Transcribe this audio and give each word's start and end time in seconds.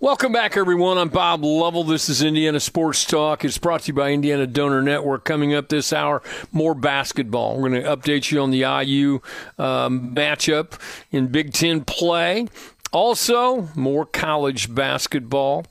Welcome 0.00 0.30
back, 0.30 0.56
everyone. 0.56 0.96
I'm 0.96 1.08
Bob 1.08 1.42
Lovell. 1.42 1.82
This 1.82 2.08
is 2.08 2.22
Indiana 2.22 2.60
Sports 2.60 3.04
Talk. 3.04 3.44
It's 3.44 3.58
brought 3.58 3.80
to 3.80 3.86
you 3.88 3.94
by 3.94 4.12
Indiana 4.12 4.46
Donor 4.46 4.80
Network. 4.80 5.24
Coming 5.24 5.54
up 5.54 5.70
this 5.70 5.92
hour, 5.92 6.22
more 6.52 6.72
basketball. 6.72 7.58
We're 7.58 7.70
going 7.70 7.82
to 7.82 7.96
update 7.96 8.30
you 8.30 8.40
on 8.40 8.52
the 8.52 8.60
IU 8.60 9.18
um, 9.58 10.14
matchup 10.14 10.80
in 11.10 11.26
Big 11.26 11.52
Ten 11.52 11.80
play. 11.80 12.46
Also, 12.92 13.70
more 13.74 14.06
college 14.06 14.72
basketball 14.72 15.66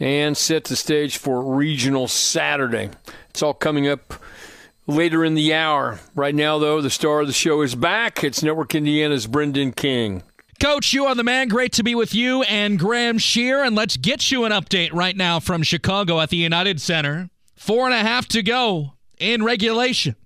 and 0.00 0.38
set 0.38 0.64
the 0.64 0.74
stage 0.74 1.18
for 1.18 1.54
regional 1.54 2.08
Saturday. 2.08 2.88
It's 3.28 3.42
all 3.42 3.52
coming 3.52 3.86
up 3.86 4.14
later 4.86 5.22
in 5.22 5.34
the 5.34 5.52
hour. 5.52 6.00
Right 6.14 6.34
now, 6.34 6.56
though, 6.56 6.80
the 6.80 6.88
star 6.88 7.20
of 7.20 7.26
the 7.26 7.34
show 7.34 7.60
is 7.60 7.74
back. 7.74 8.24
It's 8.24 8.42
Network 8.42 8.74
Indiana's 8.74 9.26
Brendan 9.26 9.72
King. 9.72 10.22
Coach, 10.60 10.92
you 10.92 11.04
are 11.06 11.14
the 11.14 11.24
man. 11.24 11.48
Great 11.48 11.72
to 11.72 11.82
be 11.82 11.94
with 11.94 12.14
you 12.14 12.42
and 12.44 12.78
Graham 12.78 13.18
Shear. 13.18 13.62
And 13.64 13.74
let's 13.74 13.96
get 13.96 14.30
you 14.30 14.44
an 14.44 14.52
update 14.52 14.92
right 14.92 15.16
now 15.16 15.40
from 15.40 15.62
Chicago 15.62 16.20
at 16.20 16.30
the 16.30 16.36
United 16.36 16.80
Center. 16.80 17.28
Four 17.56 17.86
and 17.86 17.94
a 17.94 17.98
half 17.98 18.28
to 18.28 18.42
go 18.42 18.94
in 19.18 19.42
regulation. 19.42 20.16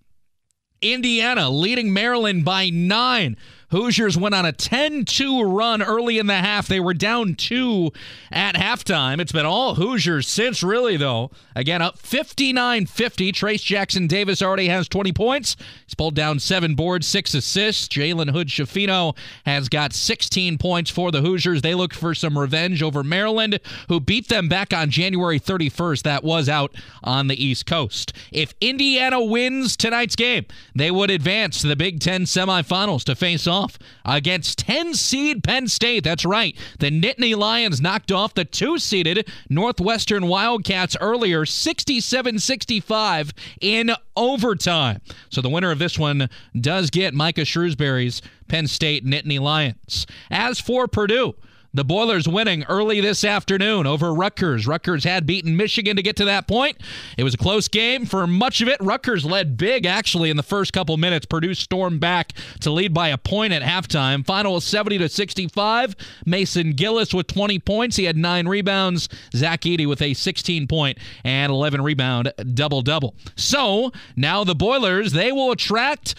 Indiana 0.81 1.51
leading 1.51 1.93
Maryland 1.93 2.45
by 2.45 2.71
nine. 2.71 3.37
Hoosiers 3.71 4.17
went 4.17 4.35
on 4.35 4.47
a 4.47 4.53
10 4.53 5.05
2 5.05 5.43
run 5.43 5.83
early 5.83 6.19
in 6.19 6.27
the 6.27 6.35
half. 6.35 6.67
They 6.67 6.81
were 6.81 6.95
down 6.95 7.35
two 7.35 7.93
at 8.33 8.55
halftime. 8.55 9.21
It's 9.21 9.33
been 9.33 9.45
all 9.45 9.75
Hoosiers 9.75 10.27
since, 10.27 10.63
really, 10.63 10.97
though. 10.97 11.31
Again, 11.55 11.83
up 11.83 11.99
59 11.99 12.87
50. 12.87 13.33
Trayce 13.33 13.63
Jackson 13.63 14.07
Davis 14.07 14.41
already 14.41 14.69
has 14.69 14.89
20 14.89 15.13
points. 15.13 15.55
He's 15.85 15.95
pulled 15.95 16.15
down 16.15 16.39
seven 16.39 16.75
boards, 16.75 17.07
six 17.07 17.35
assists. 17.35 17.89
Jalen 17.89 18.31
Hood 18.31 18.49
Schifino 18.49 19.15
has 19.45 19.69
got 19.69 19.93
16 19.93 20.57
points 20.57 20.91
for 20.91 21.11
the 21.11 21.21
Hoosiers. 21.21 21.61
They 21.61 21.75
look 21.75 21.93
for 21.93 22.15
some 22.15 22.39
revenge 22.39 22.83
over 22.83 23.05
Maryland, 23.05 23.61
who 23.89 24.01
beat 24.01 24.29
them 24.29 24.49
back 24.49 24.73
on 24.73 24.89
January 24.89 25.39
31st. 25.39 26.05
That 26.05 26.25
was 26.25 26.49
out 26.49 26.75
on 27.05 27.27
the 27.27 27.45
East 27.45 27.67
Coast. 27.67 28.15
If 28.33 28.55
Indiana 28.63 29.23
wins 29.23 29.77
tonight's 29.77 30.17
game, 30.17 30.47
they 30.75 30.91
would 30.91 31.11
advance 31.11 31.61
to 31.61 31.67
the 31.67 31.77
Big 31.77 32.01
Ten 32.01 32.23
semifinals 32.23 33.05
to 33.05 33.15
face 33.15 33.47
off 33.47 33.58
off 33.59 33.79
against 34.05 34.59
10 34.59 34.95
seed 34.95 35.43
Penn 35.43 35.69
State. 35.69 36.05
That's 36.05 36.25
right. 36.25 36.57
The 36.79 36.91
Nittany 36.91 37.37
Lions 37.37 37.81
knocked 37.81 38.13
off 38.13 38.35
the 38.35 38.45
two 38.45 38.79
seeded 38.79 39.29
Northwestern 39.49 40.27
Wildcats 40.27 40.97
earlier, 41.01 41.45
67 41.45 42.39
65 42.39 43.33
in 43.61 43.91
overtime. 44.17 45.01
So 45.31 45.41
the 45.41 45.49
winner 45.49 45.71
of 45.71 45.79
this 45.79 45.99
one 45.99 46.29
does 46.59 46.91
get 46.91 47.15
Micah 47.15 47.43
Shrewsberry's 47.43 48.23
Penn 48.49 48.67
State 48.67 49.05
Nittany 49.05 49.41
Lions. 49.41 50.07
As 50.31 50.61
for 50.61 50.89
Purdue, 50.89 51.35
the 51.75 51.85
Boilers 51.85 52.27
winning 52.27 52.65
early 52.65 53.01
this 53.01 53.25
afternoon 53.25 53.87
over 53.87 54.13
Rutgers. 54.13 54.67
Rutgers 54.67 55.05
had 55.05 55.27
beaten 55.27 55.57
Michigan 55.57 55.97
to 55.97 56.03
get 56.03 56.17
to 56.17 56.25
that 56.25 56.49
point. 56.49 56.79
It 57.17 57.25
was 57.25 57.35
a 57.35 57.39
close 57.39 57.69
game 57.69 58.07
for 58.07 58.27
much 58.27 58.61
of 58.61 58.69
it. 58.69 58.81
Rutgers 58.81 59.25
led 59.25 59.57
big, 59.57 59.85
actually, 59.85 60.31
in 60.31 60.37
the 60.37 60.43
first 60.43 60.73
couple 60.73 60.97
minutes. 60.97 61.27
Purdue 61.27 61.55
stormed 61.55 62.01
back 62.01 62.33
to 62.61 62.71
lead 62.71 62.95
by 62.95 63.09
a 63.09 63.19
point 63.19 63.53
at 63.53 63.63
halftime. 63.63 64.25
Final 64.25 64.55
was 64.55 64.65
70 64.65 64.99
to 64.99 65.09
65. 65.09 65.95
Mason 66.25 66.73
Gillis 66.73 67.13
with 67.13 67.27
20 67.27 67.59
points. 67.59 67.97
He 67.97 68.05
had 68.05 68.17
nine 68.17 68.49
rebounds. 68.49 69.09
Zach 69.35 69.63
Edey 69.63 69.87
with 69.87 70.03
a 70.03 70.15
16 70.15 70.67
point 70.67 70.99
and 71.23 71.53
11 71.53 71.83
rebound 71.83 72.33
double 72.55 72.83
double. 72.83 73.15
So 73.37 73.93
now 74.17 74.45
the 74.45 74.55
Boilers, 74.55 75.13
they 75.13 75.33
will 75.33 75.53
attract 75.53 76.15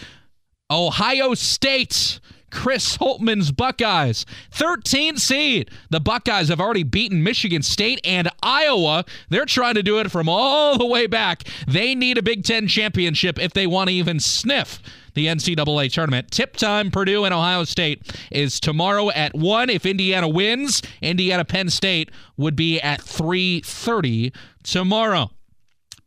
Ohio 0.70 1.34
State 1.34 2.20
Chris 2.50 2.96
Holtmann's 2.98 3.52
Buckeyes. 3.52 4.26
13 4.52 5.16
seed. 5.16 5.70
The 5.90 6.00
Buckeyes 6.00 6.48
have 6.48 6.60
already 6.60 6.82
beaten 6.82 7.22
Michigan 7.22 7.62
State 7.62 8.00
and 8.04 8.28
Iowa. 8.42 9.04
They're 9.28 9.46
trying 9.46 9.74
to 9.74 9.82
do 9.82 9.98
it 9.98 10.10
from 10.10 10.28
all 10.28 10.78
the 10.78 10.86
way 10.86 11.06
back. 11.06 11.44
They 11.66 11.94
need 11.94 12.18
a 12.18 12.22
Big 12.22 12.44
Ten 12.44 12.66
championship 12.66 13.38
if 13.38 13.52
they 13.52 13.66
want 13.66 13.88
to 13.88 13.94
even 13.94 14.20
sniff 14.20 14.80
the 15.14 15.26
NCAA 15.26 15.92
tournament. 15.92 16.30
Tip 16.30 16.56
time, 16.56 16.90
Purdue 16.90 17.24
and 17.24 17.34
Ohio 17.34 17.64
State 17.64 18.12
is 18.30 18.60
tomorrow 18.60 19.10
at 19.10 19.34
1. 19.34 19.70
If 19.70 19.86
Indiana 19.86 20.28
wins, 20.28 20.82
Indiana 21.00 21.44
Penn 21.44 21.70
State 21.70 22.10
would 22.36 22.56
be 22.56 22.80
at 22.80 23.00
3:30 23.00 24.32
tomorrow. 24.62 25.30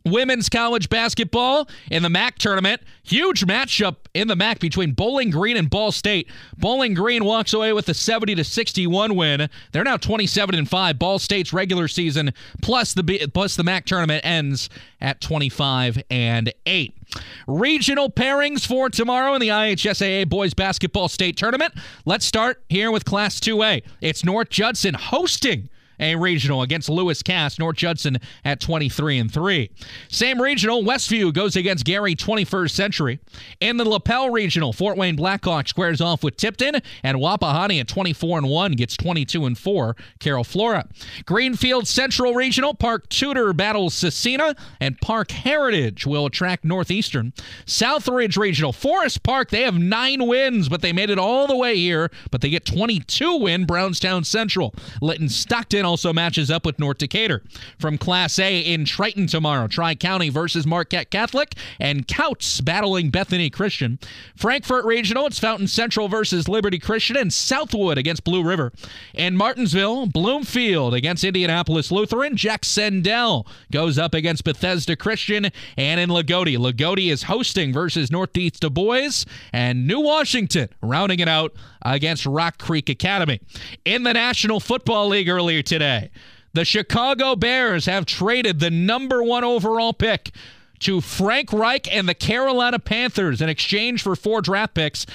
Women's 0.06 0.50
college 0.50 0.90
basketball 0.90 1.68
in 1.90 2.04
the 2.04 2.10
MAC 2.10 2.38
tournament. 2.38 2.82
Huge 3.04 3.46
matchup 3.46 3.98
in 4.14 4.28
the 4.28 4.36
MAC 4.36 4.60
between 4.60 4.92
Bowling 4.92 5.30
Green 5.30 5.56
and 5.56 5.70
Ball 5.70 5.92
State. 5.92 6.30
Bowling 6.58 6.94
Green 6.94 7.24
walks 7.24 7.54
away 7.54 7.72
with 7.74 7.88
a 7.90 7.94
70 7.94 8.36
to 8.36 8.44
61 8.44 9.16
win. 9.16 9.50
They're 9.72 9.84
now 9.84 9.98
27 9.98 10.56
and 10.56 10.70
5. 10.70 11.00
Ball 11.00 11.20
State's 11.20 11.54
regular 11.54 11.88
season 11.88 12.34
plus 12.62 12.94
the 12.94 13.30
plus 13.34 13.56
the 13.56 13.64
MAC 13.64 13.86
tournament 13.86 14.26
ends 14.26 14.70
at 15.00 15.22
25 15.22 16.04
and 16.10 16.54
8. 16.66 16.98
Regional 17.48 18.10
pairings 18.10 18.66
for 18.66 18.90
tomorrow 18.90 19.36
in 19.36 19.42
the 19.42 19.50
IHSAA 19.50 20.28
boys 20.28 20.54
basketball 20.54 21.08
state 21.08 21.38
tournament. 21.38 21.74
Let's 22.06 22.26
start 22.26 22.64
here 22.70 22.92
with 22.92 23.06
Class 23.06 23.40
2A. 23.40 23.84
It's 24.02 24.26
North 24.26 24.50
Judson 24.50 24.96
hosting 24.96 25.70
a 26.04 26.16
regional 26.16 26.62
against 26.62 26.90
Lewis 26.90 27.24
Cass. 27.24 27.58
North 27.58 27.78
Judson 27.78 28.18
at 28.44 28.60
23 28.60 29.20
and 29.20 29.34
3. 29.34 29.72
Same 30.10 30.42
regional, 30.42 30.84
Westview 30.84 31.34
goes 31.34 31.56
against 31.56 31.86
Gary 31.86 32.16
21st 32.16 32.72
Century. 32.72 33.20
In 33.60 33.78
the 33.78 33.88
Lapel 33.88 34.30
regional, 34.30 34.74
Fort 34.74 34.98
Wayne 34.98 35.16
Blackhawk 35.16 35.68
squares 35.68 36.02
off 36.02 36.24
with 36.24 36.38
Tipton, 36.38 36.82
and 37.04 37.18
Wapahani 37.18 37.80
at 37.80 37.88
24 37.88 38.40
and 38.40 38.50
1 38.50 38.72
gets 38.74 38.98
22 38.98 39.46
and 39.46 39.58
4. 39.58 39.96
Carroll 40.20 40.44
Flora. 40.44 40.88
Greenfield 41.26 41.88
Central 41.88 42.34
Regional, 42.34 42.74
Park 42.74 43.08
Tudor 43.10 43.54
battles 43.54 43.96
Cecina, 43.96 44.58
and 44.80 45.00
Parke 45.00 45.32
Heritage 45.32 46.06
will 46.06 46.26
attract 46.26 46.66
Northeastern. 46.66 47.34
Southridge 47.66 48.38
Regional, 48.38 48.74
Forest 48.74 49.24
Park, 49.24 49.50
they 49.50 49.62
have 49.62 49.78
nine 49.78 50.28
wins, 50.28 50.70
but 50.70 50.82
they 50.82 50.92
made 50.94 51.10
it 51.10 51.20
all 51.20 51.48
the 51.48 51.56
way 51.56 51.76
here, 51.78 52.12
but 52.32 52.42
they 52.42 52.50
get 52.50 52.66
22 52.66 53.38
win 53.38 53.66
Brownstown 53.66 54.24
Central. 54.24 54.74
Linton 55.02 55.30
Stockton 55.30 55.86
also 55.94 56.12
matches 56.12 56.50
up 56.50 56.66
with 56.66 56.80
North 56.80 56.98
Decatur. 56.98 57.44
From 57.78 58.00
Class 58.00 58.40
A 58.40 58.62
in 58.62 58.84
Triton 58.84 59.28
tomorrow, 59.28 59.68
Tri 59.68 59.94
County 59.94 60.30
versus 60.30 60.66
Marquette 60.66 61.12
Catholic, 61.12 61.54
and 61.80 62.08
Kouts 62.08 62.66
battling 62.66 63.12
Bethany 63.12 63.52
Christian. 63.52 64.00
Frankfort 64.36 64.86
Regional, 64.86 65.28
it's 65.28 65.38
Fountain 65.38 65.68
Central 65.68 66.08
versus 66.08 66.48
Liberty 66.48 66.80
Christian, 66.80 67.16
and 67.16 67.32
Southwood 67.32 68.00
against 68.00 68.24
Blue 68.24 68.44
River. 68.44 68.72
In 69.14 69.38
Martinsville, 69.38 70.08
Bloomfield 70.08 70.96
against 70.96 71.24
Indianapolis 71.24 71.92
Lutheran. 71.92 72.36
Jac-Cen-Del 72.36 73.46
goes 73.72 74.00
up 74.00 74.16
against 74.16 74.44
Bethesda 74.44 74.96
Christian. 74.96 75.52
And 75.78 76.00
in 76.00 76.10
Loogootee, 76.10 76.58
Loogootee 76.58 77.12
is 77.12 77.24
hosting 77.24 77.72
versus 77.72 78.10
Northeast 78.10 78.62
Dubois, 78.62 79.26
and 79.52 79.86
New 79.86 80.00
Washington 80.00 80.70
rounding 80.82 81.20
it 81.20 81.28
out 81.28 81.54
against 81.84 82.26
Rock 82.26 82.58
Creek 82.58 82.90
Academy. 82.90 83.42
In 83.84 84.04
the 84.04 84.14
National 84.14 84.62
Football 84.62 85.10
League 85.10 85.28
earlier 85.28 85.62
today, 85.62 85.83
today. 85.84 86.10
The 86.54 86.66
Chicago 86.66 87.36
Bears 87.36 87.88
have 87.88 88.06
traded 88.06 88.60
the 88.60 88.70
number 88.70 89.22
one 89.24 89.44
overall 89.44 89.92
pick 89.92 90.32
to 90.80 91.02
Frank 91.02 91.52
Reich 91.52 91.94
and 91.94 92.08
the 92.08 92.14
Carolina 92.14 92.80
Panthers 92.80 93.42
in 93.42 93.50
exchange 93.50 94.02
for 94.02 94.16
four 94.16 94.42
draft 94.42 94.76
picks, 94.76 95.06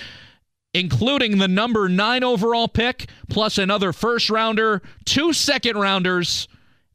including 0.75 1.38
the 1.38 1.49
number 1.49 1.88
nine 1.88 2.25
overall 2.25 2.69
pick, 2.69 3.09
plus 3.29 3.56
another 3.56 3.93
first 3.93 4.29
rounder, 4.29 4.82
two 5.05 5.32
second 5.32 5.79
rounders, 5.79 6.49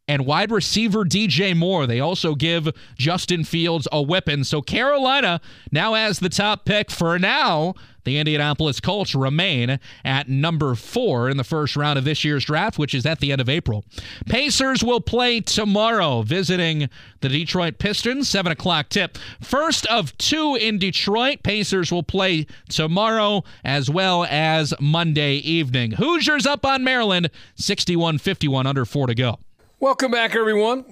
and 0.07 0.25
wide 0.25 0.51
receiver 0.51 1.03
DJ 1.03 1.55
Moore. 1.55 1.87
They 1.87 1.99
also 1.99 2.35
give 2.35 2.69
Justin 2.97 3.43
Fields 3.43 3.87
a 3.91 4.01
weapon. 4.01 4.43
So 4.43 4.61
Carolina 4.61 5.39
now 5.71 5.93
has 5.93 6.19
the 6.19 6.29
top 6.29 6.65
pick 6.65 6.91
for 6.91 7.17
now. 7.17 7.73
The 8.03 8.17
Indianapolis 8.17 8.81
Colts 8.81 9.15
remain 9.15 9.79
at 10.03 10.27
number 10.27 10.75
four 10.75 11.29
in 11.29 11.37
the 11.37 11.43
first 11.45 11.77
round 11.77 11.97
of 11.97 12.03
this 12.03 12.25
year's 12.25 12.43
draft, 12.43 12.77
which 12.77 12.93
is 12.93 13.05
at 13.05 13.21
the 13.21 13.31
end 13.31 13.39
of 13.39 13.47
April. 13.47 13.85
Pacers 14.25 14.83
will 14.83 14.99
play 14.99 15.39
tomorrow, 15.39 16.21
visiting 16.21 16.89
the 17.21 17.29
Detroit 17.29 17.77
Pistons, 17.77 18.27
7 18.27 18.51
o'clock 18.51 18.89
tip. 18.89 19.17
First 19.41 19.85
of 19.85 20.17
two 20.17 20.57
in 20.59 20.79
Detroit. 20.79 21.43
Pacers 21.43 21.93
will 21.93 22.03
play 22.03 22.45
tomorrow 22.67 23.45
as 23.63 23.89
well 23.89 24.25
as 24.29 24.73
Monday 24.81 25.35
evening. 25.35 25.91
Hoosiers 25.91 26.45
up 26.45 26.65
on 26.65 26.83
Maryland, 26.83 27.29
61 27.55 28.17
51, 28.17 28.67
under 28.67 28.83
four 28.83 29.07
to 29.07 29.15
go. 29.15 29.39
Welcome 29.83 30.11
back, 30.11 30.33
everyone. 30.33 30.85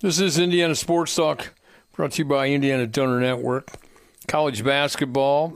This 0.00 0.18
is 0.18 0.38
Indiana 0.38 0.74
Sports 0.74 1.14
Talk, 1.14 1.52
brought 1.92 2.12
to 2.12 2.22
you 2.22 2.24
by 2.24 2.48
Indiana 2.48 2.86
Donor 2.86 3.20
Network. 3.20 3.72
college 4.26 4.64
basketball. 4.64 5.54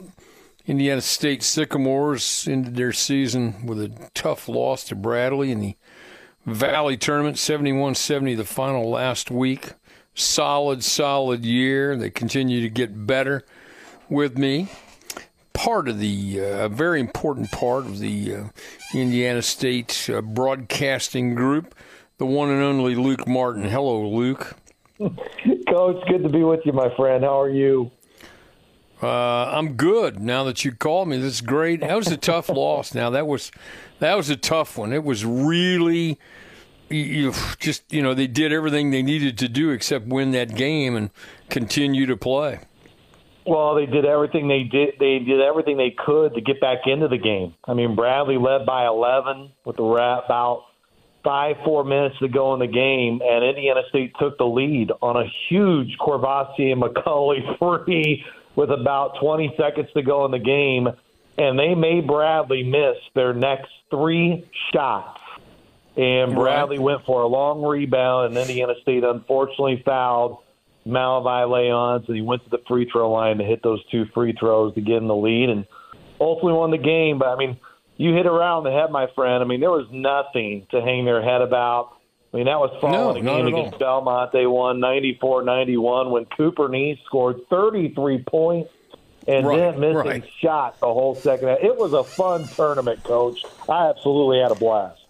Indiana 0.67 1.01
State 1.01 1.43
Sycamores 1.43 2.47
ended 2.47 2.77
their 2.77 2.93
season 2.93 3.65
with 3.65 3.81
a 3.81 4.11
tough 4.13 4.47
loss 4.47 4.85
to 4.85 4.95
Bradley 4.95 5.51
in 5.51 5.61
the 5.61 5.77
Valley 6.45 6.99
Tournament, 6.99 7.39
71 7.39 7.95
70, 7.95 8.35
the 8.35 8.45
final 8.45 8.91
last 8.91 9.31
week. 9.31 9.73
Solid, 10.15 10.85
solid 10.85 11.47
year. 11.47 11.97
They 11.97 12.11
continue 12.11 12.61
to 12.61 12.69
get 12.69 13.07
better 13.07 13.47
with 14.11 14.37
me. 14.37 14.69
Part 15.55 15.89
of 15.89 15.99
the, 15.99 16.45
uh, 16.45 16.69
very 16.69 17.01
important 17.01 17.53
part 17.53 17.87
of 17.87 18.01
the 18.01 18.35
uh, 18.35 18.45
Indiana 18.93 19.41
State 19.41 20.11
uh, 20.13 20.21
broadcasting 20.21 21.35
group, 21.35 21.75
the 22.23 22.27
one 22.27 22.51
and 22.51 22.63
only 22.63 22.95
Luke 22.95 23.27
Martin. 23.27 23.65
Hello, 23.65 24.09
Luke. 24.09 24.55
Coach, 24.97 26.09
good 26.09 26.23
to 26.23 26.29
be 26.29 26.45
with 26.45 26.61
you, 26.65 26.73
my 26.73 26.95
friend. 26.95 27.25
How 27.25 27.41
are 27.41 27.51
you? 27.51 27.91
Uh, 29.03 29.47
I'm 29.47 29.73
good 29.73 30.21
now 30.21 30.45
that 30.45 30.65
you 30.65 30.71
called 30.71 31.09
me. 31.09 31.17
This 31.17 31.35
is 31.35 31.41
great. 31.41 31.81
That 31.81 31.97
was 31.97 32.07
a 32.07 32.17
tough 32.17 32.49
loss. 32.49 32.95
Now 32.95 33.11
that 33.11 33.27
was 33.27 33.51
that 33.99 34.17
was 34.17 34.31
a 34.31 34.37
tough 34.37 34.79
one. 34.79 34.93
It 34.93 35.03
was 35.03 35.25
really 35.25 36.17
you 36.89 37.33
just 37.59 37.93
you 37.93 38.01
know 38.01 38.15
they 38.15 38.29
did 38.29 38.53
everything 38.53 38.93
they 38.93 39.03
needed 39.03 39.37
to 39.39 39.49
do 39.49 39.71
except 39.71 40.07
win 40.07 40.31
that 40.31 40.55
game 40.55 40.95
and 40.95 41.11
continue 41.51 42.07
to 42.07 42.17
play. 42.17 42.61
Well, 43.45 43.75
they 43.75 43.87
did 43.87 44.05
everything 44.05 44.47
they 44.47 44.63
did. 44.63 44.91
They 45.01 45.19
did 45.19 45.41
everything 45.41 45.77
they 45.77 45.91
could 45.91 46.35
to 46.35 46.41
get 46.41 46.61
back 46.61 46.87
into 46.87 47.09
the 47.09 47.19
game. 47.19 47.55
I 47.65 47.75
mean, 47.75 47.97
Bradley 47.97 48.39
led 48.39 48.65
by 48.65 48.87
11 48.87 49.51
with 49.65 49.75
the 49.75 49.83
wrap 49.83 50.27
about 50.27 50.67
five 51.25 51.57
four 51.65 51.85
minutes 51.85 52.19
to 52.19 52.29
go 52.29 52.55
in 52.55 52.61
the 52.61 52.67
game, 52.67 53.21
and 53.23 53.45
Indiana 53.45 53.83
State 53.89 54.13
took 54.19 54.39
the 54.39 54.47
lead 54.47 54.91
on 55.01 55.17
a 55.17 55.25
huge 55.49 55.97
Courvoisier 55.99 56.73
and 56.73 56.83
McCauley 56.83 57.59
free 57.87 58.25
with 58.57 58.71
about 58.71 59.19
20 59.21 59.55
seconds 59.57 59.89
to 59.95 60.03
go 60.03 60.25
in 60.25 60.31
the 60.31 60.39
game, 60.39 60.89
and 61.39 61.59
they 61.59 61.75
made 61.75 62.07
Bradley 62.07 62.63
miss 62.63 62.97
their 63.15 63.33
next 63.33 63.71
three 63.91 64.49
shots. 64.73 65.21
And 65.97 66.35
Bradley 66.35 66.79
right. 66.79 66.85
went 66.85 67.05
for 67.05 67.23
a 67.23 67.27
long 67.27 67.63
rebound, 67.63 68.29
and 68.29 68.37
Indiana 68.37 68.75
State 68.83 69.05
unfortunately 69.05 69.83
fouled 69.85 70.39
Malevy 70.87 71.47
Leons, 71.49 72.07
and 72.09 72.17
he 72.17 72.23
went 72.23 72.43
to 72.45 72.51
the 72.51 72.61
free 72.67 72.89
throw 72.91 73.11
line 73.11 73.39
to 73.39 73.45
hit 73.45 73.63
those 73.63 73.85
two 73.91 74.07
free 74.15 74.35
throws 74.39 74.75
to 74.75 74.81
get 74.81 74.97
in 74.97 75.07
the 75.07 75.15
lead, 75.15 75.51
and 75.51 75.67
ultimately 76.21 76.55
won 76.55 76.71
the 76.71 76.79
game. 76.79 77.19
But 77.19 77.29
I 77.29 77.37
mean, 77.37 77.59
you 77.97 78.15
hit 78.15 78.27
around 78.27 78.65
the 78.65 78.71
head, 78.71 78.91
my 78.91 79.07
friend. 79.15 79.43
I 79.43 79.47
mean, 79.47 79.61
there 79.61 79.71
was 79.71 79.87
nothing 79.91 80.67
to 80.71 80.81
hang 80.81 81.05
their 81.05 81.23
head 81.23 81.41
about. 81.41 81.97
I 82.33 82.39
mean, 82.39 82.47
that 82.47 82.59
was 82.59 82.77
following 82.81 83.25
no, 83.25 83.35
a 83.35 83.37
game 83.37 83.55
against 83.55 83.75
all. 83.75 83.79
Belmont. 83.79 84.33
They 84.33 84.47
won 84.47 84.79
94-91 84.79 86.11
when 86.11 86.25
Cooper 86.25 86.69
Neese 86.69 87.03
scored 87.05 87.47
33 87.51 88.23
points 88.23 88.71
and 89.29 89.47
right, 89.47 89.59
then 89.59 89.81
missing 89.81 89.97
right. 89.97 90.25
shot 90.41 90.81
the 90.81 90.87
whole 90.87 91.15
second 91.15 91.49
half. 91.49 91.59
It 91.61 91.77
was 91.77 91.93
a 91.93 92.03
fun 92.03 92.49
tournament, 92.49 93.05
Coach. 93.05 93.45
I 93.69 93.89
absolutely 93.89 94.41
had 94.41 94.51
a 94.51 94.55
blast. 94.55 95.01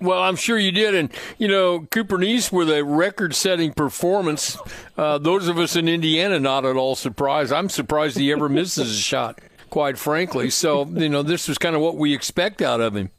Well, 0.00 0.22
I'm 0.22 0.36
sure 0.36 0.58
you 0.58 0.72
did. 0.72 0.94
And, 0.94 1.10
you 1.36 1.46
know, 1.46 1.80
Cooper 1.90 2.16
Neese 2.16 2.50
with 2.50 2.70
a 2.70 2.82
record 2.82 3.34
setting 3.34 3.72
performance. 3.72 4.56
Uh, 4.96 5.18
those 5.18 5.46
of 5.46 5.58
us 5.58 5.76
in 5.76 5.88
Indiana 5.88 6.40
not 6.40 6.64
at 6.64 6.76
all 6.76 6.94
surprised. 6.94 7.52
I'm 7.52 7.68
surprised 7.68 8.16
he 8.16 8.32
ever 8.32 8.48
misses 8.48 8.90
a 8.90 9.00
shot, 9.00 9.40
quite 9.70 9.98
frankly. 9.98 10.50
So, 10.50 10.84
you 10.86 11.08
know, 11.08 11.22
this 11.22 11.48
was 11.48 11.58
kind 11.58 11.74
of 11.74 11.82
what 11.82 11.96
we 11.96 12.12
expect 12.12 12.60
out 12.60 12.80
of 12.80 12.96
him. 12.96 13.10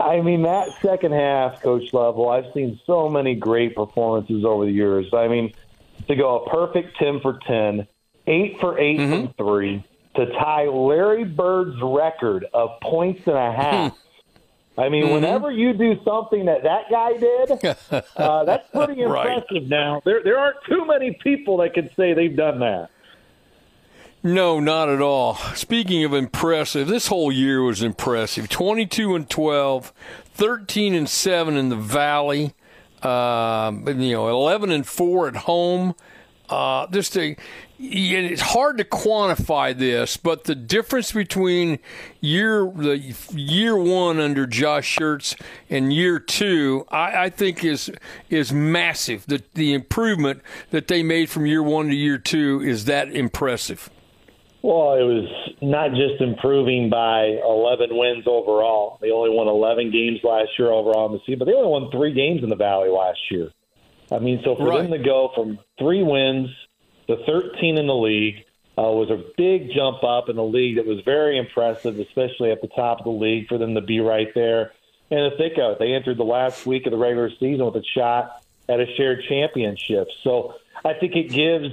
I 0.00 0.20
mean, 0.20 0.42
that 0.42 0.68
second 0.80 1.12
half, 1.12 1.62
Coach 1.62 1.92
Lovell, 1.92 2.28
I've 2.28 2.52
seen 2.54 2.80
so 2.86 3.08
many 3.08 3.34
great 3.34 3.74
performances 3.76 4.44
over 4.44 4.64
the 4.64 4.72
years. 4.72 5.06
I 5.12 5.28
mean, 5.28 5.52
to 6.08 6.16
go 6.16 6.40
a 6.40 6.50
perfect 6.50 6.96
10 6.98 7.20
for 7.20 7.38
10, 7.46 7.86
8 8.26 8.60
for 8.60 8.78
8 8.78 8.98
mm-hmm. 8.98 9.12
from 9.26 9.34
3, 9.34 9.84
to 10.16 10.26
tie 10.32 10.66
Larry 10.66 11.24
Bird's 11.24 11.80
record 11.82 12.46
of 12.52 12.70
points 12.80 13.22
and 13.26 13.36
a 13.36 13.52
half. 13.56 13.96
I 14.76 14.88
mean, 14.88 15.04
mm-hmm. 15.04 15.14
whenever 15.14 15.50
you 15.50 15.72
do 15.74 16.02
something 16.04 16.46
that 16.46 16.62
that 16.62 16.90
guy 16.90 17.16
did, 17.18 18.04
uh, 18.16 18.44
that's 18.44 18.68
pretty 18.70 19.02
impressive. 19.02 19.44
right. 19.50 19.68
Now, 19.68 20.00
there 20.04 20.22
there 20.24 20.38
aren't 20.38 20.64
too 20.66 20.86
many 20.86 21.16
people 21.22 21.58
that 21.58 21.74
can 21.74 21.90
say 21.94 22.14
they've 22.14 22.34
done 22.34 22.60
that. 22.60 22.88
No, 24.24 24.60
not 24.60 24.88
at 24.88 25.00
all. 25.00 25.34
Speaking 25.56 26.04
of 26.04 26.14
impressive, 26.14 26.86
this 26.86 27.08
whole 27.08 27.32
year 27.32 27.60
was 27.60 27.82
impressive. 27.82 28.48
22 28.48 29.16
and 29.16 29.28
12, 29.28 29.92
13 30.34 30.94
and 30.94 31.08
7 31.08 31.56
in 31.56 31.70
the 31.70 31.76
Valley, 31.76 32.54
uh, 33.02 33.72
you 33.84 34.12
know, 34.12 34.28
11 34.28 34.70
and 34.70 34.86
4 34.86 35.26
at 35.26 35.36
home. 35.36 35.96
Uh, 36.48 36.86
just 36.88 37.16
a, 37.16 37.36
it's 37.80 38.42
hard 38.42 38.78
to 38.78 38.84
quantify 38.84 39.76
this, 39.76 40.16
but 40.16 40.44
the 40.44 40.54
difference 40.54 41.10
between 41.10 41.80
year 42.20 42.70
the 42.76 43.16
year 43.32 43.74
one 43.74 44.20
under 44.20 44.46
Josh 44.46 44.98
Schertz 44.98 45.34
and 45.70 45.92
year 45.92 46.18
two, 46.18 46.86
I, 46.90 47.24
I, 47.24 47.30
think 47.30 47.64
is 47.64 47.90
is 48.28 48.52
massive. 48.52 49.24
The 49.26 49.42
the 49.54 49.72
improvement 49.72 50.42
that 50.72 50.88
they 50.88 51.02
made 51.02 51.30
from 51.30 51.46
year 51.46 51.62
one 51.62 51.88
to 51.88 51.94
year 51.94 52.18
two 52.18 52.60
is 52.60 52.84
that 52.84 53.10
impressive. 53.10 53.88
Well, 54.62 54.94
it 54.94 55.02
was 55.02 55.28
not 55.60 55.90
just 55.90 56.20
improving 56.20 56.88
by 56.88 57.38
11 57.44 57.88
wins 57.90 58.24
overall. 58.28 58.98
They 59.00 59.10
only 59.10 59.30
won 59.30 59.48
11 59.48 59.90
games 59.90 60.20
last 60.22 60.50
year 60.56 60.70
overall 60.70 61.06
in 61.06 61.12
the 61.12 61.18
season, 61.26 61.40
but 61.40 61.46
they 61.46 61.54
only 61.54 61.68
won 61.68 61.90
three 61.90 62.12
games 62.12 62.44
in 62.44 62.48
the 62.48 62.56
Valley 62.56 62.88
last 62.88 63.18
year. 63.28 63.50
I 64.12 64.20
mean, 64.20 64.40
so 64.44 64.54
for 64.54 64.68
right. 64.68 64.82
them 64.82 64.92
to 64.92 65.04
go 65.04 65.32
from 65.34 65.58
three 65.78 66.04
wins 66.04 66.48
to 67.08 67.16
13 67.26 67.76
in 67.76 67.86
the 67.88 67.94
league 67.94 68.44
uh, 68.78 68.82
was 68.82 69.10
a 69.10 69.24
big 69.36 69.72
jump 69.74 70.04
up 70.04 70.28
in 70.28 70.36
the 70.36 70.44
league 70.44 70.76
that 70.76 70.86
was 70.86 71.00
very 71.04 71.38
impressive, 71.38 71.98
especially 71.98 72.52
at 72.52 72.60
the 72.60 72.68
top 72.68 72.98
of 72.98 73.04
the 73.04 73.10
league 73.10 73.48
for 73.48 73.58
them 73.58 73.74
to 73.74 73.80
be 73.80 73.98
right 73.98 74.32
there. 74.34 74.72
And 75.10 75.30
to 75.30 75.36
think 75.36 75.58
of 75.58 75.72
it, 75.72 75.78
they 75.80 75.92
entered 75.92 76.18
the 76.18 76.24
last 76.24 76.66
week 76.66 76.86
of 76.86 76.92
the 76.92 76.98
regular 76.98 77.30
season 77.30 77.64
with 77.64 77.76
a 77.76 77.84
shot 77.94 78.44
at 78.68 78.78
a 78.78 78.86
shared 78.96 79.24
championship. 79.28 80.08
So 80.22 80.54
I 80.84 80.94
think 80.94 81.16
it 81.16 81.30
gives 81.30 81.68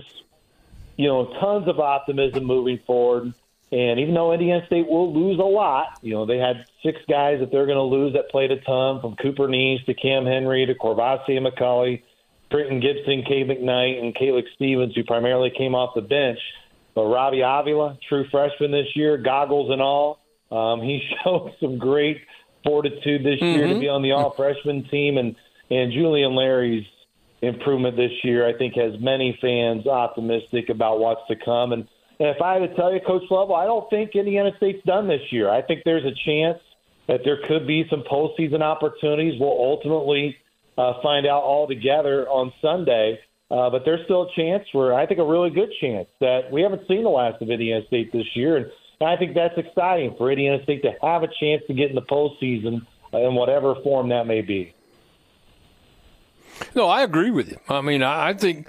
you 0.99 1.07
know, 1.07 1.27
tons 1.39 1.65
of 1.69 1.79
optimism 1.79 2.43
moving 2.43 2.77
forward. 2.85 3.33
And 3.71 3.99
even 4.01 4.13
though 4.13 4.33
Indiana 4.33 4.65
State 4.65 4.85
will 4.85 5.13
lose 5.13 5.39
a 5.39 5.43
lot, 5.43 5.97
you 6.01 6.13
know, 6.13 6.25
they 6.25 6.39
had 6.39 6.65
six 6.83 6.99
guys 7.07 7.39
that 7.39 7.53
they're 7.53 7.67
going 7.67 7.77
to 7.77 7.83
lose 7.83 8.11
that 8.15 8.29
played 8.29 8.51
a 8.51 8.59
ton 8.59 8.99
from 8.99 9.15
Cooper 9.15 9.47
Neese 9.47 9.85
to 9.85 9.93
Cam 9.93 10.25
Henry 10.25 10.65
to 10.65 10.75
Courvoisier 10.75 11.37
and 11.37 11.47
McCauley, 11.47 12.03
Trenton 12.51 12.81
Gibson, 12.81 13.23
Cade 13.25 13.47
McKnight, 13.47 14.03
and 14.03 14.13
Caleb 14.13 14.43
Stevens, 14.55 14.93
who 14.93 15.05
primarily 15.05 15.49
came 15.57 15.73
off 15.73 15.95
the 15.95 16.01
bench. 16.01 16.39
But 16.95 17.05
Robbie 17.05 17.43
Avila, 17.45 17.97
true 18.09 18.25
freshman 18.29 18.71
this 18.71 18.93
year, 18.93 19.17
goggles 19.17 19.71
and 19.71 19.81
all, 19.81 20.19
um, 20.51 20.81
he 20.81 21.01
showed 21.23 21.53
some 21.61 21.77
great 21.77 22.17
fortitude 22.65 23.23
this 23.23 23.39
mm-hmm. 23.39 23.45
year 23.45 23.67
to 23.67 23.73
mm-hmm. 23.75 23.79
be 23.79 23.87
on 23.87 24.01
the 24.01 24.11
all 24.11 24.31
freshman 24.31 24.83
team. 24.89 25.17
And, 25.17 25.37
and 25.71 25.93
Julian 25.93 26.35
Larry's 26.35 26.85
improvement 27.41 27.95
this 27.95 28.11
year, 28.23 28.47
I 28.47 28.57
think 28.57 28.75
has 28.75 28.93
many 28.99 29.37
fans 29.41 29.87
optimistic 29.87 30.69
about 30.69 30.99
what's 30.99 31.21
to 31.29 31.35
come. 31.43 31.71
And, 31.73 31.87
and 32.19 32.29
if 32.29 32.41
I 32.41 32.55
had 32.55 32.69
to 32.69 32.75
tell 32.75 32.93
you, 32.93 32.99
Coach 33.05 33.23
Lovell, 33.29 33.55
I 33.55 33.65
don't 33.65 33.89
think 33.89 34.11
Indiana 34.15 34.51
State's 34.57 34.83
done 34.85 35.07
this 35.07 35.21
year. 35.31 35.49
I 35.49 35.61
think 35.61 35.81
there's 35.85 36.05
a 36.05 36.15
chance 36.25 36.59
that 37.07 37.21
there 37.23 37.37
could 37.47 37.65
be 37.65 37.85
some 37.89 38.03
postseason 38.09 38.61
opportunities. 38.61 39.39
We'll 39.39 39.49
ultimately 39.49 40.35
uh, 40.77 40.93
find 41.01 41.25
out 41.25 41.43
all 41.43 41.67
together 41.67 42.27
on 42.27 42.51
Sunday. 42.61 43.19
Uh, 43.51 43.67
but 43.69 43.81
there's 43.83 44.01
still 44.05 44.23
a 44.23 44.35
chance 44.35 44.63
for, 44.71 44.93
I 44.93 45.07
think, 45.07 45.19
a 45.19 45.25
really 45.25 45.49
good 45.49 45.69
chance 45.81 46.07
that 46.19 46.51
we 46.51 46.61
haven't 46.61 46.87
seen 46.87 47.03
the 47.03 47.09
last 47.09 47.41
of 47.41 47.49
Indiana 47.49 47.83
State 47.87 48.11
this 48.13 48.27
year. 48.35 48.57
And 48.57 48.67
I 49.01 49.15
think 49.15 49.33
that's 49.33 49.57
exciting 49.57 50.13
for 50.17 50.29
Indiana 50.29 50.61
State 50.63 50.83
to 50.83 50.91
have 51.01 51.23
a 51.23 51.27
chance 51.39 51.63
to 51.67 51.73
get 51.73 51.89
in 51.89 51.95
the 51.95 52.03
postseason 52.03 52.85
in 53.13 53.33
whatever 53.33 53.73
form 53.83 54.09
that 54.09 54.27
may 54.27 54.41
be. 54.41 54.75
No, 56.75 56.87
I 56.87 57.03
agree 57.03 57.31
with 57.31 57.49
you. 57.49 57.57
I 57.67 57.81
mean, 57.81 58.03
I 58.03 58.33
think, 58.33 58.67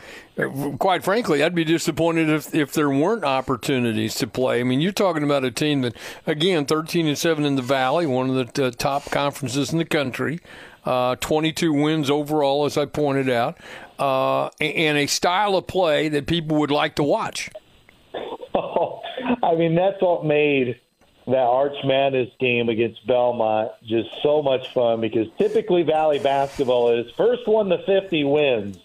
quite 0.79 1.05
frankly, 1.05 1.43
I'd 1.43 1.55
be 1.55 1.65
disappointed 1.65 2.29
if, 2.29 2.55
if 2.55 2.73
there 2.73 2.91
weren't 2.91 3.25
opportunities 3.25 4.15
to 4.17 4.27
play. 4.27 4.61
I 4.61 4.65
mean, 4.65 4.81
you're 4.81 4.93
talking 4.93 5.23
about 5.23 5.45
a 5.45 5.51
team 5.51 5.83
that, 5.83 5.95
again, 6.27 6.67
13 6.67 7.07
and 7.07 7.19
7 7.19 7.45
in 7.45 7.57
the 7.57 7.63
Valley, 7.63 8.07
one 8.07 8.31
of 8.31 8.53
the 8.55 8.71
top 8.71 9.11
conferences 9.11 9.73
in 9.73 9.79
the 9.79 9.85
country, 9.85 10.41
uh, 10.85 11.17
22 11.17 11.73
wins 11.73 12.11
overall, 12.11 12.65
as 12.65 12.79
I 12.79 12.87
pointed 12.87 13.29
out, 13.29 13.59
uh, 13.99 14.47
and 14.61 14.97
a 14.97 15.07
style 15.07 15.57
of 15.57 15.67
play 15.67 16.09
that 16.09 16.27
people 16.27 16.57
would 16.59 16.71
like 16.71 16.97
to 16.97 17.03
watch. 17.03 17.51
Oh, 18.55 19.01
I 19.43 19.55
mean, 19.55 19.75
that's 19.75 20.01
what 20.01 20.25
made 20.25 20.81
that 21.31 21.39
Arch 21.39 21.77
Madness 21.85 22.31
game 22.39 22.69
against 22.69 23.07
Belmont 23.07 23.73
just 23.83 24.09
so 24.23 24.43
much 24.43 24.73
fun 24.73 25.01
because 25.01 25.29
typically 25.39 25.83
Valley 25.83 26.19
basketball 26.19 26.93
is 26.93 27.11
first 27.17 27.47
one 27.47 27.69
to 27.69 27.79
50 27.85 28.25
wins. 28.25 28.79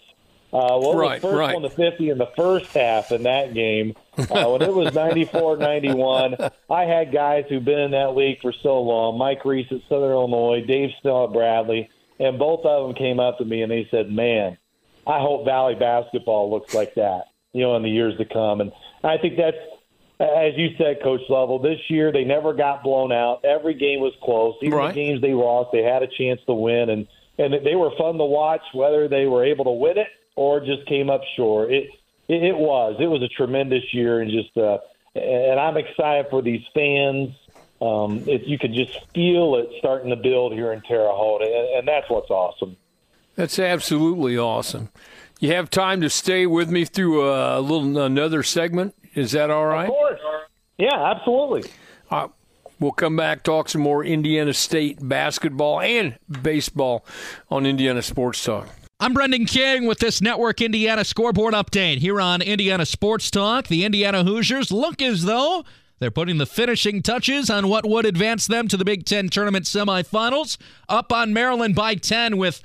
Uh, 0.52 0.78
what 0.78 0.96
right, 0.96 1.20
first 1.20 1.36
right. 1.36 1.54
one 1.54 1.62
to 1.62 1.70
50 1.70 2.10
in 2.10 2.18
the 2.18 2.30
first 2.36 2.72
half 2.72 3.12
in 3.12 3.24
that 3.24 3.52
game? 3.52 3.94
Uh, 4.16 4.48
when 4.48 4.62
it 4.62 4.72
was 4.72 4.94
94 4.94 5.56
91, 5.58 6.36
I 6.70 6.84
had 6.84 7.12
guys 7.12 7.44
who've 7.48 7.64
been 7.64 7.80
in 7.80 7.90
that 7.90 8.16
league 8.16 8.40
for 8.40 8.52
so 8.52 8.80
long 8.80 9.18
Mike 9.18 9.44
Reis 9.44 9.66
at 9.70 9.80
Southern 9.88 10.12
Illinois, 10.12 10.64
Dave 10.66 10.90
Snell 11.02 11.24
at 11.24 11.32
Bradley, 11.32 11.90
and 12.18 12.38
both 12.38 12.64
of 12.64 12.86
them 12.86 12.96
came 12.96 13.20
up 13.20 13.38
to 13.38 13.44
me 13.44 13.62
and 13.62 13.70
they 13.70 13.86
said, 13.90 14.10
Man, 14.10 14.56
I 15.06 15.20
hope 15.20 15.44
Valley 15.44 15.74
basketball 15.74 16.50
looks 16.50 16.72
like 16.72 16.94
that 16.94 17.26
you 17.56 17.62
know, 17.62 17.74
in 17.74 17.82
the 17.82 17.88
years 17.88 18.18
to 18.18 18.24
come. 18.26 18.60
And 18.60 18.70
I 19.02 19.16
think 19.16 19.38
that's, 19.38 19.56
as 20.18 20.56
you 20.56 20.70
said, 20.78 21.02
Coach 21.02 21.20
Lovell, 21.28 21.58
this 21.58 21.78
year 21.88 22.10
they 22.10 22.24
never 22.24 22.54
got 22.54 22.82
blown 22.82 23.12
out. 23.12 23.44
Every 23.44 23.74
game 23.74 24.00
was 24.00 24.14
close. 24.22 24.54
Even 24.62 24.78
right. 24.78 24.88
the 24.88 24.94
games 24.94 25.20
they 25.20 25.34
lost, 25.34 25.70
they 25.72 25.82
had 25.82 26.02
a 26.02 26.06
chance 26.06 26.40
to 26.46 26.54
win, 26.54 26.90
and 26.90 27.06
and 27.38 27.54
they 27.64 27.74
were 27.74 27.90
fun 27.98 28.16
to 28.16 28.24
watch, 28.24 28.62
whether 28.72 29.08
they 29.08 29.26
were 29.26 29.44
able 29.44 29.66
to 29.66 29.72
win 29.72 29.98
it 29.98 30.08
or 30.34 30.60
just 30.60 30.86
came 30.86 31.10
up 31.10 31.20
short. 31.36 31.70
It 31.70 31.90
it, 32.28 32.42
it 32.42 32.56
was 32.56 32.96
it 32.98 33.06
was 33.06 33.22
a 33.22 33.28
tremendous 33.28 33.92
year, 33.92 34.20
and 34.20 34.30
just 34.30 34.56
uh, 34.56 34.78
and 35.14 35.60
I'm 35.60 35.76
excited 35.76 36.26
for 36.30 36.40
these 36.40 36.62
fans. 36.72 37.34
Um, 37.82 38.24
it, 38.26 38.44
you 38.44 38.58
could 38.58 38.72
just 38.72 38.98
feel 39.14 39.56
it 39.56 39.68
starting 39.78 40.08
to 40.08 40.16
build 40.16 40.54
here 40.54 40.72
in 40.72 40.80
Terre 40.80 41.10
Haute, 41.10 41.42
and, 41.42 41.78
and 41.78 41.88
that's 41.88 42.08
what's 42.08 42.30
awesome. 42.30 42.76
That's 43.34 43.58
absolutely 43.58 44.38
awesome. 44.38 44.88
You 45.40 45.52
have 45.52 45.68
time 45.68 46.00
to 46.00 46.08
stay 46.08 46.46
with 46.46 46.70
me 46.70 46.86
through 46.86 47.22
a 47.22 47.60
little 47.60 47.98
another 47.98 48.42
segment. 48.42 48.94
Is 49.16 49.32
that 49.32 49.50
all 49.50 49.64
right? 49.64 49.88
Of 49.88 49.94
course. 49.94 50.20
Yeah, 50.76 51.10
absolutely. 51.10 51.70
Uh, 52.10 52.28
we'll 52.78 52.92
come 52.92 53.16
back 53.16 53.42
talk 53.42 53.70
some 53.70 53.80
more 53.80 54.04
Indiana 54.04 54.52
State 54.52 54.98
basketball 55.00 55.80
and 55.80 56.18
baseball 56.42 57.04
on 57.50 57.64
Indiana 57.64 58.02
Sports 58.02 58.44
Talk. 58.44 58.68
I'm 59.00 59.14
Brendan 59.14 59.46
King 59.46 59.86
with 59.86 60.00
this 60.00 60.20
Network 60.20 60.60
Indiana 60.60 61.02
scoreboard 61.02 61.54
update 61.54 61.98
here 61.98 62.20
on 62.20 62.42
Indiana 62.42 62.84
Sports 62.84 63.30
Talk. 63.30 63.68
The 63.68 63.86
Indiana 63.86 64.22
Hoosiers 64.22 64.70
look 64.70 65.00
as 65.00 65.24
though 65.24 65.64
they're 65.98 66.10
putting 66.10 66.36
the 66.36 66.44
finishing 66.44 67.02
touches 67.02 67.48
on 67.48 67.68
what 67.68 67.88
would 67.88 68.04
advance 68.04 68.46
them 68.46 68.68
to 68.68 68.76
the 68.76 68.84
Big 68.84 69.06
Ten 69.06 69.30
tournament 69.30 69.64
semifinals. 69.64 70.58
Up 70.90 71.10
on 71.10 71.32
Maryland 71.32 71.74
by 71.74 71.94
10 71.94 72.36
with 72.36 72.60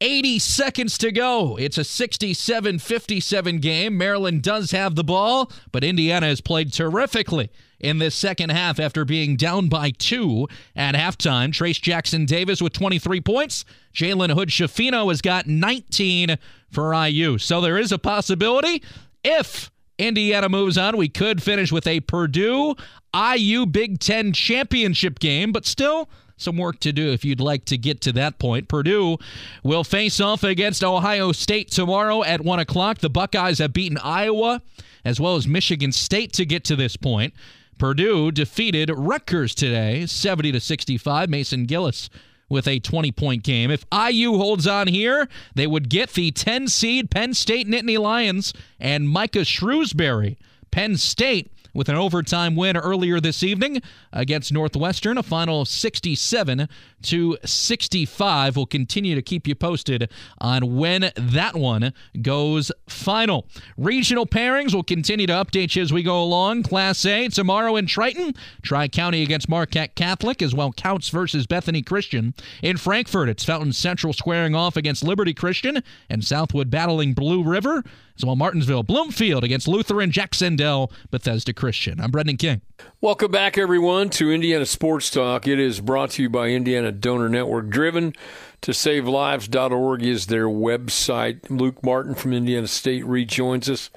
80 0.00 0.38
seconds 0.38 0.96
to 0.98 1.10
go. 1.10 1.56
It's 1.56 1.78
a 1.78 1.84
67 1.84 2.78
57 2.78 3.58
game. 3.58 3.98
Maryland 3.98 4.42
does 4.42 4.70
have 4.70 4.94
the 4.94 5.04
ball, 5.04 5.50
but 5.72 5.82
Indiana 5.82 6.26
has 6.26 6.40
played 6.40 6.72
terrifically 6.72 7.50
in 7.80 7.98
this 7.98 8.14
second 8.14 8.50
half 8.50 8.78
after 8.78 9.04
being 9.04 9.36
down 9.36 9.68
by 9.68 9.90
two 9.90 10.48
at 10.76 10.94
halftime. 10.94 11.50
Trayce 11.50 11.80
Jackson 11.80 12.26
Davis 12.26 12.62
with 12.62 12.72
23 12.72 13.20
points. 13.20 13.64
Jalen 13.94 14.34
Hood 14.34 14.48
Schifino 14.50 15.08
has 15.08 15.20
got 15.20 15.46
19 15.46 16.38
for 16.70 16.94
IU. 16.94 17.38
So 17.38 17.60
there 17.60 17.78
is 17.78 17.92
a 17.92 17.98
possibility 17.98 18.82
if 19.24 19.70
Indiana 19.98 20.48
moves 20.48 20.78
on, 20.78 20.96
we 20.96 21.08
could 21.08 21.42
finish 21.42 21.72
with 21.72 21.86
a 21.86 22.00
Purdue 22.00 22.76
IU 23.14 23.66
Big 23.66 23.98
Ten 23.98 24.32
championship 24.32 25.18
game, 25.18 25.50
but 25.50 25.66
still 25.66 26.08
some 26.38 26.56
work 26.56 26.80
to 26.80 26.92
do 26.92 27.12
if 27.12 27.24
you'd 27.24 27.40
like 27.40 27.64
to 27.66 27.76
get 27.76 28.00
to 28.02 28.12
that 28.12 28.38
point. 28.38 28.68
Purdue 28.68 29.18
will 29.62 29.84
face 29.84 30.20
off 30.20 30.42
against 30.42 30.82
Ohio 30.82 31.32
State 31.32 31.70
tomorrow 31.70 32.24
at 32.24 32.40
1 32.40 32.58
o'clock. 32.58 32.98
The 32.98 33.10
Buckeyes 33.10 33.58
have 33.58 33.72
beaten 33.72 33.98
Iowa 33.98 34.62
as 35.04 35.20
well 35.20 35.36
as 35.36 35.46
Michigan 35.46 35.92
State 35.92 36.32
to 36.34 36.46
get 36.46 36.64
to 36.64 36.76
this 36.76 36.96
point. 36.96 37.34
Purdue 37.78 38.32
defeated 38.32 38.90
Rutgers 38.90 39.54
today, 39.54 40.06
70 40.06 40.52
to 40.52 40.60
65. 40.60 41.28
Mason 41.28 41.64
Gillis 41.64 42.10
with 42.48 42.66
a 42.66 42.80
20 42.80 43.12
point 43.12 43.42
game. 43.42 43.70
If 43.70 43.84
IU 43.92 44.36
holds 44.36 44.66
on 44.66 44.86
here, 44.86 45.28
they 45.54 45.66
would 45.66 45.88
get 45.88 46.10
the 46.10 46.30
10 46.30 46.68
seed 46.68 47.10
Penn 47.10 47.34
State 47.34 47.68
Nittany 47.68 47.98
Lions 47.98 48.52
and 48.80 49.08
Micah 49.08 49.40
Shrewsberry. 49.40 50.36
Penn 50.70 50.96
State 50.96 51.50
with 51.78 51.88
an 51.88 51.94
overtime 51.94 52.56
win 52.56 52.76
earlier 52.76 53.20
this 53.20 53.44
evening 53.44 53.80
against 54.12 54.52
Northwestern, 54.52 55.16
a 55.16 55.22
final 55.22 55.60
of 55.60 55.68
67 55.68 56.68
to 57.02 57.38
65. 57.44 58.56
We'll 58.56 58.66
continue 58.66 59.14
to 59.14 59.22
keep 59.22 59.46
you 59.46 59.54
posted 59.54 60.10
on 60.38 60.76
when 60.76 61.12
that 61.16 61.54
one 61.54 61.92
goes 62.20 62.72
final. 62.88 63.46
Regional 63.76 64.26
pairings 64.26 64.74
will 64.74 64.82
continue 64.82 65.28
to 65.28 65.32
update 65.32 65.76
you 65.76 65.82
as 65.82 65.92
we 65.92 66.02
go 66.02 66.20
along. 66.20 66.64
Class 66.64 67.06
A 67.06 67.28
tomorrow 67.28 67.76
in 67.76 67.86
Triton, 67.86 68.34
Tri 68.60 68.88
County 68.88 69.22
against 69.22 69.48
Marquette 69.48 69.94
Catholic, 69.94 70.42
as 70.42 70.52
well 70.52 70.72
Kouts 70.72 71.12
versus 71.12 71.46
Bethany 71.46 71.82
Christian. 71.82 72.34
In 72.60 72.76
Frankfort, 72.76 73.28
it's 73.28 73.44
Fountain 73.44 73.72
Central 73.72 74.12
squaring 74.12 74.56
off 74.56 74.76
against 74.76 75.04
Liberty 75.04 75.32
Christian 75.32 75.84
and 76.10 76.24
Southwood 76.24 76.70
battling 76.70 77.14
Blue 77.14 77.44
River. 77.44 77.84
As 78.16 78.24
well, 78.24 78.34
Martinsville, 78.34 78.82
Bloomfield 78.82 79.44
against 79.44 79.68
Lutheran, 79.68 80.10
Jac-Cen-Del, 80.10 80.90
Bethesda 81.12 81.52
Christian. 81.52 81.67
I'm 82.00 82.10
Brendan 82.10 82.38
King. 82.38 82.62
Welcome 83.02 83.30
back, 83.30 83.58
everyone, 83.58 84.08
to 84.10 84.32
Indiana 84.32 84.64
Sports 84.64 85.10
Talk. 85.10 85.46
It 85.46 85.58
is 85.60 85.80
brought 85.80 86.10
to 86.12 86.22
you 86.22 86.30
by 86.30 86.48
Indiana 86.48 86.90
Donor 86.90 87.28
Network. 87.28 87.68
Driven 87.68 88.14
to 88.60 88.72
savelives.org 88.72 90.02
is 90.02 90.26
their 90.26 90.46
website. 90.46 91.48
Luke 91.48 91.82
Martin 91.84 92.14
from 92.14 92.32
Indiana 92.32 92.66
State 92.66 93.04
rejoins 93.06 93.70
us. 93.70 93.90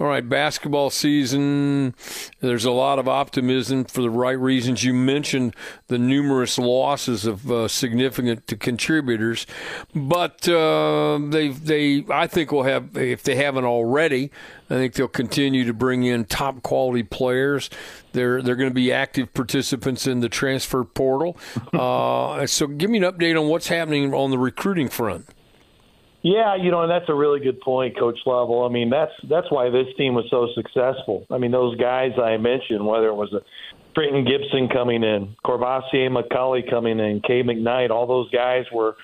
All 0.00 0.06
right, 0.06 0.26
basketball 0.26 0.90
season. 0.90 1.94
There's 2.40 2.64
a 2.64 2.70
lot 2.72 2.98
of 2.98 3.08
optimism 3.08 3.84
for 3.84 4.02
the 4.02 4.10
right 4.10 4.38
reasons. 4.38 4.82
You 4.82 4.94
mentioned 4.94 5.54
the 5.86 5.98
numerous 5.98 6.58
losses 6.58 7.24
of 7.24 7.50
uh, 7.50 7.68
significant 7.68 8.46
contributors, 8.58 9.46
but 9.94 10.48
uh, 10.48 11.18
they 11.28 11.48
they 11.48 12.04
I 12.10 12.26
think 12.26 12.50
will 12.50 12.64
have 12.64 12.96
if 12.96 13.22
they 13.22 13.36
haven't 13.36 13.64
already. 13.64 14.30
I 14.70 14.74
think 14.74 14.94
they'll 14.94 15.08
continue 15.08 15.64
to 15.64 15.74
bring 15.74 16.04
in 16.04 16.24
top 16.24 16.62
quality 16.62 17.02
players. 17.02 17.70
They're 18.12 18.42
they're 18.42 18.56
going 18.56 18.70
to 18.70 18.74
be 18.74 18.92
active 18.92 19.32
participants 19.34 20.06
in 20.06 20.20
the 20.20 20.28
transfer 20.28 20.84
portal. 20.84 21.36
Uh, 21.72 22.46
so, 22.46 22.66
give 22.66 22.90
me 22.90 22.98
an 22.98 23.04
update 23.04 23.40
on 23.40 23.48
what's 23.48 23.68
happening 23.68 24.12
on 24.12 24.30
the 24.30 24.38
recruiting 24.38 24.88
front. 24.88 25.28
Yeah, 26.22 26.56
you 26.56 26.70
know, 26.70 26.82
and 26.82 26.90
that's 26.90 27.08
a 27.08 27.14
really 27.14 27.40
good 27.40 27.60
point, 27.60 27.98
Coach 27.98 28.18
Lovell. 28.26 28.64
I 28.64 28.68
mean, 28.68 28.90
that's 28.90 29.12
that's 29.28 29.50
why 29.50 29.70
this 29.70 29.86
team 29.96 30.14
was 30.14 30.26
so 30.30 30.48
successful. 30.54 31.26
I 31.30 31.38
mean, 31.38 31.50
those 31.50 31.76
guys 31.76 32.12
I 32.22 32.36
mentioned, 32.36 32.84
whether 32.84 33.06
it 33.06 33.14
was 33.14 33.32
a 33.32 33.40
Trenton 33.94 34.24
Gibson 34.24 34.68
coming 34.68 35.02
in, 35.02 35.36
Courvoisier 35.44 36.10
McCauley 36.10 36.68
coming 36.68 36.98
in, 36.98 37.20
Cade 37.20 37.46
McKnight, 37.46 37.90
all 37.90 38.06
those 38.06 38.30
guys 38.30 38.64
were 38.72 38.96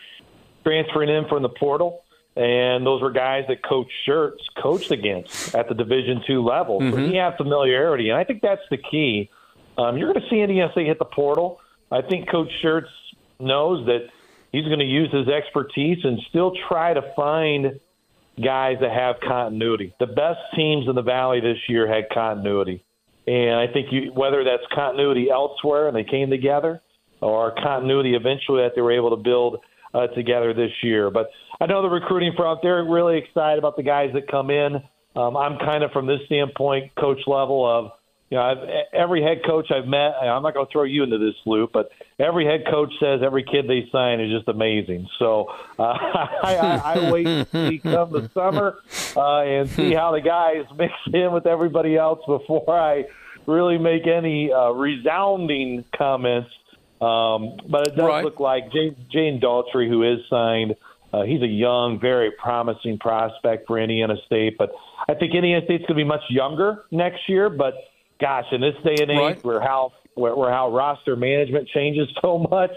transferring 0.64 1.08
in 1.08 1.26
from 1.28 1.42
the 1.42 1.48
portal 1.48 2.02
and 2.36 2.84
those 2.84 3.00
were 3.00 3.10
guys 3.10 3.44
that 3.48 3.62
Coach 3.62 3.90
Schertz 4.06 4.40
coached 4.62 4.90
against 4.90 5.54
at 5.54 5.68
the 5.68 5.74
Division 5.74 6.22
two 6.26 6.44
level. 6.44 6.80
Mm-hmm. 6.80 6.94
So 6.94 7.08
he 7.08 7.16
had 7.16 7.36
familiarity, 7.36 8.10
and 8.10 8.18
I 8.18 8.24
think 8.24 8.42
that's 8.42 8.62
the 8.70 8.76
key. 8.76 9.30
Um, 9.78 9.96
you're 9.96 10.12
going 10.12 10.22
to 10.22 10.28
see 10.30 10.70
State 10.72 10.86
hit 10.86 10.98
the 10.98 11.04
portal. 11.06 11.60
I 11.90 12.02
think 12.02 12.30
Coach 12.30 12.50
Schertz 12.62 12.88
knows 13.40 13.86
that 13.86 14.08
he's 14.52 14.66
going 14.66 14.80
to 14.80 14.84
use 14.84 15.10
his 15.12 15.28
expertise 15.28 15.98
and 16.04 16.20
still 16.28 16.52
try 16.68 16.92
to 16.94 17.02
find 17.14 17.80
guys 18.42 18.76
that 18.80 18.92
have 18.92 19.16
continuity. 19.26 19.94
The 19.98 20.06
best 20.06 20.40
teams 20.54 20.88
in 20.88 20.94
the 20.94 21.02
Valley 21.02 21.40
this 21.40 21.58
year 21.68 21.86
had 21.86 22.10
continuity, 22.12 22.84
and 23.26 23.54
I 23.54 23.66
think 23.66 23.92
you, 23.92 24.12
whether 24.12 24.44
that's 24.44 24.64
continuity 24.74 25.30
elsewhere 25.30 25.88
and 25.88 25.96
they 25.96 26.04
came 26.04 26.28
together, 26.28 26.82
or 27.22 27.54
continuity 27.62 28.14
eventually 28.14 28.62
that 28.62 28.72
they 28.74 28.82
were 28.82 28.92
able 28.92 29.10
to 29.10 29.16
build 29.16 29.60
uh, 29.94 30.06
together 30.08 30.52
this 30.54 30.72
year. 30.82 31.10
But 31.10 31.30
I 31.60 31.66
know 31.66 31.82
the 31.82 31.88
recruiting 31.88 32.32
front, 32.36 32.60
they're 32.62 32.84
really 32.84 33.18
excited 33.18 33.58
about 33.58 33.76
the 33.76 33.82
guys 33.82 34.10
that 34.14 34.28
come 34.30 34.50
in. 34.50 34.82
Um, 35.14 35.36
I'm 35.36 35.58
kind 35.58 35.82
of 35.82 35.92
from 35.92 36.06
this 36.06 36.20
standpoint, 36.26 36.94
coach 36.96 37.20
Lovell 37.26 37.64
of, 37.64 37.92
you 38.28 38.36
know, 38.36 38.42
I've, 38.42 38.58
every 38.92 39.22
head 39.22 39.42
coach 39.46 39.70
I've 39.70 39.86
met, 39.86 40.14
I'm 40.20 40.42
not 40.42 40.52
going 40.52 40.66
to 40.66 40.72
throw 40.72 40.82
you 40.82 41.04
into 41.04 41.16
this 41.16 41.36
loop, 41.46 41.70
but 41.72 41.90
every 42.18 42.44
head 42.44 42.64
coach 42.68 42.92
says 42.98 43.20
every 43.24 43.44
kid 43.44 43.68
they 43.68 43.88
sign 43.92 44.20
is 44.20 44.30
just 44.30 44.48
amazing. 44.48 45.08
So 45.18 45.46
uh, 45.78 45.82
I, 45.82 46.36
I, 46.42 46.94
I 46.94 47.10
wait 47.10 47.24
to 47.24 47.46
see 47.52 47.78
come 47.78 48.10
the 48.10 48.28
summer 48.34 48.78
uh, 49.16 49.40
and 49.42 49.70
see 49.70 49.94
how 49.94 50.12
the 50.12 50.20
guys 50.20 50.66
mix 50.76 50.92
in 51.12 51.32
with 51.32 51.46
everybody 51.46 51.96
else 51.96 52.20
before 52.26 52.78
I 52.78 53.04
really 53.46 53.78
make 53.78 54.06
any 54.06 54.52
uh, 54.52 54.70
resounding 54.70 55.84
comments. 55.96 56.50
Um, 57.00 57.58
but 57.68 57.88
it 57.88 57.96
does 57.96 58.06
right. 58.06 58.24
look 58.24 58.40
like 58.40 58.72
Jane, 58.72 58.96
Jane 59.10 59.40
Daltrey, 59.40 59.88
who 59.88 60.02
is 60.02 60.20
signed, 60.30 60.76
uh, 61.12 61.22
he's 61.22 61.42
a 61.42 61.46
young, 61.46 61.98
very 62.00 62.30
promising 62.30 62.98
prospect 62.98 63.66
for 63.66 63.78
Indiana 63.78 64.16
State, 64.26 64.58
but 64.58 64.72
I 65.08 65.14
think 65.14 65.34
Indiana 65.34 65.64
State's 65.64 65.82
going 65.82 65.98
to 65.98 66.04
be 66.04 66.04
much 66.04 66.22
younger 66.28 66.84
next 66.90 67.28
year. 67.28 67.48
But 67.48 67.74
gosh, 68.20 68.46
in 68.52 68.60
this 68.60 68.74
day 68.84 68.96
and 69.00 69.10
age, 69.10 69.18
right. 69.18 69.44
where 69.44 69.60
how 69.60 69.92
where, 70.14 70.34
where 70.34 70.50
how 70.50 70.70
roster 70.70 71.16
management 71.16 71.68
changes 71.68 72.08
so 72.22 72.38
much, 72.50 72.72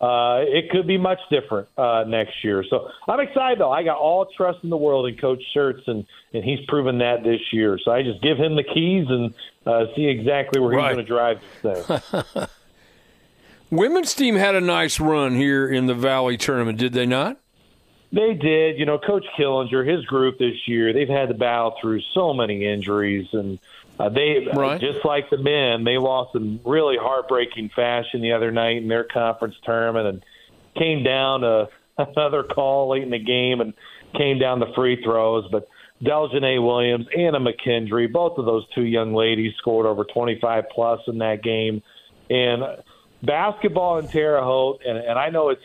uh, 0.00 0.44
it 0.46 0.70
could 0.70 0.86
be 0.86 0.96
much 0.96 1.18
different 1.30 1.68
uh, 1.76 2.04
next 2.06 2.44
year. 2.44 2.64
So 2.70 2.88
I'm 3.08 3.20
excited 3.20 3.58
though. 3.58 3.72
I 3.72 3.82
got 3.82 3.98
all 3.98 4.26
trust 4.36 4.60
in 4.62 4.70
the 4.70 4.76
world 4.76 5.06
in 5.08 5.16
Coach 5.16 5.42
Schertz, 5.54 5.86
and 5.86 6.06
and 6.32 6.44
he's 6.44 6.60
proven 6.68 6.98
that 6.98 7.24
this 7.24 7.40
year. 7.52 7.78
So 7.84 7.90
I 7.90 8.02
just 8.02 8.22
give 8.22 8.38
him 8.38 8.54
the 8.54 8.64
keys 8.64 9.06
and 9.08 9.34
uh, 9.66 9.86
see 9.96 10.06
exactly 10.06 10.60
where 10.60 10.70
right. 10.70 10.96
he's 10.96 11.06
going 11.06 11.06
to 11.06 11.12
drive 11.12 11.40
this 11.62 12.22
thing. 12.22 12.46
Women's 13.72 14.14
team 14.14 14.34
had 14.34 14.54
a 14.54 14.60
nice 14.60 15.00
run 15.00 15.34
here 15.34 15.66
in 15.66 15.86
the 15.86 15.94
Valley 15.94 16.36
tournament, 16.36 16.78
did 16.78 16.92
they 16.92 17.06
not? 17.06 17.38
They 18.12 18.34
did. 18.34 18.78
You 18.78 18.84
know, 18.84 18.98
Coach 18.98 19.24
Killinger, 19.38 19.88
his 19.88 20.04
group 20.04 20.38
this 20.38 20.68
year, 20.68 20.92
they've 20.92 21.08
had 21.08 21.28
to 21.28 21.34
battle 21.34 21.74
through 21.80 22.02
so 22.12 22.34
many 22.34 22.66
injuries, 22.66 23.28
and 23.32 23.58
uh, 23.98 24.10
they 24.10 24.46
right. 24.54 24.78
just 24.78 25.02
like 25.06 25.30
the 25.30 25.38
men, 25.38 25.84
they 25.84 25.96
lost 25.96 26.36
in 26.36 26.60
really 26.66 26.98
heartbreaking 27.00 27.70
fashion 27.70 28.20
the 28.20 28.32
other 28.32 28.50
night 28.50 28.76
in 28.76 28.88
their 28.88 29.04
conference 29.04 29.54
tournament, 29.64 30.06
and 30.06 30.24
came 30.76 31.02
down 31.02 31.40
to 31.40 31.70
another 31.96 32.42
call 32.42 32.90
late 32.90 33.04
in 33.04 33.10
the 33.10 33.18
game, 33.18 33.62
and 33.62 33.72
came 34.14 34.38
down 34.38 34.60
the 34.60 34.70
free 34.74 35.02
throws. 35.02 35.48
But 35.50 35.66
Deljanae 36.02 36.62
Williams, 36.62 37.06
and 37.10 37.34
Anna 37.34 37.40
McKendry. 37.40 38.12
Both 38.12 38.36
of 38.36 38.44
those 38.44 38.68
two 38.74 38.84
young 38.84 39.14
ladies 39.14 39.54
scored 39.56 39.86
over 39.86 40.04
25 40.04 40.64
plus 40.74 41.00
in 41.06 41.16
that 41.18 41.42
game. 41.42 41.82
And 42.28 42.62
basketball 43.22 43.98
in 43.98 44.08
Terre 44.08 44.42
Haute, 44.42 44.82
and, 44.86 44.98
and 44.98 45.18
I 45.18 45.30
know 45.30 45.50
it's 45.50 45.62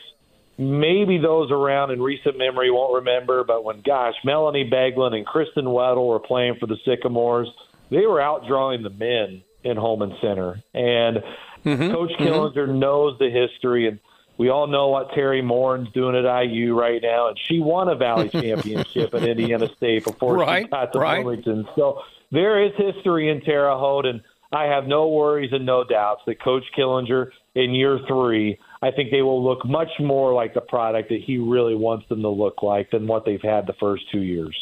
maybe 0.58 1.18
those 1.18 1.52
around 1.52 1.92
in 1.92 2.02
recent 2.02 2.38
memory 2.38 2.72
won't 2.72 2.94
remember, 2.94 3.44
but 3.44 3.64
when, 3.64 3.82
gosh, 3.82 4.16
Melanie 4.24 4.70
Boeglin 4.70 5.14
and 5.14 5.26
Kristen 5.26 5.66
Weddle 5.66 6.08
were 6.08 6.20
playing 6.20 6.56
for 6.60 6.66
the 6.66 6.78
Sycamores, 6.86 7.48
they 7.90 8.06
were 8.06 8.20
outdrawing 8.20 8.84
the 8.84 8.90
men 8.90 9.44
in 9.64 9.78
Hulman 9.78 10.16
Center. 10.22 10.62
And 10.74 11.18
mm-hmm, 11.64 11.92
Coach 11.92 12.12
mm-hmm. 12.12 12.24
Killinger 12.24 12.74
knows 12.74 13.18
the 13.20 13.30
history, 13.30 13.88
and 13.88 14.00
we 14.38 14.50
all 14.50 14.68
know 14.68 14.90
what 14.90 15.10
Teri 15.12 15.44
Moren's 15.44 15.92
doing 15.92 16.16
at 16.16 16.44
IU 16.44 16.78
right 16.80 17.02
now, 17.02 17.30
and 17.30 17.38
she 17.48 17.60
won 17.60 17.88
a 17.90 17.96
Valley 17.96 18.30
championship 18.32 19.14
at 19.14 19.24
Indiana 19.24 19.68
State 19.76 20.06
before 20.06 20.38
right, 20.38 20.66
she 20.66 20.70
got 20.70 20.94
to 20.94 21.00
right. 21.00 21.24
Bloomington. 21.24 21.68
So 21.76 22.02
there 22.32 22.64
is 22.64 22.72
history 22.78 23.30
in 23.30 23.42
Terre 23.42 23.76
Haute, 23.76 24.06
and 24.06 24.22
I 24.52 24.66
have 24.66 24.88
no 24.88 25.10
worries 25.10 25.52
and 25.54 25.66
no 25.66 25.84
doubts 25.84 26.22
that 26.26 26.42
Coach 26.42 26.64
Killinger 26.78 27.32
in 27.58 27.74
year 27.74 28.00
three, 28.08 28.60
I 28.82 28.92
think 28.92 29.12
they 29.12 29.24
will 29.24 29.44
look 29.44 29.66
much 29.66 29.90
more 30.00 30.34
like 30.34 30.54
the 30.54 30.62
product 30.62 31.10
that 31.10 31.22
he 31.22 31.38
really 31.38 31.76
wants 31.76 32.08
them 32.08 32.22
to 32.22 32.30
look 32.30 32.62
like 32.62 32.92
than 32.92 33.08
what 33.08 33.26
they've 33.26 33.42
had 33.42 33.66
the 33.66 33.74
first 33.80 34.04
two 34.12 34.22
years. 34.22 34.56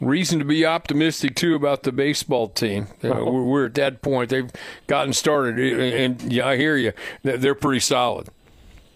Reason 0.00 0.38
to 0.38 0.44
be 0.44 0.64
optimistic 0.64 1.36
too 1.36 1.54
about 1.54 1.84
the 1.84 1.92
baseball 1.92 2.48
team. 2.48 2.88
Uh, 3.04 3.24
we're, 3.24 3.42
we're, 3.42 3.66
at 3.66 3.74
that 3.74 4.02
point; 4.02 4.30
they've 4.30 4.50
gotten 4.86 5.12
started, 5.12 5.58
and 5.58 6.32
yeah, 6.32 6.46
I 6.46 6.56
hear 6.56 6.76
you. 6.76 6.92
They're 7.22 7.54
pretty 7.54 7.80
solid. 7.80 8.28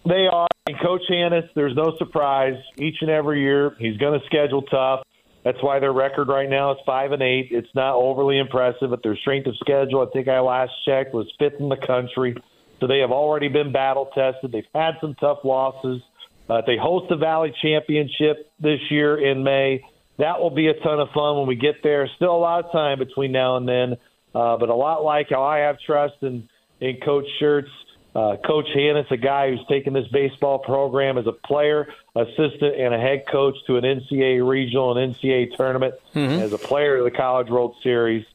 They 0.07 0.27
are. 0.27 0.47
And 0.67 0.79
Coach 0.81 1.03
Hannahs, 1.11 1.49
there's 1.55 1.75
no 1.75 1.97
surprise. 1.99 2.57
Each 2.77 2.97
and 3.01 3.11
every 3.11 3.41
year, 3.41 3.75
he's 3.79 3.97
going 3.97 4.19
to 4.19 4.25
schedule 4.27 4.63
tough. 4.63 5.01
That's 5.43 5.63
why 5.63 5.79
their 5.79 5.93
record 5.93 6.29
right 6.29 6.49
now 6.49 6.73
is 6.73 6.79
five 6.87 7.13
and 7.13 7.23
eight. 7.23 7.49
It's 7.51 7.69
not 7.75 7.95
overly 7.95 8.39
impressive, 8.39 8.91
but 8.91 9.03
their 9.03 9.17
strength 9.17 9.47
of 9.47 9.57
schedule, 9.57 10.01
I 10.01 10.11
think 10.13 10.29
I 10.29 10.41
last 10.41 10.73
checked, 10.87 11.13
was 11.13 11.31
fifth 11.39 11.61
in 11.61 11.69
the 11.69 11.77
country. 11.77 12.35
So 12.85 12.89
they 12.89 12.99
have 12.99 13.13
already 13.13 13.49
been 13.49 13.73
battle 13.73 14.11
tested. 14.15 14.53
They've 14.53 14.67
had 14.75 14.97
some 15.01 15.15
tough 15.15 15.39
losses. 15.43 16.03
Uh, 16.51 16.61
they 16.67 16.77
host 16.77 17.07
the 17.09 17.17
Valley 17.17 17.55
Championship 17.63 18.53
this 18.61 18.79
year 18.91 19.17
in 19.17 19.43
May. 19.43 19.83
That 20.19 20.39
will 20.39 20.51
be 20.51 20.69
a 20.69 20.75
ton 20.75 21.01
of 21.01 21.09
fun 21.15 21.39
when 21.39 21.47
we 21.47 21.57
get 21.57 21.83
there. 21.83 22.07
Still 22.17 22.37
a 22.37 22.37
lot 22.37 22.63
of 22.63 22.73
time 22.73 22.99
between 22.99 23.33
now 23.33 23.57
and 23.57 23.67
then, 23.67 23.97
uh, 24.35 24.59
but 24.59 24.69
a 24.69 24.75
lot 24.75 25.03
like 25.03 25.29
how 25.31 25.43
I 25.43 25.61
have 25.61 25.79
trust 25.81 26.17
in, 26.21 26.47
in 26.79 26.99
Coach 27.03 27.25
Schertz. 27.41 27.71
Uh, 28.15 28.37
Coach 28.47 28.67
Hannahs, 28.77 29.11
a 29.11 29.17
guy 29.17 29.49
who's 29.49 29.67
taken 29.67 29.95
this 29.95 30.07
baseball 30.13 30.59
program 30.59 31.17
as 31.17 31.27
a 31.27 31.33
player, 31.33 31.89
assistant, 32.15 32.79
and 32.79 32.93
a 32.93 32.99
head 32.99 33.25
coach 33.33 33.57
to 33.67 33.79
an 33.79 33.85
NCAA 33.85 34.47
regional 34.47 34.97
and 34.97 35.15
NCAA 35.15 35.57
tournament, 35.57 35.95
mm-hmm. 36.15 36.43
as 36.43 36.53
a 36.53 36.59
player 36.59 36.99
of 36.99 37.05
the 37.05 37.17
College 37.17 37.49
World 37.49 37.77
Series. 37.83 38.27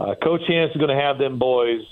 Uh, 0.00 0.14
Coach 0.14 0.40
Hannahs 0.48 0.70
is 0.70 0.76
going 0.78 0.96
to 0.96 1.00
have 1.00 1.18
them 1.18 1.38
boys 1.38 1.82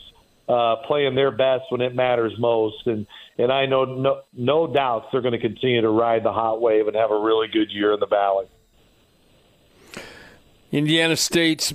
uh, 0.49 0.76
playing 0.87 1.15
their 1.15 1.31
best 1.31 1.65
when 1.71 1.81
it 1.81 1.95
matters 1.95 2.33
most. 2.38 2.87
And 2.87 3.07
and 3.38 3.53
I 3.53 3.67
know 3.67 3.85
no, 3.85 4.23
no 4.33 4.67
doubts 4.67 5.09
they're 5.12 5.21
going 5.21 5.33
to 5.33 5.41
continue 5.41 5.81
to 5.81 5.91
ride 5.91 6.25
the 6.25 6.33
hot 6.33 6.61
wave 6.61 6.87
and 6.87 6.97
have 6.97 7.11
a 7.11 7.19
really 7.19 7.49
good 7.49 7.71
year 7.71 7.93
in 7.93 8.00
the 8.00 8.07
Valley. 8.07 8.47
Indiana 10.73 11.17
State's 11.17 11.73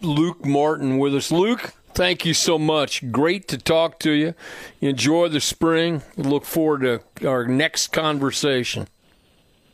Luke 0.00 0.44
Martin 0.44 0.98
with 0.98 1.14
us. 1.14 1.30
Luke, 1.30 1.74
thank 1.94 2.24
you 2.24 2.34
so 2.34 2.58
much. 2.58 3.10
Great 3.10 3.48
to 3.48 3.58
talk 3.58 3.98
to 4.00 4.12
you. 4.12 4.34
Enjoy 4.80 5.28
the 5.28 5.40
spring. 5.40 6.02
Look 6.16 6.44
forward 6.44 7.02
to 7.16 7.28
our 7.28 7.46
next 7.46 7.88
conversation. 7.88 8.88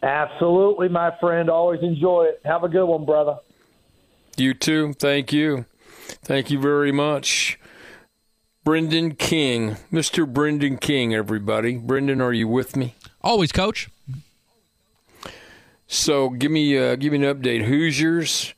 Absolutely, 0.02 0.88
my 0.88 1.12
friend. 1.18 1.50
Always 1.50 1.82
enjoy 1.82 2.26
it. 2.26 2.40
Have 2.44 2.62
a 2.62 2.68
good 2.68 2.86
one, 2.86 3.04
brother. 3.04 3.38
You 4.36 4.54
too. 4.54 4.92
Thank 4.92 5.32
you. 5.32 5.66
Thank 6.22 6.50
you 6.50 6.60
very 6.60 6.92
much. 6.92 7.57
Brendan 8.68 9.14
King, 9.14 9.76
Mr. 9.90 10.30
Brendan 10.30 10.76
King, 10.76 11.14
everybody. 11.14 11.78
Brendan, 11.78 12.20
are 12.20 12.34
you 12.34 12.46
with 12.46 12.76
me? 12.76 12.94
Always, 13.22 13.50
Coach. 13.50 13.88
So, 15.86 16.28
give 16.28 16.50
me 16.50 16.76
uh, 16.76 16.96
give 16.96 17.14
me 17.14 17.24
an 17.24 17.34
update. 17.34 17.64
Hoosiers, 17.64 18.52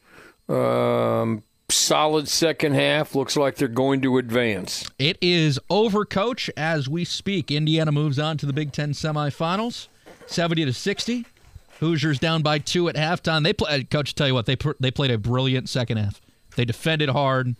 um, 0.48 1.44
solid 1.68 2.26
second 2.26 2.74
half. 2.74 3.14
Looks 3.14 3.36
like 3.36 3.54
they're 3.54 3.68
going 3.68 4.02
to 4.02 4.18
advance. 4.18 4.90
It 4.98 5.16
is 5.20 5.60
over, 5.70 6.04
Coach. 6.04 6.50
As 6.56 6.88
we 6.88 7.04
speak, 7.04 7.52
Indiana 7.52 7.92
moves 7.92 8.18
on 8.18 8.36
to 8.38 8.46
the 8.46 8.52
Big 8.52 8.72
Ten 8.72 8.90
semifinals, 8.90 9.86
seventy 10.26 10.64
to 10.64 10.72
sixty. 10.72 11.24
Hoosiers 11.78 12.18
down 12.18 12.42
by 12.42 12.58
two 12.58 12.88
at 12.88 12.96
halftime. 12.96 13.44
They 13.44 13.52
play, 13.52 13.84
Coach. 13.84 14.16
Tell 14.16 14.26
you 14.26 14.34
what, 14.34 14.46
they 14.46 14.56
they 14.80 14.90
played 14.90 15.12
a 15.12 15.18
brilliant 15.18 15.68
second 15.68 15.98
half. 15.98 16.20
They 16.56 16.64
defended 16.64 17.10
hard. 17.10 17.54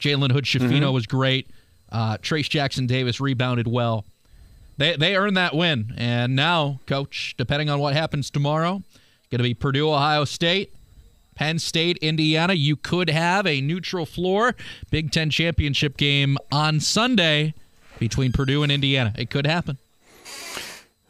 Jalen 0.00 0.32
Hood 0.32 0.42
Schifino 0.42 0.80
mm-hmm. 0.80 0.92
was 0.92 1.06
great. 1.06 1.46
Uh, 1.94 2.18
Trayce 2.18 2.48
Jackson 2.48 2.86
Davis 2.86 3.20
rebounded 3.20 3.68
well. 3.68 4.04
They 4.76 4.96
they 4.96 5.14
earned 5.14 5.36
that 5.36 5.54
win, 5.54 5.94
and 5.96 6.34
now, 6.34 6.80
coach, 6.86 7.36
depending 7.38 7.70
on 7.70 7.78
what 7.78 7.94
happens 7.94 8.30
tomorrow, 8.30 8.82
going 9.30 9.38
to 9.38 9.44
be 9.44 9.54
Purdue, 9.54 9.88
Ohio 9.88 10.24
State, 10.24 10.74
Penn 11.36 11.60
State, 11.60 11.96
Indiana. 11.98 12.54
You 12.54 12.74
could 12.74 13.08
have 13.10 13.46
a 13.46 13.60
neutral 13.60 14.06
floor 14.06 14.56
Big 14.90 15.12
Ten 15.12 15.30
championship 15.30 15.96
game 15.96 16.36
on 16.50 16.80
Sunday 16.80 17.54
between 18.00 18.32
Purdue 18.32 18.64
and 18.64 18.72
Indiana. 18.72 19.14
It 19.16 19.30
could 19.30 19.46
happen. 19.46 19.78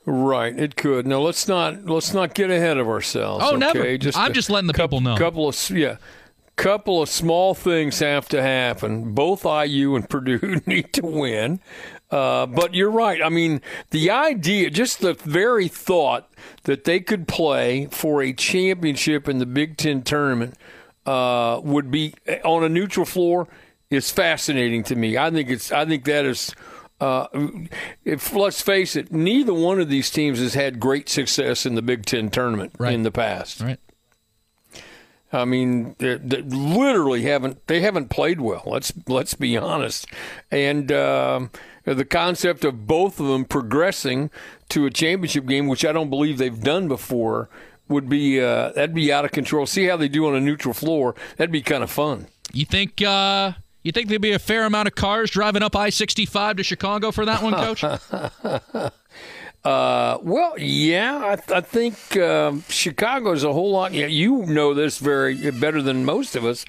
Right, 0.04 0.58
it 0.58 0.76
could. 0.76 1.06
Now 1.06 1.20
let's 1.20 1.48
not 1.48 1.86
let's 1.86 2.12
not 2.12 2.34
get 2.34 2.50
ahead 2.50 2.76
of 2.76 2.88
ourselves. 2.88 3.42
Oh, 3.42 3.56
okay? 3.56 3.58
never. 3.58 3.96
Just 3.96 4.18
I'm 4.18 4.34
just 4.34 4.50
letting 4.50 4.66
the 4.66 4.74
couple, 4.74 4.98
people 4.98 5.12
know. 5.12 5.16
Couple 5.16 5.48
of 5.48 5.70
yeah, 5.70 5.96
couple 6.56 7.02
of 7.02 7.08
small 7.08 7.54
things 7.54 7.98
have 7.98 8.28
to 8.28 8.40
happen. 8.40 9.12
Both 9.12 9.44
IU 9.44 9.96
and 9.96 10.08
Purdue 10.10 10.60
need 10.66 10.92
to 10.94 11.02
win. 11.02 11.60
Uh, 12.10 12.46
but 12.46 12.74
you're 12.74 12.90
right. 12.90 13.20
I 13.22 13.28
mean, 13.28 13.60
the 13.90 14.10
idea, 14.10 14.70
just 14.70 15.00
the 15.00 15.14
very 15.14 15.68
thought 15.68 16.30
that 16.64 16.84
they 16.84 17.00
could 17.00 17.26
play 17.26 17.86
for 17.90 18.22
a 18.22 18.32
championship 18.32 19.28
in 19.28 19.38
the 19.38 19.46
Big 19.46 19.76
Ten 19.76 20.02
tournament 20.02 20.56
uh, 21.06 21.60
would 21.64 21.90
be 21.90 22.14
on 22.44 22.62
a 22.62 22.68
neutral 22.68 23.06
floor 23.06 23.48
is 23.90 24.10
fascinating 24.10 24.82
to 24.84 24.96
me. 24.96 25.16
I 25.16 25.30
think 25.30 25.50
it's. 25.50 25.72
I 25.72 25.84
think 25.84 26.04
that 26.04 26.24
is. 26.24 26.54
Uh, 27.00 27.26
if 28.04 28.32
let's 28.32 28.62
face 28.62 28.94
it, 28.94 29.12
neither 29.12 29.52
one 29.52 29.80
of 29.80 29.88
these 29.88 30.10
teams 30.10 30.38
has 30.38 30.54
had 30.54 30.78
great 30.78 31.08
success 31.08 31.66
in 31.66 31.74
the 31.74 31.82
Big 31.82 32.06
Ten 32.06 32.30
tournament 32.30 32.72
right. 32.78 32.94
in 32.94 33.02
the 33.02 33.10
past. 33.10 33.60
Right. 33.60 33.80
I 35.34 35.44
mean, 35.44 35.96
they, 35.98 36.16
literally 36.16 37.22
haven't 37.22 37.66
they 37.66 37.80
haven't 37.80 38.08
played 38.08 38.40
well. 38.40 38.62
Let's 38.66 38.92
let's 39.06 39.34
be 39.34 39.56
honest. 39.56 40.06
And 40.50 40.90
um, 40.92 41.50
the 41.84 42.04
concept 42.04 42.64
of 42.64 42.86
both 42.86 43.20
of 43.20 43.26
them 43.26 43.44
progressing 43.44 44.30
to 44.70 44.86
a 44.86 44.90
championship 44.90 45.46
game, 45.46 45.66
which 45.68 45.84
I 45.84 45.92
don't 45.92 46.10
believe 46.10 46.38
they've 46.38 46.60
done 46.60 46.88
before, 46.88 47.48
would 47.88 48.08
be 48.08 48.40
uh, 48.40 48.70
that'd 48.70 48.94
be 48.94 49.12
out 49.12 49.24
of 49.24 49.32
control. 49.32 49.66
See 49.66 49.86
how 49.86 49.96
they 49.96 50.08
do 50.08 50.26
on 50.26 50.34
a 50.34 50.40
neutral 50.40 50.74
floor. 50.74 51.14
That'd 51.36 51.52
be 51.52 51.62
kind 51.62 51.82
of 51.82 51.90
fun. 51.90 52.28
You 52.52 52.64
think? 52.64 53.02
Uh, 53.02 53.52
you 53.82 53.92
think 53.92 54.08
there'd 54.08 54.22
be 54.22 54.32
a 54.32 54.38
fair 54.38 54.64
amount 54.64 54.88
of 54.88 54.94
cars 54.94 55.30
driving 55.30 55.62
up 55.62 55.76
I 55.76 55.90
sixty 55.90 56.24
five 56.24 56.56
to 56.56 56.62
Chicago 56.62 57.10
for 57.10 57.26
that 57.26 57.42
one, 57.42 57.52
Coach? 57.52 57.84
Uh, 59.64 60.18
well, 60.20 60.58
yeah, 60.58 61.22
I, 61.24 61.36
th- 61.36 61.50
I 61.50 61.62
think 61.62 62.18
um, 62.18 62.62
Chicago 62.68 63.32
is 63.32 63.44
a 63.44 63.52
whole 63.52 63.70
lot. 63.70 63.94
Yeah, 63.94 64.06
you 64.06 64.44
know 64.44 64.74
this 64.74 64.98
very 64.98 65.50
better 65.52 65.80
than 65.80 66.04
most 66.04 66.36
of 66.36 66.44
us. 66.44 66.66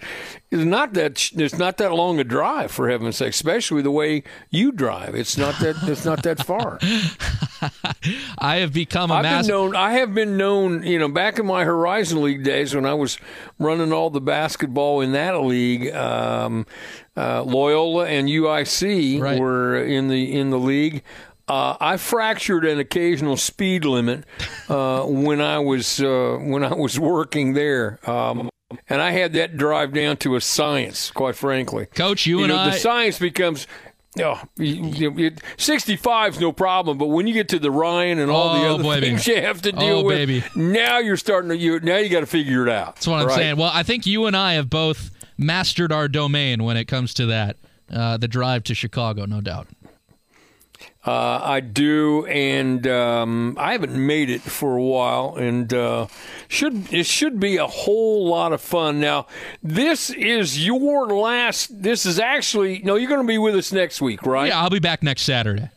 It's 0.50 0.64
not 0.64 0.94
that 0.94 1.30
it's 1.36 1.58
not 1.58 1.76
that 1.78 1.92
long 1.92 2.22
a 2.22 2.24
drive 2.24 2.72
for 2.72 2.90
heaven's 2.90 3.18
sake, 3.18 3.32
especially 3.32 3.82
the 3.82 3.92
way 3.92 4.24
you 4.50 4.72
drive. 4.72 5.14
It's 5.14 5.38
not 5.38 5.60
that 5.60 5.76
it's 5.84 6.06
not 6.06 6.24
that 6.24 6.46
far. 6.46 6.80
I 8.38 8.58
have 8.58 8.72
become 8.72 9.12
a 9.12 9.16
I've 9.16 9.24
mass- 9.24 9.48
been 9.48 9.56
known. 9.56 9.76
I 9.76 9.94
have 9.94 10.14
been 10.14 10.38
known. 10.38 10.84
You 10.84 10.98
know, 10.98 11.10
back 11.10 11.38
in 11.38 11.46
my 11.46 11.66
Horizon 11.66 12.24
League 12.24 12.46
days 12.46 12.74
when 12.74 12.86
I 12.86 12.94
was 12.94 13.18
running 13.60 13.92
all 13.92 14.10
the 14.10 14.22
basketball 14.22 15.02
in 15.02 15.12
that 15.12 15.42
league. 15.42 15.94
Um, 15.94 16.66
uh, 17.18 17.44
Loyola 17.44 18.06
and 18.08 18.30
UIC 18.30 19.20
right. 19.20 19.40
were 19.40 19.76
in 19.84 20.08
the 20.08 20.34
in 20.34 20.50
the 20.50 20.60
league. 20.60 21.04
Uh, 21.48 21.78
I 21.80 21.98
fractured 21.98 22.66
an 22.66 22.80
occasional 22.80 23.38
speed 23.38 23.86
limit 23.86 24.24
uh, 24.68 25.04
when 25.04 25.42
I 25.42 25.60
was 25.60 26.02
uh, 26.02 26.40
when 26.42 26.64
I 26.64 26.74
was 26.74 27.00
working 27.00 27.54
there, 27.54 28.00
um, 28.10 28.50
and 28.90 29.00
I 29.00 29.12
had 29.12 29.34
that 29.34 29.56
drive 29.56 29.94
down 29.94 30.18
to 30.18 30.36
a 30.36 30.42
science. 30.42 31.12
Quite 31.12 31.36
frankly, 31.36 31.86
Coach, 31.88 32.26
you, 32.26 32.40
you 32.40 32.46
and 32.46 32.54
know, 32.54 32.60
I, 32.60 32.70
the 32.72 32.78
science 32.78 33.20
becomes. 33.20 33.68
Oh, 34.18 34.42
you, 34.56 35.12
you, 35.12 35.36
65 35.58 36.36
is 36.36 36.40
no 36.40 36.54
problem, 36.54 36.98
but 36.98 37.08
when 37.08 37.28
you 37.28 37.34
get 37.34 37.50
to 37.50 37.60
the 37.60 37.70
Ryan 37.70 38.18
and 38.20 38.32
all 38.32 38.56
oh, 38.56 38.62
the 38.62 38.70
other 38.70 38.84
baby. 38.84 39.08
things 39.08 39.28
you 39.28 39.42
have 39.42 39.62
to 39.64 39.74
deal 39.74 39.98
oh, 39.98 40.04
with, 40.06 40.18
baby. 40.18 40.42
now 40.56 41.00
you're 41.00 41.18
starting 41.18 41.50
to 41.50 41.58
you 41.58 41.82
now 41.82 41.98
you 41.98 42.08
got 42.08 42.22
to 42.22 42.26
figure 42.26 42.66
it 42.66 42.72
out. 42.72 42.96
That's 42.96 43.08
what 43.08 43.20
I'm 43.20 43.28
right? 43.28 43.36
saying. 43.36 43.58
Well, 43.58 43.72
I 43.74 43.84
think 43.84 44.06
you 44.06 44.26
and 44.26 44.38
I 44.38 44.54
have 44.54 44.70
both 44.70 45.12
mastered 45.38 45.92
our 45.92 46.08
domain 46.08 46.64
when 46.64 46.78
it 46.78 46.86
comes 46.86 47.14
to 47.16 47.26
that. 47.26 47.58
Uh, 47.92 48.16
the 48.16 48.30
drive 48.30 48.64
to 48.64 48.74
Chicago, 48.74 49.26
no 49.26 49.42
doubt. 49.42 49.68
Uh, 51.08 51.40
I 51.44 51.60
do, 51.60 52.26
and 52.26 52.88
um, 52.88 53.56
I 53.60 53.74
haven't 53.74 53.94
made 53.96 54.32
it 54.32 54.42
for 54.42 54.76
a 54.76 54.82
while, 54.82 55.36
and 55.36 55.72
uh, 55.72 56.08
should 56.48 56.92
it 56.92 57.06
should 57.06 57.40
be 57.40 57.58
a 57.58 57.68
whole 57.68 58.28
lot 58.28 58.54
of 58.54 58.60
fun. 58.62 59.00
Now, 59.00 59.28
this 59.62 60.10
is 60.10 60.66
your 60.66 61.06
last. 61.08 61.84
This 61.84 62.08
is 62.08 62.18
actually 62.20 62.80
no. 62.80 62.96
You're 62.96 63.10
going 63.10 63.22
to 63.22 63.28
be 63.28 63.38
with 63.38 63.56
us 63.56 63.72
next 63.72 64.02
week, 64.02 64.24
right? 64.26 64.48
Yeah, 64.48 64.60
I'll 64.62 64.72
be 64.72 64.80
back 64.80 65.04
next 65.04 65.22
Saturday. 65.24 65.70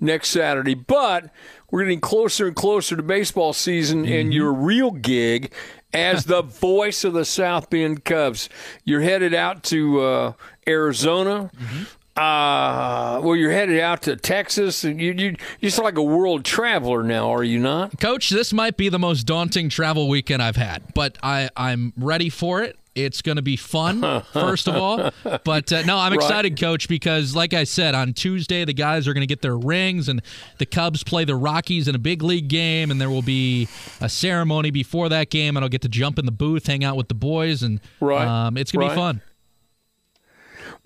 Next 0.00 0.28
Saturday, 0.30 0.74
but 0.74 1.28
we're 1.70 1.82
getting 1.82 2.00
closer 2.00 2.46
and 2.46 2.54
closer 2.54 2.94
to 2.96 3.02
baseball 3.02 3.52
season, 3.52 4.04
Mm-hmm. 4.04 4.12
and 4.14 4.32
your 4.34 4.52
real 4.54 4.92
gig 4.92 5.52
as 5.92 6.24
the 6.26 6.40
voice 6.60 7.02
of 7.04 7.12
the 7.14 7.24
South 7.24 7.68
Bend 7.68 8.04
Cubs. 8.04 8.48
You're 8.84 9.00
headed 9.02 9.34
out 9.34 9.64
to 9.64 10.00
uh, 10.00 10.32
Arizona. 10.68 11.50
Mm-hmm. 11.54 11.82
Uh, 12.18 13.20
well, 13.22 13.36
you're 13.36 13.52
headed 13.52 13.78
out 13.78 14.02
to 14.02 14.16
Texas, 14.16 14.82
and 14.82 15.00
you 15.00 15.12
you 15.12 15.36
you're 15.60 15.70
just 15.70 15.78
like 15.78 15.96
a 15.96 16.02
world 16.02 16.44
traveler 16.44 17.02
now, 17.04 17.30
are 17.32 17.44
you 17.44 17.58
not? 17.60 17.98
Coach, 18.00 18.30
this 18.30 18.52
might 18.52 18.76
be 18.76 18.88
the 18.88 18.98
most 18.98 19.22
daunting 19.24 19.68
travel 19.68 20.08
weekend 20.08 20.42
I've 20.42 20.56
had, 20.56 20.82
but 20.94 21.16
I, 21.22 21.48
I'm 21.56 21.92
ready 21.96 22.28
for 22.28 22.62
it. 22.62 22.76
It's 22.96 23.22
going 23.22 23.36
to 23.36 23.42
be 23.42 23.54
fun, 23.56 24.02
first 24.32 24.66
of 24.66 24.74
all. 24.74 25.12
But 25.44 25.72
uh, 25.72 25.82
no, 25.82 25.96
I'm 25.96 26.12
excited, 26.12 26.58
Coach, 26.58 26.88
because 26.88 27.36
like 27.36 27.54
I 27.54 27.62
said, 27.62 27.94
on 27.94 28.12
Tuesday, 28.12 28.64
the 28.64 28.72
guys 28.74 29.06
are 29.06 29.14
going 29.14 29.22
to 29.22 29.26
get 29.28 29.40
their 29.40 29.56
rings, 29.56 30.08
and 30.08 30.20
the 30.58 30.66
Cubs 30.66 31.04
play 31.04 31.24
the 31.24 31.36
Rockies 31.36 31.86
in 31.86 31.94
a 31.94 31.98
big 32.00 32.22
league 32.24 32.48
game, 32.48 32.90
and 32.90 33.00
there 33.00 33.10
will 33.10 33.22
be 33.22 33.68
a 34.00 34.08
ceremony 34.08 34.72
before 34.72 35.08
that 35.10 35.30
game, 35.30 35.56
and 35.56 35.62
I'll 35.62 35.70
get 35.70 35.82
to 35.82 35.88
jump 35.88 36.18
in 36.18 36.26
the 36.26 36.32
booth, 36.32 36.66
hang 36.66 36.82
out 36.82 36.96
with 36.96 37.06
the 37.06 37.14
boys, 37.14 37.62
and 37.62 37.80
Right. 38.00 38.26
um, 38.26 38.56
it's 38.56 38.72
going 38.72 38.80
to 38.80 38.88
Right. 38.88 38.94
be 38.94 39.00
fun. 39.00 39.22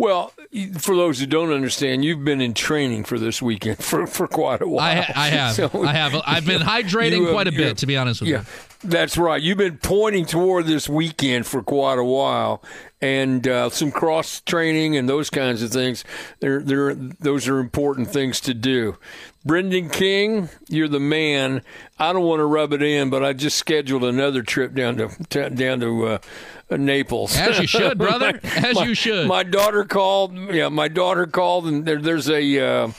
Well, 0.03 0.33
for 0.81 0.97
those 0.97 1.21
who 1.21 1.27
don't 1.27 1.53
understand, 1.53 2.05
you've 2.05 2.25
been 2.25 2.41
in 2.41 2.55
training 2.55 3.05
for 3.05 3.21
this 3.21 3.41
weekend 3.41 3.79
for, 3.85 4.09
for 4.09 4.27
quite 4.27 4.61
a 4.61 4.67
while. 4.67 4.85
I, 4.85 4.95
ha- 4.97 5.13
I 5.15 5.29
have. 5.29 5.55
So 5.55 5.71
I 5.85 5.93
have. 5.93 6.21
I've 6.27 6.45
been 6.45 6.61
hydrating 6.61 7.23
have- 7.25 7.33
quite 7.33 7.47
a 7.47 7.53
bit, 7.53 7.79
to 7.79 7.87
be 7.87 7.97
honest 7.97 8.21
with 8.21 8.29
Yeah, 8.31 8.39
you. 8.41 8.89
that's 8.91 9.17
right. 9.17 9.41
You've 9.41 9.59
been 9.59 9.79
pointing 9.79 10.27
toward 10.27 10.67
this 10.67 10.89
weekend 10.89 11.47
for 11.47 11.63
quite 11.63 12.01
a 12.01 12.05
while, 12.05 12.65
and 13.01 13.47
uh, 13.47 13.71
some 13.71 13.93
cross 13.93 14.41
training 14.41 14.97
and 14.97 15.09
those 15.09 15.31
kinds 15.31 15.63
of 15.63 15.71
things. 15.71 16.03
They're, 16.41 16.61
they're, 16.61 16.95
those 16.95 17.47
are 17.47 17.61
important 17.61 18.09
things 18.11 18.41
to 18.41 18.55
do. 18.55 18.97
Brendan 19.45 19.89
King, 19.89 20.49
you're 20.69 20.89
the 20.89 20.99
man. 21.01 21.63
I 21.99 22.13
don't 22.13 22.25
want 22.25 22.41
to 22.41 22.45
rub 22.45 22.73
it 22.73 22.83
in, 22.83 23.09
but 23.09 23.25
I 23.25 23.35
just 23.35 23.57
scheduled 23.57 24.03
another 24.03 24.43
trip 24.43 24.75
down 24.75 24.97
to, 24.97 25.09
to 25.31 25.51
down 25.51 25.79
to 25.81 26.07
uh, 26.07 26.19
Naples. 26.79 27.37
As 27.37 27.59
you 27.59 27.67
should, 27.67 27.99
brother. 27.99 28.41
As 28.43 28.75
my, 28.75 28.85
you 28.85 28.95
should. 28.95 29.27
My 29.27 29.43
daughter 29.43 29.85
called. 29.85 30.37
Yeah, 30.37 30.69
my 30.69 30.89
daughter 30.89 31.27
called, 31.27 31.67
and 31.67 31.85
there, 31.85 32.01
there's 32.01 32.29
a 32.29 32.61
uh, 32.61 32.93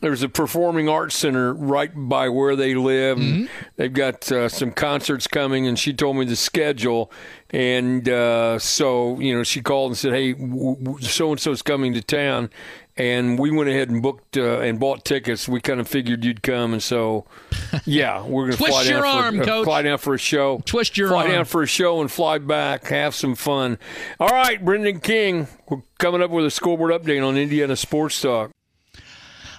there's 0.00 0.22
a 0.22 0.28
performing 0.28 0.88
arts 0.88 1.16
center 1.16 1.52
right 1.52 1.90
by 1.94 2.28
where 2.28 2.56
they 2.56 2.74
live. 2.74 3.18
Mm-hmm. 3.18 3.46
they've 3.76 3.92
got 3.92 4.30
uh, 4.32 4.48
some 4.48 4.72
concerts 4.72 5.26
coming, 5.26 5.66
and 5.66 5.78
she 5.78 5.92
told 5.92 6.16
me 6.16 6.24
the 6.24 6.36
schedule. 6.36 7.12
And 7.50 8.08
uh, 8.08 8.58
so, 8.58 9.18
you 9.18 9.34
know, 9.34 9.42
she 9.42 9.60
called 9.60 9.90
and 9.90 9.98
said, 9.98 10.12
"Hey, 10.12 10.34
so 11.00 11.30
and 11.32 11.40
so's 11.40 11.62
coming 11.62 11.92
to 11.94 12.02
town." 12.02 12.50
And 13.00 13.38
we 13.38 13.50
went 13.50 13.68
ahead 13.70 13.88
and 13.88 14.02
booked 14.02 14.36
uh, 14.36 14.60
and 14.60 14.78
bought 14.78 15.04
tickets. 15.04 15.48
We 15.48 15.60
kind 15.60 15.80
of 15.80 15.88
figured 15.88 16.24
you'd 16.24 16.42
come, 16.42 16.72
and 16.74 16.82
so 16.82 17.24
yeah, 17.86 18.22
we're 18.24 18.42
going 18.48 18.52
to 18.52 18.56
Twist 18.58 18.72
fly 18.72 18.82
your 18.82 19.02
down 19.02 19.24
arm, 19.24 19.36
for, 19.36 19.42
uh, 19.42 19.46
Coach. 19.46 19.64
fly 19.64 19.82
down 19.82 19.98
for 19.98 20.14
a 20.14 20.18
show. 20.18 20.60
Twist 20.66 20.98
your 20.98 21.08
fly 21.08 21.22
arm. 21.22 21.30
down 21.32 21.44
for 21.46 21.62
a 21.62 21.66
show 21.66 22.00
and 22.00 22.10
fly 22.10 22.38
back, 22.38 22.86
have 22.88 23.14
some 23.14 23.34
fun. 23.34 23.78
All 24.18 24.28
right, 24.28 24.62
Brendan 24.64 25.00
King, 25.00 25.48
we're 25.68 25.82
coming 25.98 26.22
up 26.22 26.30
with 26.30 26.44
a 26.44 26.50
scoreboard 26.50 26.92
update 26.92 27.26
on 27.26 27.36
Indiana 27.36 27.74
Sports 27.76 28.20
Talk. 28.20 28.50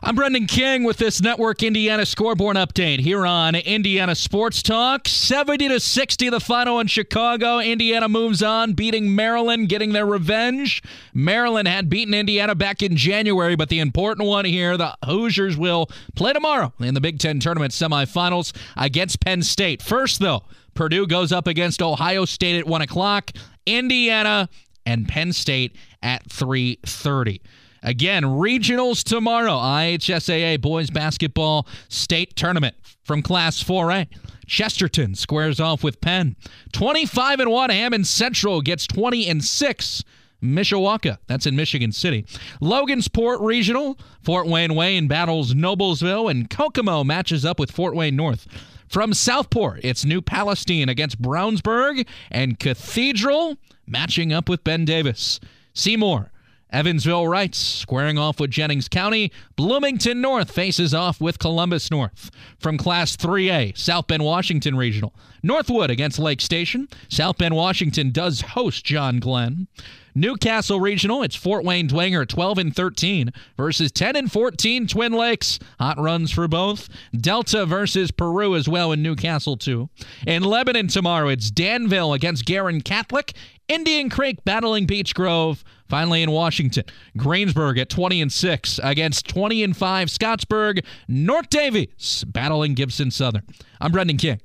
I'm 0.04 0.16
Brendan 0.16 0.48
King 0.48 0.84
with 0.84 0.98
this 0.98 1.22
Network 1.22 1.62
Indiana 1.62 2.08
scoreboard 2.08 2.58
update 2.58 3.02
here 3.02 3.24
on 3.24 3.54
Indiana 3.54 4.16
Sports 4.16 4.64
Talk. 4.64 5.08
70 5.08 5.68
to 5.68 5.80
60 5.80 6.30
the 6.30 6.40
final 6.40 6.80
in 6.80 6.88
Chicago. 6.88 7.60
Indiana 7.60 8.10
moves 8.10 8.42
on, 8.42 8.74
beating 8.74 9.14
Maryland, 9.14 9.70
getting 9.70 9.94
their 9.94 10.08
revenge. 10.08 10.82
Maryland 11.14 11.68
had 11.68 11.88
beaten 11.88 12.16
Indiana 12.16 12.56
back 12.56 12.82
in 12.82 12.96
January, 12.96 13.56
but 13.56 13.70
the 13.70 13.78
important 13.78 14.28
one 14.28 14.44
here, 14.44 14.76
the 14.76 14.98
Hoosiers 15.06 15.56
will 15.56 15.88
play 16.16 16.34
tomorrow 16.34 16.74
in 16.80 16.96
the 16.96 17.02
Big 17.02 17.20
10 17.20 17.40
tournament 17.40 17.72
semifinals 17.72 18.54
against 18.76 19.20
Penn 19.20 19.44
State. 19.44 19.84
First 19.84 20.20
though, 20.20 20.42
Purdue 20.74 21.06
goes 21.06 21.32
up 21.32 21.46
against 21.46 21.80
Ohio 21.80 22.26
State 22.26 22.58
at 22.58 22.66
1 22.66 22.82
o'clock. 22.82 23.30
Indiana 23.68 24.50
and 24.84 25.08
Penn 25.08 25.32
State 25.32 25.76
at 26.02 26.28
3:30. 26.28 27.40
Again, 27.84 28.24
regionals 28.24 29.04
tomorrow. 29.04 29.54
IHSAA 29.54 30.62
boys 30.62 30.89
basketball 30.89 31.67
state 31.89 32.36
tournament 32.36 32.76
from 33.04 33.22
Class 33.22 33.63
4A. 33.63 34.08
Chesterton 34.46 35.15
squares 35.15 35.60
off 35.60 35.84
with 35.84 36.02
Penn. 36.02 36.36
25 36.74 37.39
and 37.39 37.52
1 37.52 37.70
Hammond 37.70 38.06
Central 38.06 38.62
gets 38.62 38.86
20 38.86 39.28
and 39.28 39.44
6. 39.44 40.04
Mishawaka, 40.44 41.20
that's 41.28 41.46
in 41.46 41.56
Michigan 41.56 41.91
City. 41.91 42.26
Logansport 42.62 43.41
Regional, 43.41 43.98
Fort 44.24 44.48
Wayne 44.48 44.74
Wayne 44.74 45.08
battles 45.08 45.54
Noblesville, 45.54 46.32
and 46.32 46.50
Kokomo 46.50 47.04
matches 47.04 47.46
up 47.46 47.60
with 47.60 47.72
Fort 47.72 47.96
Wayne 47.96 48.15
North. 48.15 48.48
From 48.88 49.13
Southport, 49.13 49.82
it's 49.84 50.04
New 50.04 50.22
Palestine 50.22 50.89
against 50.89 51.22
Brownsburg, 51.22 52.08
and 52.32 52.60
Cathedral 52.60 53.56
matching 53.88 54.34
up 54.34 54.50
with 54.50 54.63
Ben 54.63 54.84
Davis. 54.84 55.39
Seymour, 55.74 56.31
Evansville 56.72 57.26
Reitz 57.26 57.56
squaring 57.56 58.18
off 58.18 58.40
with 58.40 58.52
Jennings 58.52 58.88
County. 58.88 59.32
Bloomington 59.56 60.22
North 60.22 60.52
faces 60.52 60.94
off 60.94 61.20
with 61.20 61.40
Columbus 61.40 61.92
North. 61.92 62.32
From 62.60 62.78
Class 62.78 63.18
3A, 63.18 63.78
South 63.78 64.08
Bend 64.08 64.24
Washington 64.24 64.76
Regional. 64.76 65.14
Northwood 65.44 65.90
against 65.90 66.20
Lake 66.20 66.42
Station. 66.42 66.88
South 67.10 67.38
Bend 67.38 67.56
Washington 67.56 68.12
does 68.12 68.42
host 68.42 68.86
John 68.86 69.20
Glenn. 69.20 69.68
Newcastle 70.14 70.80
Regional, 70.82 71.24
it's 71.24 71.38
Fort 71.38 71.64
Wayne 71.64 71.88
Dwenger 71.88 72.28
12 72.28 72.58
and 72.58 72.76
13 72.76 73.32
versus 73.56 73.92
10 73.94 74.18
and 74.18 74.32
14 74.32 74.88
Twin 74.88 75.14
Lakes. 75.14 75.58
Hot 75.80 75.98
runs 75.98 76.32
for 76.32 76.48
both. 76.48 76.90
Delta 77.16 77.66
versus 77.66 78.12
Peru 78.12 78.56
as 78.56 78.68
well 78.68 78.92
in 78.92 79.02
Newcastle 79.02 79.56
too. 79.56 79.90
In 80.28 80.44
Lebanon 80.44 80.88
tomorrow, 80.88 81.30
it's 81.30 81.50
Danville 81.50 82.14
against 82.14 82.46
Guerin 82.46 82.82
Catholic. 82.82 83.34
Indian 83.70 84.10
Creek 84.10 84.44
battling 84.44 84.86
Beech 84.86 85.16
Grove. 85.16 85.64
Finally 85.91 86.21
in 86.23 86.32
Washington, 86.32 86.86
Greensburg 87.17 87.77
at 87.77 87.89
20 87.89 88.21
and 88.21 88.32
6 88.32 88.80
against 88.82 89.27
20 89.27 89.62
and 89.62 89.75
5 89.75 90.08
Scottsburg. 90.08 90.86
North 91.10 91.49
Davies 91.49 92.23
battling 92.25 92.75
Gibson 92.75 93.12
Southern. 93.12 93.43
I'm 93.82 93.91
Brendan 93.91 94.15
King. 94.15 94.39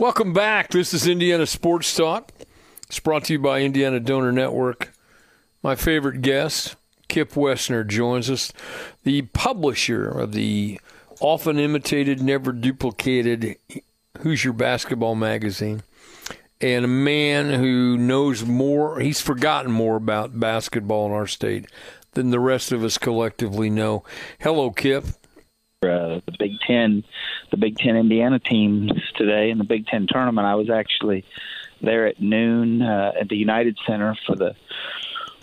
Welcome 0.00 0.32
back. 0.32 0.70
This 0.70 0.92
is 0.92 1.06
Indiana 1.06 1.46
Sports 1.46 1.94
Talk. 1.94 2.32
It's 2.88 2.98
brought 2.98 3.22
to 3.26 3.34
you 3.34 3.38
by 3.38 3.60
Indiana 3.60 4.00
Donor 4.00 4.32
Network. 4.32 4.92
My 5.62 5.76
favorite 5.76 6.22
guest, 6.22 6.74
Kip 7.06 7.34
Wessner, 7.34 7.86
joins 7.86 8.28
us, 8.28 8.52
the 9.04 9.22
publisher 9.22 10.08
of 10.08 10.32
the 10.32 10.80
often 11.20 11.60
imitated, 11.60 12.20
never 12.20 12.50
duplicated 12.50 13.54
Hoosier 14.22 14.52
Basketball 14.52 15.14
magazine, 15.14 15.84
and 16.60 16.84
a 16.84 16.88
man 16.88 17.50
who 17.50 17.96
knows 17.96 18.44
more, 18.44 19.00
he's 19.00 19.20
forgotten 19.20 19.70
more 19.72 19.96
about 19.96 20.38
basketball 20.38 21.06
in 21.06 21.12
our 21.12 21.26
state 21.26 21.66
than 22.12 22.30
the 22.30 22.40
rest 22.40 22.72
of 22.72 22.82
us 22.84 22.98
collectively 22.98 23.70
know. 23.70 24.04
Hello, 24.40 24.70
Kip. 24.70 25.04
uh, 25.82 26.20
the 26.26 26.34
Big 26.38 26.52
Ten, 26.66 27.04
the 27.50 27.56
Big 27.56 27.76
Ten 27.78 27.96
Indiana 27.96 28.38
teams 28.38 28.92
today 29.16 29.50
in 29.50 29.58
the 29.58 29.64
Big 29.64 29.86
Ten 29.86 30.06
tournament. 30.06 30.46
I 30.46 30.54
was 30.56 30.68
actually 30.70 31.24
there 31.80 32.06
at 32.06 32.20
noon 32.20 32.82
uh, 32.82 33.12
at 33.18 33.28
the 33.28 33.36
United 33.36 33.78
Center 33.86 34.14
for 34.26 34.36
the 34.36 34.54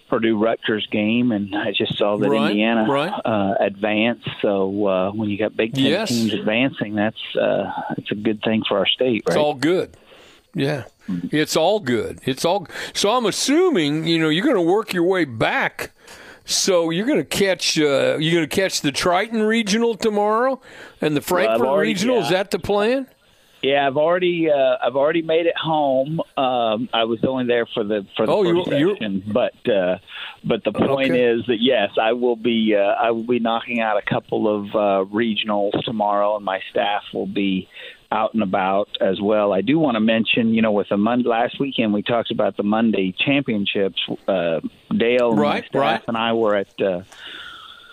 Purdue 0.09 0.37
Rutgers 0.37 0.87
game, 0.91 1.31
and 1.31 1.53
I 1.55 1.71
just 1.71 1.97
saw 1.97 2.15
that 2.17 2.29
Right, 2.29 2.51
Indiana 2.51 2.85
right. 2.87 3.11
uh, 3.25 3.55
advanced. 3.59 4.29
So 4.41 4.85
uh, 4.87 5.11
when 5.11 5.29
you 5.29 5.37
got 5.37 5.57
Big 5.57 5.73
Ten 5.73 5.83
Yes. 5.85 6.09
teams 6.09 6.33
advancing, 6.33 6.95
that's 6.95 7.19
uh, 7.35 7.71
it's 7.97 8.11
a 8.11 8.15
good 8.15 8.41
thing 8.43 8.63
for 8.67 8.77
our 8.77 8.85
state, 8.87 9.23
It's 9.27 9.35
all 9.35 9.53
good. 9.55 9.97
Yeah. 10.57 10.83
It's 11.31 11.55
all 11.55 11.79
good. 11.79 12.19
It's 12.25 12.43
all 12.43 12.67
so 12.93 13.11
I'm 13.11 13.25
assuming, 13.25 14.07
you 14.07 14.19
know, 14.19 14.29
you're 14.29 14.43
going 14.43 14.55
to 14.57 14.61
work 14.61 14.91
your 14.93 15.03
way 15.03 15.23
back. 15.25 15.91
So 16.45 16.89
you're 16.89 17.05
going 17.05 17.19
to 17.19 17.25
catch 17.25 17.77
uh, 17.79 18.17
you're 18.19 18.33
going 18.33 18.49
to 18.49 18.55
catch 18.55 18.81
the 18.81 18.91
Triton 18.91 19.43
Regional 19.43 19.95
tomorrow 19.95 20.59
and 21.01 21.15
the 21.15 21.21
Frankfort 21.21 21.67
already- 21.67 21.89
Regional. 21.91 22.19
Is 22.19 22.29
that 22.29 22.51
the 22.51 22.59
plan? 22.59 23.07
Yeah, 23.63 23.87
I've 23.87 23.97
already 23.97 24.49
uh, 24.51 24.77
I've 24.85 24.95
already 24.95 25.23
made 25.23 25.47
it 25.47 25.57
home. 25.57 26.21
Um, 26.37 26.89
I 26.93 27.05
was 27.05 27.19
only 27.27 27.45
there 27.47 27.65
for 27.73 27.83
the 27.83 28.05
for 28.15 28.25
the 28.27 28.31
Oh, 28.31 28.43
first 28.65 28.77
you- 28.79 28.93
session, 28.93 29.23
but 29.33 29.53
uh, 29.67 29.97
but 30.43 30.63
the 30.63 30.71
point 30.71 31.11
Okay. 31.11 31.23
is 31.23 31.43
that 31.47 31.57
yes, 31.59 31.89
I 31.99 32.13
will 32.13 32.35
be 32.35 32.75
uh, 32.75 32.79
I 32.81 33.11
will 33.11 33.23
be 33.25 33.39
knocking 33.39 33.79
out 33.81 33.97
a 33.97 34.03
couple 34.07 34.47
of 34.47 34.65
uh, 34.75 35.09
regionals 35.11 35.83
tomorrow, 35.83 36.35
and 36.35 36.45
my 36.45 36.61
staff 36.69 37.01
will 37.13 37.25
be 37.25 37.67
out 38.11 38.33
and 38.33 38.41
about 38.43 38.89
as 39.01 39.19
well. 39.21 39.51
I 39.53 39.61
do 39.61 39.77
want 39.79 39.95
to 39.95 39.99
mention, 39.99 40.53
you 40.53 40.61
know, 40.61 40.71
with 40.71 40.89
the 40.89 40.97
Monday 40.97 41.27
last 41.27 41.59
weekend 41.59 41.93
we 41.93 42.01
talked 42.03 42.31
about 42.31 42.55
the 42.57 42.63
Monday 42.63 43.13
championships. 43.17 43.99
Uh, 44.27 44.61
Dale, 44.95 45.31
and 45.31 45.39
Right, 45.39 45.65
staff, 45.65 45.81
right. 45.81 46.01
and 46.07 46.17
I 46.17 46.33
were 46.33 46.55
at. 46.55 46.81
Uh, 46.81 47.01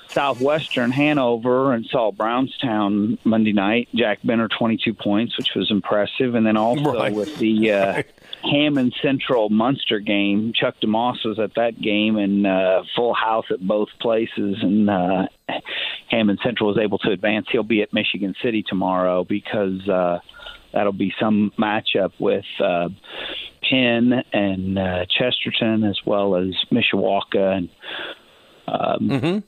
Southwestern 0.09 0.93
Hanover 0.93 1.73
and 1.73 1.85
saw 1.87 2.13
Brownstown 2.13 3.19
Monday 3.25 3.53
night. 3.53 3.89
Jack 3.97 4.21
Benner 4.23 4.47
22 4.49 4.95
points, 4.95 5.37
which 5.37 5.49
was 5.57 5.73
impressive, 5.73 6.37
and 6.37 6.47
then 6.47 6.57
also 6.57 6.93
Right. 6.93 7.13
with 7.13 7.37
the 7.39 7.73
uh, 7.73 8.03
Hammond 8.51 8.95
Central 9.03 9.49
Munster 9.49 10.01
game, 10.01 10.53
Chuck 10.55 10.75
DeMoss 10.83 11.25
was 11.25 11.39
at 11.39 11.55
that 11.57 11.81
game 11.81 12.17
and 12.17 12.47
uh, 12.47 12.83
full 12.95 13.15
house 13.15 13.47
at 13.51 13.61
both 13.61 13.89
places, 14.01 14.57
and 14.61 14.91
uh, 14.91 15.27
Hammond 16.11 16.41
Central 16.43 16.69
was 16.69 16.79
able 16.79 16.99
to 16.99 17.11
advance. 17.11 17.47
He'll 17.51 17.63
be 17.63 17.83
at 17.83 17.93
Michigan 17.93 18.35
City 18.43 18.63
tomorrow 18.67 19.25
because 19.25 19.89
uh, 19.89 20.19
that'll 20.73 20.93
be 20.93 21.13
some 21.21 21.53
matchup 21.59 22.13
with. 22.19 22.45
Uh, 22.61 22.89
Penn 23.71 24.13
and 24.33 24.79
uh, 24.79 25.07
Chesterton, 25.07 25.85
as 25.85 25.99
well 26.05 26.37
as 26.37 26.55
Mishawaka 26.71 27.57
and 27.57 27.69
um, 28.69 29.43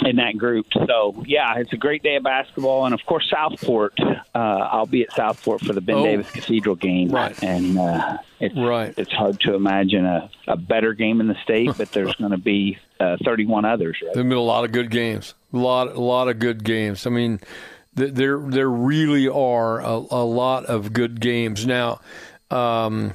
in 0.00 0.16
that 0.16 0.36
group. 0.38 0.66
So 0.86 1.22
yeah, 1.26 1.54
it's 1.58 1.72
a 1.72 1.76
great 1.76 2.02
day 2.02 2.16
of 2.16 2.22
basketball, 2.24 2.84
and 2.86 2.94
of 2.94 3.00
course 3.06 3.28
Southport. 3.30 3.94
Uh, 4.00 4.38
I'll 4.38 4.86
be 4.86 5.02
at 5.02 5.12
Southport 5.12 5.60
for 5.60 5.72
the 5.72 5.80
Ben 5.80 5.96
Oh. 5.96 6.04
Davis 6.04 6.30
Cathedral 6.30 6.74
game, 6.76 7.10
Right. 7.10 7.40
And 7.42 7.78
uh, 7.78 8.18
it's 8.40 8.56
Right. 8.56 8.94
it's 8.96 9.12
hard 9.12 9.38
to 9.40 9.54
imagine 9.54 10.04
a, 10.06 10.30
a 10.48 10.56
better 10.56 10.94
game 10.94 11.20
in 11.20 11.28
the 11.28 11.36
state, 11.44 11.70
but 11.76 11.92
there's 11.92 12.14
going 12.14 12.30
to 12.32 12.38
be 12.38 12.78
uh, 12.98 13.16
31 13.24 13.64
others. 13.64 13.96
Right? 14.02 14.14
There've 14.14 14.28
been 14.28 14.38
a 14.38 14.40
lot 14.40 14.64
of 14.64 14.72
good 14.72 14.90
games. 14.90 15.34
A 15.52 15.56
lot, 15.58 15.88
a 15.88 16.00
lot 16.00 16.28
of 16.28 16.38
good 16.38 16.64
games. 16.64 17.06
I 17.06 17.10
mean, 17.10 17.40
th- 17.96 18.14
there, 18.14 18.38
there 18.38 18.70
really 18.70 19.28
are 19.28 19.80
a, 19.80 19.92
a 20.10 20.24
lot 20.24 20.64
of 20.64 20.92
good 20.94 21.20
games 21.20 21.66
now. 21.66 22.00
Um, 22.50 23.14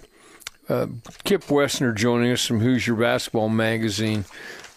uh, 0.69 0.87
Kip 1.23 1.43
Wessner 1.45 1.95
joining 1.95 2.31
us 2.31 2.45
from 2.45 2.59
Hoosier 2.59 2.95
Basketball 2.95 3.49
Magazine. 3.49 4.25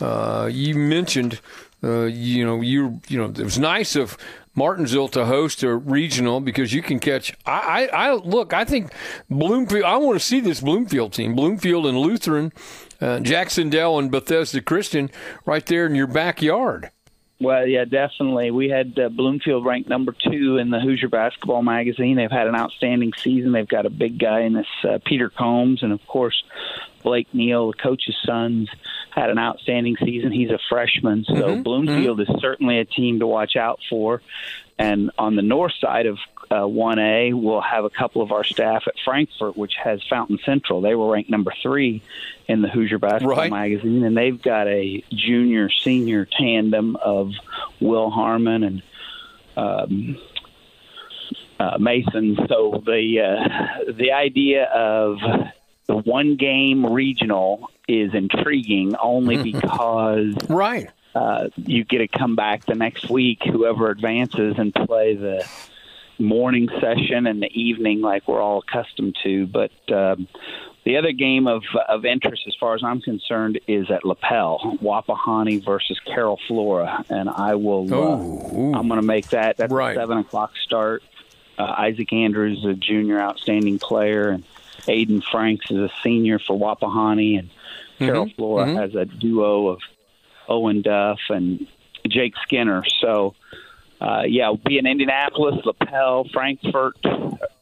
Uh, 0.00 0.48
you 0.50 0.74
mentioned, 0.74 1.40
uh, 1.82 2.04
you 2.04 2.44
know, 2.44 2.60
you 2.60 3.00
you 3.08 3.18
know, 3.18 3.26
it 3.26 3.38
was 3.38 3.58
nice 3.58 3.96
of 3.96 4.16
Martinsville 4.54 5.08
to 5.08 5.26
host 5.26 5.62
a 5.62 5.74
regional 5.74 6.40
because 6.40 6.72
you 6.72 6.82
can 6.82 6.98
catch. 6.98 7.34
I, 7.46 7.88
I, 7.92 8.08
I 8.08 8.14
look. 8.14 8.52
I 8.52 8.64
think 8.64 8.92
Bloomfield. 9.28 9.84
I 9.84 9.96
want 9.96 10.18
to 10.18 10.24
see 10.24 10.40
this 10.40 10.60
Bloomfield 10.60 11.12
team. 11.12 11.34
Bloomfield 11.34 11.86
and 11.86 11.98
Lutheran, 11.98 12.52
uh, 13.00 13.20
Jac-Cen-Del 13.20 13.98
and 13.98 14.10
Bethesda 14.10 14.60
Christian, 14.60 15.10
right 15.46 15.64
there 15.64 15.86
in 15.86 15.94
your 15.94 16.06
backyard. 16.06 16.90
Well, 17.40 17.66
yeah, 17.66 17.86
definitely. 17.86 18.50
We 18.50 18.68
had 18.68 18.98
uh, 18.98 19.08
Bloomfield 19.08 19.64
ranked 19.64 19.88
number 19.88 20.12
two 20.12 20.58
in 20.58 20.68
the 20.68 20.78
Hoosier 20.78 21.08
Basketball 21.08 21.62
Magazine. 21.62 22.16
They've 22.16 22.30
had 22.30 22.46
an 22.46 22.54
outstanding 22.54 23.12
season. 23.16 23.52
They've 23.52 23.66
got 23.66 23.86
a 23.86 23.90
big 23.90 24.18
guy 24.18 24.40
in 24.40 24.52
this 24.52 24.66
uh, 24.84 24.98
Peter 25.06 25.30
Combs, 25.30 25.82
and 25.82 25.90
of 25.90 26.06
course 26.06 26.44
Blake 27.02 27.32
Neal, 27.32 27.68
the 27.68 27.78
coach's 27.78 28.16
sons, 28.26 28.68
had 29.10 29.30
an 29.30 29.38
outstanding 29.38 29.96
season. 30.04 30.32
He's 30.32 30.50
a 30.50 30.58
freshman, 30.68 31.24
so 31.24 31.62
Bloomfield 31.62 32.20
is 32.20 32.28
certainly 32.40 32.78
a 32.78 32.84
team 32.84 33.20
to 33.20 33.26
watch 33.26 33.56
out 33.56 33.80
for. 33.88 34.20
And 34.78 35.10
on 35.18 35.34
the 35.34 35.42
north 35.42 35.72
side 35.80 36.06
of 36.06 36.18
uh, 36.50 36.62
1A, 36.62 37.32
we'll 37.40 37.60
have 37.60 37.84
a 37.84 37.90
couple 37.90 38.22
of 38.22 38.32
our 38.32 38.42
staff 38.42 38.82
at 38.88 38.94
Frankfort, 39.04 39.56
which 39.56 39.74
has 39.82 40.02
Fountain 40.10 40.38
Central. 40.44 40.80
They 40.80 40.94
were 40.96 41.12
ranked 41.12 41.30
number 41.30 41.52
three 41.62 42.02
in 42.48 42.60
the 42.62 42.68
Hoosier 42.68 42.98
Basketball 42.98 43.36
Right. 43.36 43.50
Magazine, 43.50 44.02
and 44.04 44.16
they've 44.16 44.40
got 44.40 44.66
a 44.66 45.04
junior 45.12 45.70
senior 45.70 46.24
tandem 46.26 46.96
of 46.96 47.32
Will 47.80 48.10
Harmon 48.10 48.64
and 48.64 48.82
um, 49.56 50.18
uh, 51.60 51.78
Mason. 51.78 52.36
So 52.48 52.82
the 52.84 53.20
uh, 53.20 53.92
the 53.92 54.12
idea 54.12 54.64
of 54.64 55.18
the 55.86 55.96
one 55.96 56.36
game 56.36 56.84
regional 56.86 57.70
is 57.86 58.14
intriguing 58.14 58.94
only 59.00 59.42
because 59.42 60.34
Right. 60.48 60.88
uh, 61.14 61.48
you 61.56 61.84
get 61.84 61.98
to 61.98 62.08
come 62.08 62.34
back 62.36 62.64
the 62.66 62.74
next 62.74 63.08
week, 63.10 63.42
whoever 63.44 63.90
advances, 63.90 64.54
and 64.58 64.72
play 64.74 65.14
the 65.14 65.46
morning 66.20 66.68
session 66.80 67.26
and 67.26 67.42
the 67.42 67.50
evening 67.58 68.00
like 68.00 68.28
we're 68.28 68.40
all 68.40 68.58
accustomed 68.58 69.16
to. 69.24 69.46
But 69.46 69.70
um, 69.92 70.28
the 70.84 70.96
other 70.96 71.12
game 71.12 71.46
of 71.46 71.62
of 71.88 72.04
interest, 72.04 72.42
as 72.46 72.54
far 72.58 72.74
as 72.74 72.82
I'm 72.84 73.00
concerned, 73.00 73.60
is 73.66 73.90
at 73.90 74.04
Lapel, 74.04 74.78
Wapahani 74.82 75.64
versus 75.64 75.98
Carroll 76.04 76.38
Flora, 76.46 77.04
and 77.10 77.28
I 77.28 77.54
will. 77.54 77.92
Oh, 77.92 78.72
Uh. 78.74 78.78
I'm 78.78 78.88
going 78.88 79.00
to 79.00 79.06
make 79.06 79.28
that. 79.30 79.56
That's 79.56 79.72
Right. 79.72 79.96
a 79.96 80.00
seven 80.00 80.18
o'clock 80.18 80.52
start. 80.64 81.02
Uh, 81.58 81.64
Isaac 81.78 82.12
Andrews 82.12 82.58
is 82.60 82.64
a 82.64 82.74
junior 82.74 83.20
outstanding 83.20 83.78
player, 83.78 84.28
and 84.30 84.44
Aiden 84.86 85.22
Franks 85.22 85.70
is 85.70 85.76
a 85.78 85.90
senior 86.02 86.38
for 86.38 86.58
Wapahani, 86.58 87.38
and 87.38 87.50
Carroll 87.98 88.26
Mhm, 88.26 88.36
Flora 88.36 88.66
mhm. 88.66 88.76
has 88.80 88.94
a 88.94 89.04
duo 89.04 89.68
of 89.68 89.80
Owen 90.48 90.80
Duff 90.80 91.18
and 91.28 91.66
Jake 92.08 92.34
Skinner. 92.42 92.82
So, 93.00 93.34
uh, 94.00 94.22
yeah, 94.26 94.48
we'll 94.48 94.56
be 94.64 94.78
in 94.78 94.86
Indianapolis, 94.86 95.64
Lapel, 95.64 96.24
Frankfort, 96.32 96.96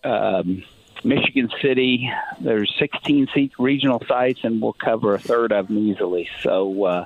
um, 0.05 0.63
Michigan 1.05 1.49
City. 1.63 2.11
There's 2.41 2.73
16 2.79 3.29
seat 3.35 3.53
regional 3.59 4.03
sites, 4.09 4.41
and 4.43 4.61
we'll 4.61 4.73
cover 4.73 5.15
a 5.15 5.19
third 5.19 5.53
of 5.53 5.69
them 5.69 5.79
easily. 5.79 6.29
So 6.43 6.85
uh, 6.85 7.05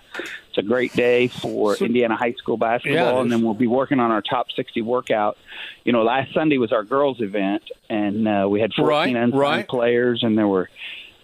it's 0.49 0.59
a 0.59 0.63
great 0.63 0.93
day 0.95 1.29
for 1.29 1.77
So- 1.77 1.85
Indiana 1.85 2.17
high 2.17 2.33
school 2.33 2.57
basketball, 2.57 3.19
it 3.19 3.23
and 3.23 3.33
then 3.33 3.43
we'll 3.43 3.55
be 3.55 3.67
working 3.67 4.01
on 4.01 4.11
our 4.11 4.23
top 4.23 4.47
60 4.55 4.83
workout. 4.83 5.37
You 5.85 5.93
know, 5.93 6.03
last 6.03 6.33
Sunday 6.35 6.59
was 6.59 6.73
our 6.73 6.85
girls' 6.85 7.21
event, 7.21 7.63
and 7.91 8.27
uh, 8.29 8.47
we 8.49 8.61
had 8.61 8.73
14 8.75 8.87
Right, 8.89 9.09
unsigned 9.17 9.35
right. 9.35 9.69
players, 9.69 10.23
and 10.23 10.37
there 10.39 10.49
were 10.49 10.69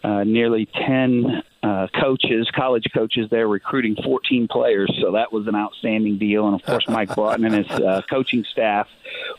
uh, 0.04 0.24
nearly 0.24 0.66
10 0.66 1.42
uh, 1.62 1.88
coaches, 2.00 2.48
college 2.54 2.86
coaches 2.94 3.28
there 3.30 3.48
recruiting 3.48 3.96
14 4.04 4.46
players. 4.48 4.96
So 5.00 5.12
that 5.12 5.32
was 5.32 5.46
an 5.48 5.56
outstanding 5.56 6.16
deal. 6.18 6.46
And 6.46 6.54
of 6.54 6.64
course, 6.64 6.88
Mike 6.88 7.14
Broughton 7.14 7.44
and 7.44 7.54
his 7.54 7.68
uh, 7.80 8.02
coaching 8.08 8.44
staff 8.50 8.88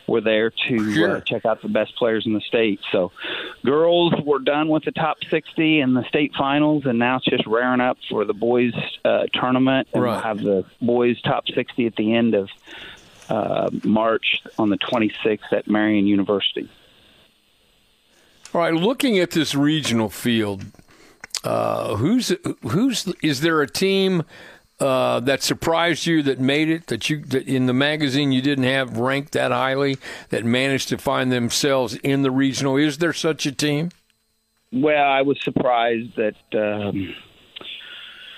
were 0.06 0.20
there 0.20 0.50
to 0.68 0.92
Sure. 0.94 1.16
uh, 1.16 1.20
check 1.22 1.46
out 1.46 1.62
the 1.62 1.68
best 1.68 1.96
players 1.96 2.26
in 2.26 2.34
the 2.34 2.40
state. 2.42 2.80
So 2.92 3.10
girls 3.64 4.12
were 4.22 4.38
done 4.38 4.68
with 4.68 4.84
the 4.84 4.92
top 4.92 5.18
60 5.30 5.80
in 5.80 5.94
the 5.94 6.04
state 6.08 6.32
finals, 6.36 6.84
and 6.84 6.98
now 6.98 7.16
it's 7.16 7.24
just 7.24 7.46
raring 7.46 7.80
up 7.80 7.96
for 8.10 8.24
the 8.26 8.34
boys 8.34 8.74
uh, 9.04 9.24
tournament. 9.32 9.88
And 9.94 10.02
we'll 10.02 10.20
have 10.20 10.38
the 10.42 10.64
boys 10.82 11.20
top 11.22 11.44
60 11.48 11.86
at 11.86 11.96
the 11.96 12.14
end 12.14 12.34
of 12.34 12.50
uh, 13.30 13.70
March 13.84 14.42
on 14.58 14.68
the 14.68 14.76
26th 14.78 15.52
at 15.52 15.68
Marian 15.68 16.06
University. 16.06 16.68
All 18.52 18.60
right, 18.60 18.74
looking 18.74 19.18
at 19.20 19.30
this 19.30 19.54
regional 19.54 20.08
field, 20.10 20.64
uh, 21.44 21.96
who's 21.96 22.32
who's 22.62 23.06
is 23.22 23.40
there 23.40 23.60
a 23.62 23.66
team 23.66 24.22
uh, 24.78 25.20
that 25.20 25.42
surprised 25.42 26.06
you 26.06 26.22
that 26.22 26.38
made 26.40 26.68
it 26.70 26.86
that 26.88 27.08
you 27.10 27.22
that 27.26 27.46
in 27.46 27.66
the 27.66 27.72
magazine 27.74 28.32
you 28.32 28.42
didn't 28.42 28.64
have 28.64 28.96
ranked 28.98 29.32
that 29.32 29.50
highly 29.50 29.96
that 30.30 30.44
managed 30.44 30.88
to 30.88 30.98
find 30.98 31.30
themselves 31.32 31.94
in 31.96 32.22
the 32.22 32.30
regional? 32.30 32.76
Is 32.76 32.98
there 32.98 33.12
such 33.12 33.46
a 33.46 33.52
team? 33.52 33.90
Well, 34.72 35.04
I 35.04 35.22
was 35.22 35.36
surprised 35.42 36.16
that 36.16 36.36
um, 36.54 37.14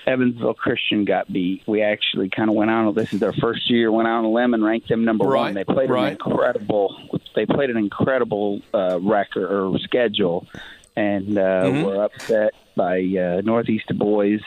Evansville 0.07 0.55
Christian 0.55 1.05
got 1.05 1.31
beat. 1.31 1.61
We 1.67 1.81
actually 1.81 2.29
kind 2.29 2.49
of 2.49 2.55
went 2.55 2.71
out. 2.71 2.95
This 2.95 3.13
is 3.13 3.19
their 3.19 3.33
first 3.33 3.69
year. 3.69 3.91
Went 3.91 4.07
out 4.07 4.19
on 4.19 4.25
a 4.25 4.31
limb 4.31 4.53
and 4.53 4.63
ranked 4.63 4.89
them 4.89 5.05
number 5.05 5.25
Right, 5.25 5.39
one. 5.41 5.53
They 5.53 5.63
played 5.63 5.89
right. 5.89 6.07
an 6.07 6.11
incredible. 6.13 7.19
They 7.35 7.45
played 7.45 7.69
an 7.69 7.77
incredible 7.77 8.61
uh, 8.73 8.99
record 8.99 9.49
or 9.49 9.77
schedule, 9.79 10.47
and 10.95 11.37
uh, 11.37 11.41
Mhm. 11.65 11.85
were 11.85 12.03
upset 12.03 12.53
by 12.75 12.99
uh, 12.99 13.41
Northeast 13.43 13.97
boys. 13.97 14.41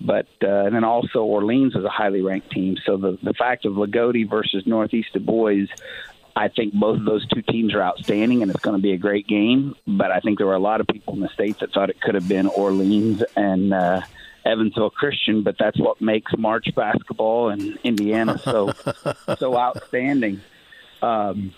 But 0.00 0.26
uh, 0.42 0.64
and 0.64 0.74
then 0.74 0.84
also 0.84 1.20
Orleans 1.20 1.74
was 1.74 1.84
a 1.84 1.88
highly 1.88 2.20
ranked 2.20 2.50
team. 2.50 2.76
So 2.84 2.96
the 2.96 3.18
the 3.22 3.34
fact 3.34 3.64
of 3.64 3.74
Loogootee 3.74 4.28
versus 4.28 4.66
Northeast 4.66 5.16
boys. 5.24 5.68
I 6.38 6.48
think 6.48 6.74
both 6.74 6.98
of 6.98 7.06
those 7.06 7.26
two 7.28 7.40
teams 7.40 7.74
are 7.74 7.82
outstanding, 7.82 8.42
and 8.42 8.50
it's 8.50 8.60
going 8.60 8.76
to 8.76 8.82
be 8.82 8.92
a 8.92 8.98
great 8.98 9.26
game. 9.26 9.74
But 9.86 10.10
I 10.10 10.20
think 10.20 10.36
there 10.36 10.46
were 10.46 10.54
a 10.54 10.58
lot 10.58 10.82
of 10.82 10.86
people 10.86 11.14
in 11.14 11.20
the 11.20 11.30
states 11.30 11.60
that 11.60 11.72
thought 11.72 11.88
it 11.88 11.98
could 11.98 12.14
have 12.14 12.28
been 12.28 12.46
Orleans 12.46 13.22
and 13.36 13.72
uh, 13.72 14.02
Evansville 14.44 14.90
Christian. 14.90 15.42
But 15.42 15.56
that's 15.58 15.78
what 15.78 16.02
makes 16.02 16.36
March 16.36 16.68
basketball 16.74 17.48
in 17.48 17.78
Indiana 17.84 18.36
so 18.38 18.72
so 19.38 19.56
outstanding. 19.56 20.42
Um, 21.00 21.54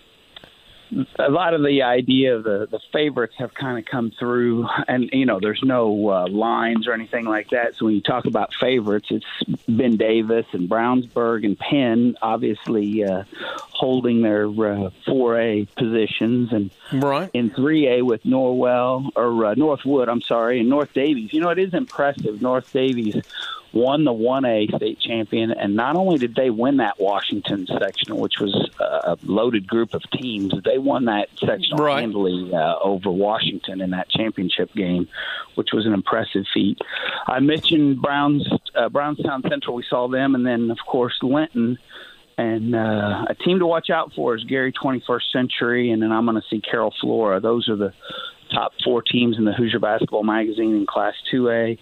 a 1.19 1.31
lot 1.31 1.55
of 1.55 1.63
the 1.63 1.83
idea 1.83 2.37
of 2.37 2.45
the 2.45 2.67
the 2.71 2.81
favorites 2.93 3.35
have 3.39 3.53
kind 3.55 3.79
of 3.79 3.85
come 3.85 4.11
through, 4.19 4.67
and 4.89 5.11
you 5.13 5.27
know, 5.27 5.39
there's 5.41 5.63
no 5.63 6.09
uh, 6.11 6.29
lines 6.29 6.87
or 6.87 6.93
anything 6.93 7.25
like 7.27 7.51
that. 7.51 7.75
So 7.77 7.87
when 7.87 7.95
you 7.95 8.01
talk 8.01 8.25
about 8.25 8.53
favorites, 8.55 9.09
it's 9.11 9.27
Ben 9.69 9.97
Davis 9.97 10.47
and 10.53 10.69
Brownsburg 10.69 11.45
and 11.45 11.59
Penn, 11.59 12.17
obviously 12.23 13.05
uh, 13.05 13.25
holding 13.71 14.23
their 14.23 14.47
uh, 14.47 14.91
4A 15.07 15.69
positions, 15.77 16.53
and 16.53 16.71
Right. 16.93 17.31
in 17.35 17.51
3A 17.51 18.03
with 18.03 18.23
Norwell 18.25 19.11
or 19.15 19.47
uh, 19.47 19.55
Northwood, 19.55 20.09
I'm 20.09 20.23
sorry, 20.23 20.61
and 20.61 20.69
North 20.69 20.93
Davies. 20.95 21.33
You 21.33 21.41
know, 21.41 21.51
it 21.51 21.59
is 21.59 21.75
impressive. 21.75 22.41
North 22.41 22.73
Davies 22.73 23.17
won 23.73 24.05
the 24.05 24.13
1A 24.13 24.75
state 24.77 24.99
champion, 25.01 25.51
and 25.51 25.77
not 25.77 25.95
only 25.97 26.19
did 26.19 26.35
they 26.35 26.51
win 26.51 26.79
that 26.79 26.99
Washington 26.99 27.67
sectional, 27.67 28.19
which 28.19 28.41
was 28.41 28.55
a 28.81 29.19
loaded 29.25 29.67
group 29.67 29.95
of 29.95 30.03
teams, 30.11 30.53
they 30.65 30.79
won 30.79 31.05
that 31.07 31.29
sectional 31.39 31.85
Right. 31.85 32.01
handily 32.01 32.53
uh, 32.55 32.77
over 32.83 33.11
Washington 33.11 33.81
in 33.81 33.91
that 33.91 34.09
championship 34.09 34.73
game, 34.75 35.09
which 35.55 35.69
was 35.73 35.87
an 35.87 35.93
impressive 35.93 36.45
feat. 36.53 36.79
I 37.27 37.41
mentioned 37.41 38.01
Browns, 38.01 38.49
uh, 38.75 38.89
Brownstown 38.89 39.43
Central. 39.49 39.77
We 39.77 39.85
saw 39.89 40.09
them, 40.09 40.35
and 40.35 40.47
then 40.47 40.71
of 40.71 40.79
course 40.87 41.15
Linton. 41.23 41.79
And 42.39 42.75
uh, 42.75 43.25
a 43.29 43.35
team 43.35 43.59
to 43.59 43.67
watch 43.67 43.91
out 43.91 44.13
for 44.15 44.37
is 44.37 44.45
Gary 44.45 44.73
21st 44.73 45.33
Century, 45.33 45.91
and 45.91 46.01
then 46.01 46.13
I'm 46.13 46.25
going 46.25 46.41
to 46.41 46.47
see 46.49 46.61
Carroll 46.61 46.95
Flora. 47.01 47.41
Those 47.41 47.69
are 47.69 47.75
the 47.77 47.93
top 48.53 48.73
four 48.85 49.03
teams 49.03 49.37
in 49.39 49.45
the 49.45 49.53
Hoosier 49.53 49.81
Basketball 49.81 50.23
Magazine 50.23 50.77
in 50.77 50.87
Class 50.87 51.15
2A. 51.33 51.79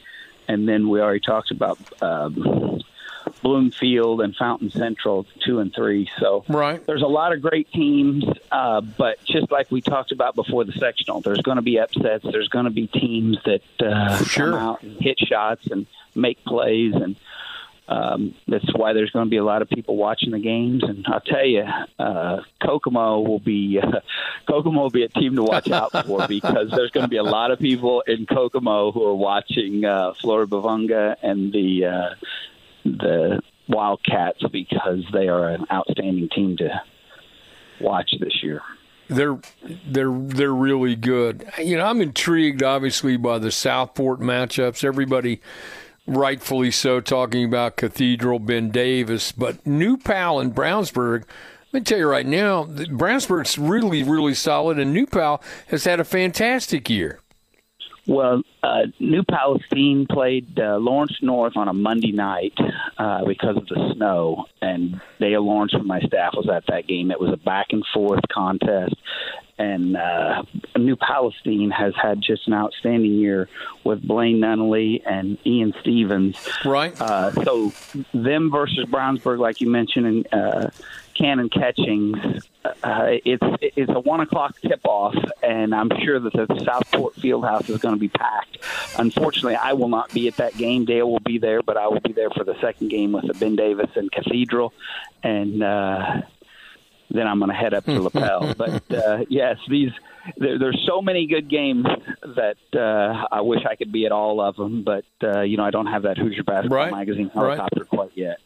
And 0.49 0.69
then 0.69 0.89
we 0.89 1.01
already 1.01 1.21
talked 1.21 1.51
about 1.51 1.79
um, 2.03 2.81
Bloomfield 3.43 4.21
and 4.21 4.35
Fountain 4.37 4.71
Central, 4.71 5.27
two 5.45 5.59
and 5.61 5.73
three. 5.75 6.09
So 6.19 6.45
Right. 6.49 6.85
there's 6.87 7.03
a 7.03 7.07
lot 7.09 7.33
of 7.33 7.43
great 7.43 7.71
teams, 7.73 8.25
uh, 8.51 8.81
but 8.81 9.23
just 9.25 9.51
like 9.51 9.71
we 9.71 9.81
talked 9.81 10.13
about 10.13 10.35
before 10.35 10.65
the 10.65 10.73
sectional, 10.73 11.21
there's 11.21 11.43
going 11.43 11.57
to 11.57 11.63
be 11.63 11.79
upsets. 11.79 12.25
There's 12.31 12.49
going 12.49 12.65
to 12.67 12.71
be 12.71 12.87
teams 12.87 13.39
that 13.45 13.63
uh, 13.81 14.23
Sure. 14.25 14.53
come 14.53 14.61
out 14.61 14.83
and 14.83 14.97
hit 15.01 15.19
shots 15.19 15.67
and 15.67 15.87
make 16.15 16.43
plays, 16.45 16.95
and 16.95 17.17
um, 17.89 18.35
that's 18.49 18.67
why 18.75 18.93
there's 18.93 19.11
going 19.11 19.27
to 19.27 19.31
be 19.31 19.37
a 19.37 19.45
lot 19.45 19.63
of 19.63 19.69
people 19.69 19.97
watching 19.97 20.33
the 20.33 20.39
games. 20.39 20.83
And 20.83 21.05
I'll 21.09 21.21
tell 21.21 21.45
you, 21.45 21.65
uh, 21.99 22.43
Kokomo 22.63 23.21
will 23.21 23.39
be 23.39 23.81
uh, 23.83 24.01
Kokomo 24.49 24.83
will 24.83 24.91
be 24.91 25.05
a 25.05 25.09
team 25.09 25.37
to 25.37 25.43
watch 25.43 25.71
out 25.71 25.93
for 26.07 26.27
because 26.27 26.71
there's 26.71 26.91
going 26.91 27.05
to 27.05 27.09
be 27.09 27.17
a 27.17 27.23
lot 27.23 27.51
of 27.51 27.59
people 27.59 28.03
in 28.07 28.27
Kokomo 28.27 28.91
who 28.91 29.05
are 29.05 29.15
watching 29.15 29.85
uh, 29.85 30.15
Flory 30.15 30.47
Bidunga 30.47 31.17
and 31.23 31.53
the 31.53 31.85
uh, 31.87 32.15
the 32.85 33.41
Wildcats 33.69 34.43
because 34.53 35.05
they 35.13 35.29
are 35.29 35.49
an 35.49 35.67
outstanding 35.71 36.29
team 36.29 36.57
to 36.59 36.83
watch 37.81 38.13
this 38.21 38.43
year. 38.43 38.63
They're 39.09 39.39
they're 39.87 40.11
they're 40.11 40.53
really 40.53 40.97
good. 40.97 41.49
You 41.59 41.77
know, 41.77 41.87
I'm 41.87 42.01
intrigued 42.01 42.65
obviously 42.65 43.17
by 43.17 43.39
the 43.39 43.53
Southport 43.53 44.19
matchups. 44.21 44.83
Everybody 44.83 45.41
rightfully 46.07 46.71
so 46.71 47.01
talking 47.01 47.45
about 47.45 47.77
Cathedral 47.77 48.39
Ben 48.39 48.71
Davis, 48.71 49.33
but 49.33 49.67
New 49.67 49.97
Pal 49.97 50.41
and 50.41 50.55
Brownsburg. 50.55 51.25
Let 51.73 51.81
me 51.81 51.85
tell 51.85 51.99
you 51.99 52.09
right 52.09 52.27
now, 52.27 52.65
Brownsburg's 52.65 53.59
really 53.59 54.03
really 54.03 54.35
solid, 54.35 54.79
and 54.79 54.93
New 54.93 55.07
Pal 55.07 55.43
has 55.69 55.85
had 55.85 56.01
a 56.01 56.05
fantastic 56.05 56.89
year. 56.89 57.21
Well, 58.07 58.43
uh, 58.67 58.87
New 58.99 59.23
Palestine 59.23 60.07
played 60.11 60.59
uh, 60.59 60.77
Lawrence 60.77 61.17
North 61.23 61.57
on 61.57 61.69
a 61.69 61.73
Monday 61.73 62.13
night 62.13 62.55
uh, 62.99 63.25
because 63.25 63.57
of 63.57 63.67
the 63.69 63.93
snow, 63.95 64.47
and 64.61 65.01
Dale 65.21 65.43
Lawrence 65.43 65.73
from 65.73 65.87
my 65.87 66.01
staff 66.01 66.35
was 66.35 66.49
at 66.49 66.65
that 66.67 66.87
game. 66.87 67.11
It 67.11 67.21
was 67.21 67.33
a 67.33 67.37
back 67.37 67.69
and 67.71 67.85
forth 67.95 68.21
contest, 68.33 68.97
and 69.59 69.97
uh, 69.97 70.43
New 70.77 70.97
Palestine 70.97 71.71
has 71.71 71.95
had 72.01 72.21
just 72.21 72.47
an 72.47 72.55
outstanding 72.55 73.13
year 73.13 73.49
with 73.85 74.03
Blaine 74.03 74.39
Nunnally 74.39 75.03
and 75.07 75.39
Ian 75.47 75.73
Stevens. 75.81 76.37
Right. 76.65 76.99
Uh, 77.01 77.31
so 77.45 77.73
them 78.13 78.51
versus 78.51 78.85
Brownsburg, 78.87 79.39
like 79.39 79.61
you 79.61 79.71
mentioned, 79.71 80.07
and 80.07 80.29
uh, 80.33 80.71
Kanon 81.19 81.51
Catchings, 81.51 82.43
uh, 82.65 83.07
it's 83.25 83.43
it's 83.61 83.91
a 83.91 84.01
one 84.01 84.21
o'clock 84.21 84.61
tip 84.61 84.81
off, 84.85 85.17
and 85.43 85.75
I'm 85.75 85.91
sure 86.05 86.21
that 86.21 86.33
the 86.33 86.47
Southport 86.65 87.15
Fieldhouse 87.15 87.71
is 87.71 87.79
going 87.79 87.95
to 87.95 88.01
be 88.01 88.09
packed. 88.09 88.56
Unfortunately, 88.99 89.57
I 89.57 89.73
will 89.75 89.89
not 89.89 90.13
be 90.13 90.29
at 90.29 90.37
that 90.37 90.57
game. 90.57 90.85
Dale 90.85 91.11
will 91.11 91.21
be 91.21 91.39
there, 91.39 91.63
but 91.63 91.77
I 91.77 91.87
will 91.89 92.01
be 92.01 92.13
there 92.13 92.31
for 92.31 92.45
the 92.45 92.55
second 92.61 92.89
game 92.89 93.13
with 93.13 93.27
the 93.27 93.35
Ben 93.35 93.57
Davis 93.57 93.91
and 93.97 94.11
Cathedral, 94.13 94.73
and 95.23 95.63
uh, 95.63 96.23
then 97.11 97.27
I'm 97.27 97.39
going 97.39 97.51
to 97.51 97.57
head 97.57 97.75
up 97.75 97.85
to 97.85 98.01
Lapel. 98.03 98.55
But 98.59 98.91
uh, 98.93 99.25
yes, 99.29 99.57
these 99.69 99.91
there, 100.39 100.59
there's 100.59 100.83
so 100.89 101.01
many 101.01 101.27
good 101.27 101.49
games 101.49 101.87
that 102.23 102.57
uh, 102.75 103.27
I 103.31 103.43
wish 103.43 103.61
I 103.65 103.77
could 103.77 103.93
be 103.93 104.07
at 104.07 104.13
all 104.13 104.41
of 104.41 104.57
them, 104.57 104.83
but 104.85 105.05
uh, 105.23 105.43
you 105.43 105.57
know 105.57 105.65
I 105.65 105.71
don't 105.71 105.87
have 105.87 106.03
that 106.03 106.19
Hoosier 106.19 106.43
Basketball 106.43 106.79
Right. 106.79 106.91
Magazine 106.93 107.31
Right. 107.35 107.57
helicopter 107.59 107.85
quite 107.85 108.11
yet. 108.15 108.39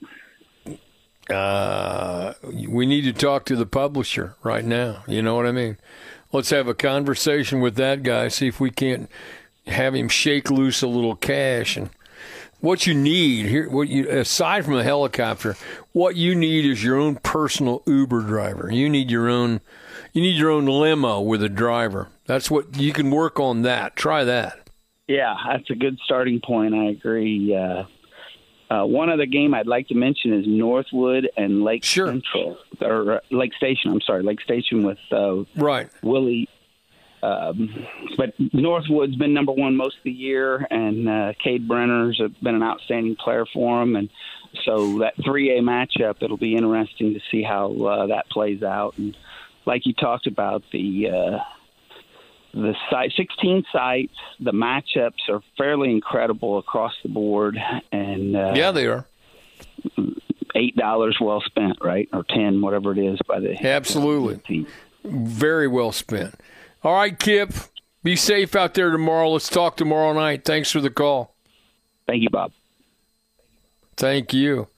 Uh, 1.29 2.35
we 2.69 2.87
need 2.87 3.03
to 3.03 3.13
talk 3.13 3.45
to 3.47 3.55
the 3.57 3.67
publisher 3.67 4.37
right 4.43 4.65
now. 4.65 5.05
You 5.07 5.23
know 5.23 5.35
what 5.37 5.47
I 5.47 5.53
mean? 5.53 5.79
Let's 6.33 6.51
have 6.51 6.67
a 6.67 6.75
conversation 6.75 7.61
with 7.61 7.77
that 7.77 8.03
guy. 8.03 8.29
See 8.29 8.49
if 8.49 8.59
we 8.61 8.71
can't 8.71 9.09
have 9.71 9.95
him 9.95 10.09
shake 10.09 10.51
loose 10.51 10.83
a 10.83 10.87
little 10.87 11.17
cash 11.17 11.77
and 11.77 11.91
what 12.61 12.87
you 12.87 12.95
need 12.95 13.47
here. 13.47 13.69
What 13.71 13.89
you 13.89 14.09
aside 14.09 14.65
from 14.65 14.75
a 14.75 14.85
helicopter, 14.85 15.57
what 15.93 16.17
you 16.17 16.35
need 16.35 16.67
is 16.67 16.85
your 16.85 16.97
own 16.97 17.17
personal 17.17 17.83
Uber 17.87 18.23
driver. 18.23 18.71
You 18.71 18.89
need 18.89 19.11
your 19.11 19.29
own. 19.29 19.61
You 20.13 20.23
need 20.23 20.37
your 20.37 20.51
own 20.51 20.67
limo 20.67 21.21
with 21.21 21.43
a 21.43 21.49
driver. 21.49 22.09
That's 22.27 22.51
what 22.51 22.77
you 22.77 22.93
can 22.93 23.11
work 23.11 23.39
on. 23.41 23.63
That 23.63 23.97
try 23.97 24.25
that. 24.25 24.69
Yeah, 25.09 25.35
that's 25.49 25.71
a 25.71 25.75
good 25.75 25.99
starting 26.05 26.41
point. 26.41 26.75
I 26.75 26.87
agree. 26.91 27.55
Uh, 27.55 27.85
uh, 28.73 28.85
one 28.87 29.11
other 29.11 29.27
game 29.27 29.55
I'd 29.55 29.67
like 29.67 29.89
to 29.89 29.95
mention 29.97 30.33
is 30.33 30.45
Northwood 30.47 31.29
and 31.37 31.65
Lake 31.65 31.83
Sure. 31.85 32.07
Central 32.07 32.57
or 32.81 33.15
uh, 33.15 33.21
Lake 33.33 33.53
Station. 33.55 33.91
I'm 33.91 34.01
sorry, 34.01 34.23
Lake 34.23 34.41
Station 34.41 34.85
with 34.85 34.99
uh, 35.11 35.43
Right. 35.57 35.89
Willie. 36.03 36.49
Um, 37.23 37.87
but 38.17 38.33
Northwood's 38.53 39.17
been 39.17 39.35
number 39.35 39.53
one 39.53 39.77
most 39.77 39.97
of 39.99 40.05
the 40.05 40.11
year, 40.11 40.67
and 40.71 41.09
uh, 41.09 41.33
Cade 41.43 41.69
Brenner's 41.69 42.21
been 42.43 42.55
an 42.55 42.63
outstanding 42.63 43.17
player 43.17 43.45
for 43.53 43.83
him. 43.83 43.97
And 43.97 44.09
so 44.65 44.99
that 45.01 45.17
3A 45.19 45.61
matchup, 45.61 46.23
it'll 46.23 46.37
be 46.39 46.55
interesting 46.57 47.15
to 47.15 47.21
see 47.31 47.43
how 47.43 47.73
uh, 47.85 48.07
that 48.07 48.29
plays 48.31 48.63
out. 48.63 48.97
And 48.99 49.17
like 49.67 49.85
you 49.85 49.93
talked 49.93 50.27
about, 50.27 50.63
the 50.73 51.09
uh, 51.11 51.39
the 52.53 52.75
site, 52.91 53.13
16 53.17 53.65
sites, 53.73 54.15
the 54.41 54.53
matchups 54.53 55.29
are 55.29 55.41
fairly 55.57 55.91
incredible 55.91 56.59
across 56.59 56.93
the 57.03 57.09
board, 57.09 57.57
and 57.93 58.35
uh, 58.35 58.53
Yeah, 58.57 58.73
they 58.73 58.87
are. 58.87 59.07
eight 60.57 60.75
dollars 60.77 61.17
well 61.21 61.41
spent, 61.43 61.79
right, 61.81 62.09
or 62.13 62.25
ten, 62.29 62.61
whatever 62.61 62.93
it 62.93 62.99
is, 62.99 63.19
by 63.29 63.39
the 63.41 63.55
Absolutely. 63.67 64.39
team. 64.39 64.67
Very 65.05 65.69
well 65.69 65.93
spent. 65.93 66.35
All 66.83 66.95
right, 66.95 67.19
Kip. 67.19 67.53
Be 68.03 68.17
safe 68.17 68.57
out 68.57 68.75
there 68.75 68.91
tomorrow. 68.91 69.31
Let's 69.31 69.49
talk 69.49 69.77
tomorrow 69.77 70.13
night. 70.15 70.45
Thanks 70.45 70.71
for 70.71 70.81
the 70.81 70.91
call. 70.91 71.35
Thank 72.07 72.23
you, 72.23 72.31
Bob. 72.31 72.53
Thank 73.97 74.33
you. 74.33 74.69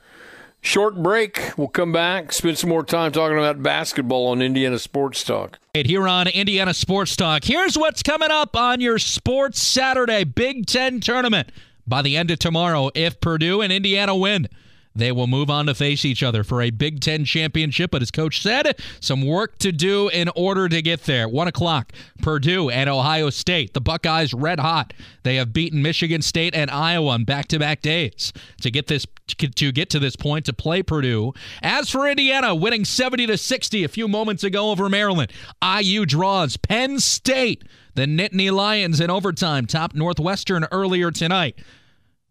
Short 0.61 1.03
break. 1.03 1.53
We'll 1.57 1.69
come 1.69 1.93
back, 1.93 2.33
spend 2.33 2.57
some 2.57 2.71
more 2.71 2.85
time 2.85 3.11
talking 3.11 3.37
about 3.37 3.63
basketball 3.63 4.29
on 4.29 4.41
Indiana 4.41 4.79
Sports 4.79 5.25
Talk. 5.25 5.59
Here 5.75 6.07
on 6.07 6.29
Indiana 6.29 6.73
Sports 6.73 7.17
Talk. 7.17 7.45
Here's 7.45 7.77
what's 7.77 8.03
coming 8.03 8.31
up 8.31 8.55
on 8.55 8.81
your 8.81 8.99
Sports 8.99 9.61
Saturday 9.61 10.23
Big 10.23 10.67
Ten 10.67 11.01
tournament. 11.01 11.51
By 11.85 12.03
the 12.03 12.17
end 12.17 12.31
of 12.31 12.39
tomorrow, 12.39 12.91
if 12.95 13.21
Purdue 13.21 13.61
and 13.61 13.73
Indiana 13.73 14.15
win, 14.15 14.49
they 14.95 15.13
will 15.13 15.27
move 15.27 15.51
on 15.51 15.67
to 15.67 15.75
face 15.75 16.05
each 16.05 16.23
other 16.23 16.45
for 16.45 16.63
a 16.63 16.71
Big 16.71 17.01
Ten 17.01 17.25
championship. 17.25 17.91
But 17.91 18.03
as 18.03 18.11
Coach 18.11 18.43
said, 18.43 18.79
some 19.01 19.27
work 19.27 19.59
to 19.59 19.73
do 19.73 20.09
in 20.09 20.29
order 20.37 20.69
to 20.69 20.83
get 20.83 21.05
there. 21.05 21.29
One 21.29 21.49
o'clock, 21.49 21.93
Purdue 22.21 22.71
and 22.71 22.89
Ohio 22.91 23.31
State. 23.31 23.75
The 23.75 23.81
Buckeyes 23.81 24.35
red 24.35 24.61
hot. 24.61 24.93
They 25.23 25.37
have 25.37 25.53
beaten 25.53 25.83
Michigan 25.83 26.23
State 26.23 26.55
and 26.55 26.71
Iowa 26.71 27.11
on 27.11 27.25
back-to-back 27.25 27.81
days 27.81 28.33
to 28.61 28.71
get 28.71 28.87
this 28.87 29.07
to 29.29 29.73
get 29.73 29.89
to 29.91 29.99
this 29.99 30.17
point 30.17 30.45
to 30.47 30.53
play 30.53 30.83
Purdue. 30.83 31.33
As 31.63 31.89
for 31.89 32.07
Indiana, 32.07 32.55
winning 32.55 32.85
70 32.85 33.27
to 33.29 33.39
60 33.39 33.85
a 33.85 33.89
few 33.89 34.09
moments 34.09 34.45
ago 34.45 34.71
over 34.71 34.89
Maryland. 34.89 35.33
IU 35.63 36.05
draws 36.05 36.57
Penn 36.57 37.01
State. 37.01 37.65
The 37.95 38.07
Nittany 38.07 38.51
Lions 38.51 39.01
in 39.01 39.11
overtime 39.11 39.67
top 39.67 39.95
Northwestern 39.95 40.67
earlier 40.73 41.11
tonight. 41.11 41.59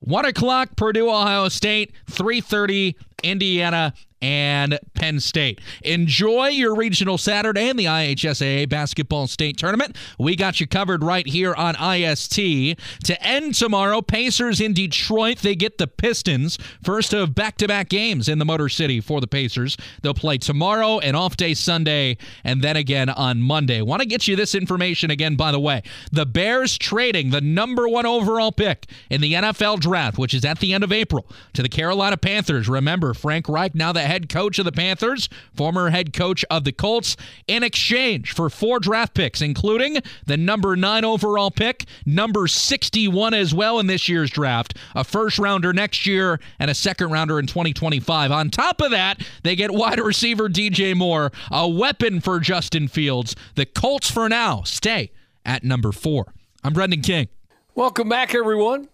One 0.02 0.26
o'clock, 0.26 0.76
Purdue, 0.76 1.10
Ohio 1.10 1.48
State. 1.48 1.94
Three 2.10 2.42
thirty, 2.42 2.96
Indiana 3.24 3.94
and 4.22 4.80
Penn 4.94 5.20
State. 5.20 5.60
Enjoy 5.84 6.48
your 6.48 6.76
regional 6.76 7.18
Saturday 7.18 7.70
in 7.70 7.78
the 7.78 7.86
IHSAA 7.86 8.70
basketball 8.70 9.28
state 9.28 9.58
tournament. 9.58 9.96
We 10.20 10.36
got 10.36 10.60
you 10.60 10.68
covered 10.68 11.04
right 11.04 11.26
here 11.26 11.54
on 11.56 11.76
IST. 11.76 12.36
To 12.36 13.18
end 13.22 13.56
tomorrow, 13.56 14.02
Pacers 14.02 14.62
in 14.62 14.74
Detroit. 14.74 15.40
They 15.40 15.56
get 15.56 15.78
the 15.78 15.88
Pistons. 15.88 16.58
First 16.84 17.14
of 17.14 17.34
back-to-back 17.34 17.90
games 17.90 18.30
in 18.30 18.40
the 18.40 18.46
Motor 18.46 18.70
City 18.70 19.02
for 19.02 19.22
the 19.22 19.28
Pacers. 19.28 19.78
They'll 20.02 20.14
play 20.14 20.38
tomorrow 20.38 21.00
and 21.00 21.16
off 21.16 21.38
day 21.38 21.54
Sunday, 21.54 22.18
and 22.44 22.62
then 22.62 22.76
again 22.76 23.10
on 23.10 23.42
Monday. 23.42 23.82
Want 23.82 24.02
to 24.02 24.08
get 24.08 24.28
you 24.28 24.36
this 24.36 24.56
information 24.56 25.12
again, 25.12 25.36
by 25.36 25.52
the 25.52 25.60
way. 25.60 25.82
The 26.12 26.26
Bears 26.26 26.78
trading 26.78 27.32
the 27.32 27.42
number 27.42 27.88
one 27.88 28.06
overall 28.06 28.52
pick 28.52 28.86
in 29.10 29.22
the 29.22 29.34
NFL 29.34 29.80
draft, 29.80 30.18
which 30.18 30.34
is 30.34 30.46
at 30.46 30.60
the 30.60 30.74
end 30.74 30.84
of 30.84 30.92
April, 30.92 31.28
to 31.54 31.62
the 31.62 31.70
Carolina 31.70 32.18
Panthers. 32.18 32.70
Remember, 32.70 33.14
Frank 33.14 33.50
Reich, 33.50 33.76
now 33.76 33.92
the 33.92 34.11
head 34.12 34.28
coach 34.28 34.60
of 34.60 34.66
the 34.66 34.74
Panthers, 34.74 35.30
former 35.56 35.90
head 35.90 36.12
coach 36.12 36.44
of 36.50 36.66
the 36.66 36.74
Colts, 36.74 37.16
in 37.48 37.64
exchange 37.64 38.34
for 38.34 38.50
four 38.50 38.78
draft 38.78 39.14
picks, 39.14 39.42
including 39.42 40.00
the 40.26 40.36
number 40.36 40.76
nine 40.76 41.06
overall 41.06 41.50
pick, 41.50 41.86
number 42.06 42.46
61 42.46 43.34
as 43.34 43.54
well 43.54 43.80
in 43.80 43.88
this 43.88 44.10
year's 44.10 44.30
draft, 44.30 44.78
a 44.96 45.06
first 45.06 45.40
rounder 45.40 45.72
next 45.72 46.06
year, 46.06 46.42
and 46.60 46.70
a 46.70 46.74
second 46.74 47.10
rounder 47.10 47.40
in 47.40 47.48
2025. 47.48 48.34
On 48.34 48.50
top 48.50 48.82
of 48.82 48.92
that, 48.92 49.26
they 49.44 49.56
get 49.56 49.72
wide 49.72 50.00
receiver 50.02 50.50
DJ 50.50 50.94
Moore, 50.94 51.32
a 51.50 51.66
weapon 51.66 52.20
for 52.20 52.42
Justin 52.42 52.90
Fields. 52.90 53.34
The 53.56 53.66
Colts, 53.66 54.12
for 54.12 54.28
now, 54.28 54.64
stay 54.64 55.12
at 55.46 55.64
number 55.64 55.94
four. 55.94 56.34
I'm 56.66 56.74
Brendan 56.74 57.02
King. 57.02 57.30
Welcome 57.76 58.10
back, 58.10 58.36
everyone. 58.36 58.90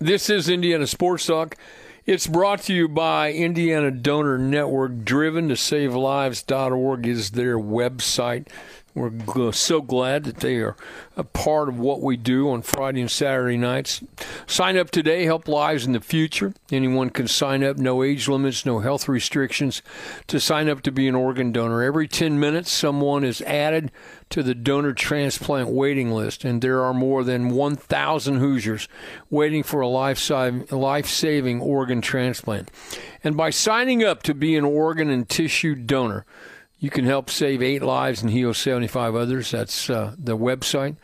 This 0.00 0.28
is 0.28 0.50
Indiana 0.50 0.86
Sports 0.86 1.24
Talk. 1.24 1.56
It's 2.06 2.26
brought 2.26 2.62
to 2.62 2.72
you 2.72 2.88
by 2.88 3.30
Indiana 3.30 3.90
Donor 3.90 4.38
Network. 4.38 5.04
Driven 5.04 5.50
to 5.50 5.56
Save 5.56 5.94
Lives.org 5.94 7.06
is 7.06 7.32
their 7.32 7.58
website. 7.58 8.48
We're 8.92 9.52
so 9.52 9.80
glad 9.80 10.24
that 10.24 10.38
they 10.38 10.56
are 10.56 10.76
a 11.16 11.22
part 11.22 11.68
of 11.68 11.78
what 11.78 12.02
we 12.02 12.16
do 12.16 12.50
on 12.50 12.62
Friday 12.62 13.00
and 13.00 13.10
Saturday 13.10 13.56
nights. 13.56 14.02
Sign 14.48 14.76
up 14.76 14.90
today, 14.90 15.24
help 15.24 15.46
lives 15.46 15.86
in 15.86 15.92
the 15.92 16.00
future. 16.00 16.54
Anyone 16.72 17.10
can 17.10 17.28
sign 17.28 17.62
up, 17.62 17.76
no 17.76 18.02
age 18.02 18.26
limits, 18.26 18.66
no 18.66 18.80
health 18.80 19.08
restrictions 19.08 19.80
to 20.26 20.40
sign 20.40 20.68
up 20.68 20.82
to 20.82 20.90
be 20.90 21.06
an 21.06 21.14
organ 21.14 21.52
donor. 21.52 21.82
Every 21.82 22.08
10 22.08 22.40
minutes, 22.40 22.72
someone 22.72 23.22
is 23.22 23.40
added 23.42 23.92
to 24.30 24.42
the 24.42 24.54
donor 24.54 24.92
transplant 24.92 25.68
waiting 25.68 26.10
list, 26.10 26.44
and 26.44 26.60
there 26.60 26.82
are 26.82 26.94
more 26.94 27.22
than 27.22 27.50
1,000 27.50 28.36
Hoosiers 28.38 28.88
waiting 29.30 29.62
for 29.62 29.80
a 29.80 29.88
life 29.88 30.18
saving 30.18 31.60
organ 31.60 32.00
transplant. 32.00 32.70
And 33.22 33.36
by 33.36 33.50
signing 33.50 34.02
up 34.02 34.24
to 34.24 34.34
be 34.34 34.56
an 34.56 34.64
organ 34.64 35.10
and 35.10 35.28
tissue 35.28 35.76
donor, 35.76 36.24
you 36.80 36.88
can 36.90 37.04
help 37.04 37.28
save 37.28 37.62
eight 37.62 37.82
lives 37.82 38.22
and 38.22 38.30
heal 38.30 38.54
75 38.54 39.14
others. 39.14 39.50
That's 39.50 39.90
uh, 39.90 40.14
the 40.18 40.36
website. 40.36 40.96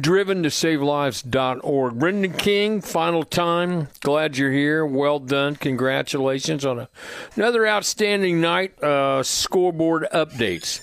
Driven 0.00 0.44
to 0.44 0.48
savelives.org. 0.48 1.98
Brendan 1.98 2.32
King, 2.34 2.80
final 2.80 3.24
time. 3.24 3.88
Glad 4.00 4.38
you're 4.38 4.52
here. 4.52 4.86
Well 4.86 5.18
done. 5.18 5.56
Congratulations 5.56 6.64
on 6.64 6.78
a, 6.78 6.88
another 7.34 7.66
outstanding 7.66 8.40
night. 8.40 8.80
Uh, 8.80 9.24
scoreboard 9.24 10.06
updates. 10.14 10.80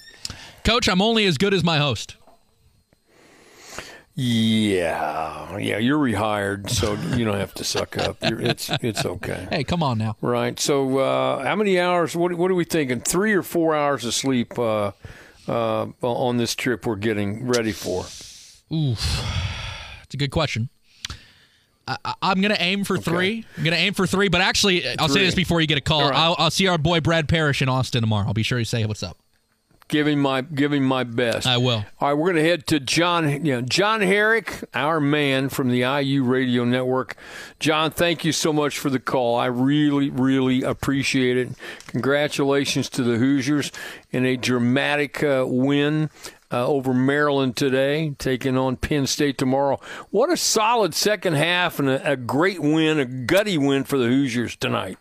Coach, 0.65 0.89
I'm 0.89 1.01
only 1.01 1.25
as 1.25 1.37
good 1.37 1.53
as 1.53 1.63
my 1.63 1.77
host. 1.77 2.17
Yeah, 4.17 5.57
yeah, 5.57 5.77
you're 5.77 5.99
rehired, 5.99 6.69
so 6.69 6.93
you 7.17 7.25
don't 7.25 7.37
have 7.37 7.53
to 7.55 7.65
suck 7.65 7.97
up. 7.97 8.17
You're, 8.21 8.39
it's 8.39 8.69
it's 8.81 9.05
okay. 9.05 9.45
Hey, 9.49 9.65
come 9.65 9.83
on 9.83 9.97
now. 9.97 10.15
Right. 10.21 10.57
So, 10.57 10.99
uh, 10.99 11.43
how 11.43 11.57
many 11.57 11.77
hours? 11.81 12.15
What 12.15 12.33
what 12.35 12.49
are 12.49 12.55
we 12.55 12.63
thinking? 12.63 13.01
Three 13.01 13.33
or 13.33 13.43
four 13.43 13.75
hours 13.75 14.05
of 14.05 14.13
sleep 14.13 14.57
uh, 14.57 14.93
uh, 15.49 15.87
on 16.01 16.37
this 16.37 16.55
trip 16.55 16.85
we're 16.85 16.95
getting 16.95 17.45
ready 17.45 17.73
for? 17.73 18.05
Oof, 18.73 19.21
it's 20.03 20.13
a 20.13 20.17
good 20.17 20.31
question. 20.31 20.69
I, 21.85 22.15
am 22.23 22.41
going 22.41 22.55
to 22.55 22.61
aim 22.61 22.83
for 22.83 22.95
okay. 22.95 23.03
three. 23.03 23.45
I'm 23.57 23.63
going 23.63 23.75
to 23.75 23.79
aim 23.79 23.93
for 23.93 24.07
three, 24.07 24.29
but 24.29 24.41
actually, 24.41 24.87
I'll 24.97 25.09
say 25.09 25.23
this 25.23 25.35
before 25.35 25.61
you 25.61 25.67
get 25.67 25.77
a 25.77 25.81
call. 25.81 26.09
Right. 26.09 26.17
I'll, 26.17 26.35
I'll 26.39 26.49
see 26.49 26.67
our 26.67 26.79
boy 26.79 27.01
Brad 27.01 27.29
Parrish 27.29 27.61
in 27.61 27.69
Austin 27.69 28.01
tomorrow. 28.01 28.25
I'll 28.25 28.33
be 28.33 28.43
sure 28.43 28.57
to 28.57 28.65
say 28.65 28.85
what's 28.85 29.03
up 29.03 29.17
giving 29.87 30.19
my 30.19 30.41
giving 30.41 30.83
my 30.83 31.03
best. 31.03 31.47
I 31.47 31.57
will. 31.57 31.85
All 31.99 32.09
right, 32.09 32.13
we're 32.13 32.31
going 32.31 32.43
to 32.43 32.49
head 32.49 32.67
to 32.67 32.79
John. 32.79 33.45
You 33.45 33.55
know, 33.55 33.61
John 33.61 34.01
Herrick, 34.01 34.63
our 34.73 34.99
man 34.99 35.49
from 35.49 35.69
the 35.69 35.81
IU 35.81 36.23
Radio 36.23 36.63
Network. 36.65 37.15
John, 37.59 37.91
thank 37.91 38.25
you 38.25 38.31
so 38.31 38.51
much 38.51 38.79
for 38.79 38.89
the 38.89 38.99
call. 38.99 39.37
I 39.37 39.47
really, 39.47 40.09
really 40.09 40.63
appreciate 40.63 41.37
it. 41.37 41.49
Congratulations 41.87 42.89
to 42.91 43.03
the 43.03 43.17
Hoosiers 43.17 43.71
in 44.11 44.25
a 44.25 44.37
dramatic 44.37 45.23
uh, 45.23 45.45
win. 45.47 46.09
Uh, 46.51 46.65
over 46.67 46.93
Maryland 46.93 47.57
today, 47.57 48.13
taking 48.19 48.55
on 48.55 48.77
Penn 48.77 49.07
State 49.07 49.35
tomorrow. 49.35 49.79
What 50.11 50.29
a 50.29 50.37
solid 50.37 50.93
second 50.93 51.33
half 51.33 51.79
and 51.79 51.89
a, 51.89 52.11
a 52.11 52.15
great 52.15 52.61
win, 52.61 52.99
a 52.99 53.05
gutty 53.05 53.57
win 53.57 53.83
for 53.83 53.97
the 53.97 54.05
Hoosiers 54.05 54.55
tonight. 54.55 54.99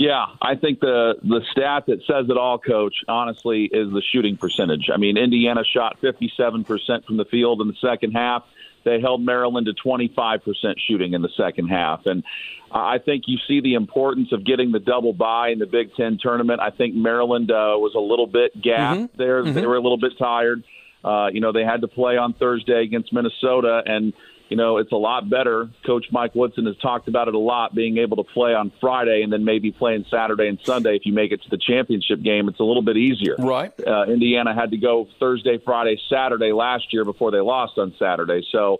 Yeah, 0.00 0.24
I 0.40 0.54
think 0.54 0.80
the 0.80 1.16
the 1.22 1.42
stat 1.50 1.84
that 1.88 1.98
says 2.06 2.30
it 2.30 2.38
all, 2.38 2.58
Coach, 2.58 3.04
honestly, 3.06 3.64
is 3.64 3.92
the 3.92 4.00
shooting 4.00 4.38
percentage. 4.38 4.88
I 4.90 4.96
mean, 4.96 5.18
Indiana 5.18 5.62
shot 5.62 6.00
57% 6.00 7.04
from 7.04 7.18
the 7.18 7.26
field 7.26 7.60
in 7.60 7.68
the 7.68 7.74
second 7.82 8.12
half. 8.12 8.44
They 8.82 8.98
held 8.98 9.22
Maryland 9.22 9.66
to 9.66 9.74
25% 9.74 10.40
shooting 10.88 11.12
in 11.12 11.20
the 11.20 11.28
second 11.36 11.68
half, 11.68 12.06
and 12.06 12.24
I 12.72 12.96
think 12.96 13.24
you 13.26 13.36
see 13.46 13.60
the 13.60 13.74
importance 13.74 14.32
of 14.32 14.42
getting 14.42 14.72
the 14.72 14.78
double 14.78 15.12
bye 15.12 15.50
in 15.50 15.58
the 15.58 15.66
Big 15.66 15.94
Ten 15.94 16.16
tournament. 16.18 16.62
I 16.62 16.70
think 16.70 16.94
Maryland 16.94 17.50
uh, 17.50 17.76
was 17.76 17.92
a 17.94 18.00
little 18.00 18.26
bit 18.26 18.58
gassed 18.58 19.00
mm-hmm. 19.00 19.18
there; 19.18 19.42
mm-hmm. 19.42 19.52
they 19.52 19.66
were 19.66 19.76
a 19.76 19.82
little 19.82 19.98
bit 19.98 20.12
tired. 20.18 20.64
Uh, 21.04 21.28
you 21.30 21.42
know, 21.42 21.52
they 21.52 21.64
had 21.64 21.82
to 21.82 21.88
play 21.88 22.16
on 22.16 22.32
Thursday 22.32 22.82
against 22.84 23.12
Minnesota, 23.12 23.82
and 23.84 24.14
you 24.50 24.56
know, 24.56 24.78
it's 24.78 24.90
a 24.90 24.96
lot 24.96 25.30
better. 25.30 25.70
Coach 25.86 26.06
Mike 26.10 26.34
Woodson 26.34 26.66
has 26.66 26.76
talked 26.78 27.06
about 27.06 27.28
it 27.28 27.34
a 27.34 27.38
lot, 27.38 27.72
being 27.72 27.98
able 27.98 28.16
to 28.16 28.24
play 28.24 28.52
on 28.52 28.72
Friday 28.80 29.22
and 29.22 29.32
then 29.32 29.44
maybe 29.44 29.70
playing 29.70 30.04
Saturday 30.10 30.48
and 30.48 30.58
Sunday 30.64 30.96
if 30.96 31.06
you 31.06 31.12
make 31.12 31.30
it 31.30 31.40
to 31.44 31.48
the 31.48 31.56
championship 31.56 32.20
game. 32.20 32.48
It's 32.48 32.58
a 32.58 32.64
little 32.64 32.82
bit 32.82 32.96
easier. 32.96 33.36
Right. 33.38 33.72
Uh, 33.86 34.06
Indiana 34.08 34.52
had 34.52 34.72
to 34.72 34.76
go 34.76 35.06
Thursday, 35.20 35.58
Friday, 35.64 36.00
Saturday 36.10 36.50
last 36.52 36.92
year 36.92 37.04
before 37.04 37.30
they 37.30 37.38
lost 37.38 37.78
on 37.78 37.94
Saturday. 37.96 38.44
So, 38.50 38.78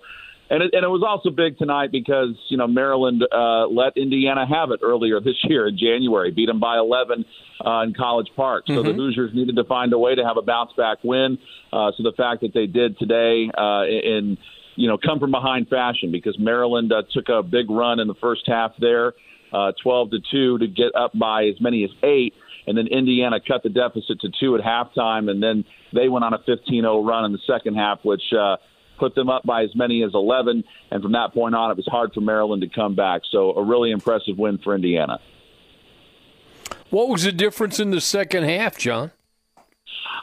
and 0.50 0.64
it, 0.64 0.74
and 0.74 0.84
it 0.84 0.88
was 0.88 1.04
also 1.06 1.30
big 1.30 1.56
tonight 1.56 1.92
because 1.92 2.34
you 2.48 2.56
know 2.56 2.66
Maryland 2.66 3.24
uh, 3.30 3.68
let 3.68 3.96
Indiana 3.96 4.44
have 4.44 4.72
it 4.72 4.80
earlier 4.82 5.20
this 5.20 5.36
year 5.44 5.68
in 5.68 5.78
January, 5.78 6.32
beat 6.32 6.46
them 6.46 6.58
by 6.58 6.78
11 6.78 7.24
uh, 7.64 7.82
in 7.82 7.94
College 7.94 8.30
Park. 8.34 8.64
So 8.66 8.72
mm-hmm. 8.72 8.88
the 8.88 8.94
Hoosiers 8.94 9.30
needed 9.34 9.54
to 9.54 9.62
find 9.62 9.92
a 9.92 9.98
way 10.00 10.16
to 10.16 10.24
have 10.24 10.36
a 10.36 10.42
bounce 10.42 10.72
back 10.76 10.98
win. 11.04 11.38
Uh, 11.72 11.92
so 11.96 12.02
the 12.02 12.14
fact 12.16 12.40
that 12.40 12.52
they 12.52 12.66
did 12.66 12.98
today 12.98 13.48
uh, 13.56 13.84
in 13.86 14.36
you 14.80 14.88
know, 14.88 14.96
come 14.96 15.20
from 15.20 15.30
behind 15.30 15.68
fashion 15.68 16.10
because 16.10 16.38
Maryland 16.38 16.90
uh, 16.90 17.02
took 17.12 17.28
a 17.28 17.42
big 17.42 17.70
run 17.70 18.00
in 18.00 18.08
the 18.08 18.14
first 18.14 18.44
half 18.46 18.72
there, 18.78 19.12
uh, 19.52 19.72
12 19.82 20.10
to 20.12 20.18
2 20.30 20.58
to 20.58 20.66
get 20.66 20.94
up 20.94 21.12
by 21.18 21.44
as 21.44 21.60
many 21.60 21.84
as 21.84 21.90
eight. 22.02 22.32
And 22.66 22.78
then 22.78 22.86
Indiana 22.86 23.40
cut 23.46 23.62
the 23.62 23.68
deficit 23.68 24.20
to 24.20 24.30
two 24.40 24.56
at 24.56 24.62
halftime, 24.62 25.30
and 25.30 25.42
then 25.42 25.64
they 25.92 26.08
went 26.08 26.24
on 26.24 26.32
a 26.32 26.38
15-0 26.38 27.06
run 27.06 27.26
in 27.26 27.32
the 27.32 27.38
second 27.46 27.74
half, 27.74 27.98
which 28.04 28.22
uh, 28.32 28.56
put 28.98 29.14
them 29.14 29.28
up 29.28 29.44
by 29.44 29.64
as 29.64 29.70
many 29.74 30.02
as 30.02 30.12
11. 30.14 30.64
And 30.90 31.02
from 31.02 31.12
that 31.12 31.34
point 31.34 31.54
on, 31.54 31.70
it 31.70 31.76
was 31.76 31.86
hard 31.86 32.12
for 32.14 32.22
Maryland 32.22 32.62
to 32.62 32.68
come 32.68 32.94
back. 32.94 33.22
So 33.30 33.52
a 33.52 33.62
really 33.62 33.90
impressive 33.90 34.38
win 34.38 34.58
for 34.64 34.74
Indiana. 34.74 35.18
What 36.88 37.08
was 37.08 37.24
the 37.24 37.32
difference 37.32 37.78
in 37.80 37.90
the 37.90 38.00
second 38.00 38.44
half, 38.44 38.78
John? 38.78 39.10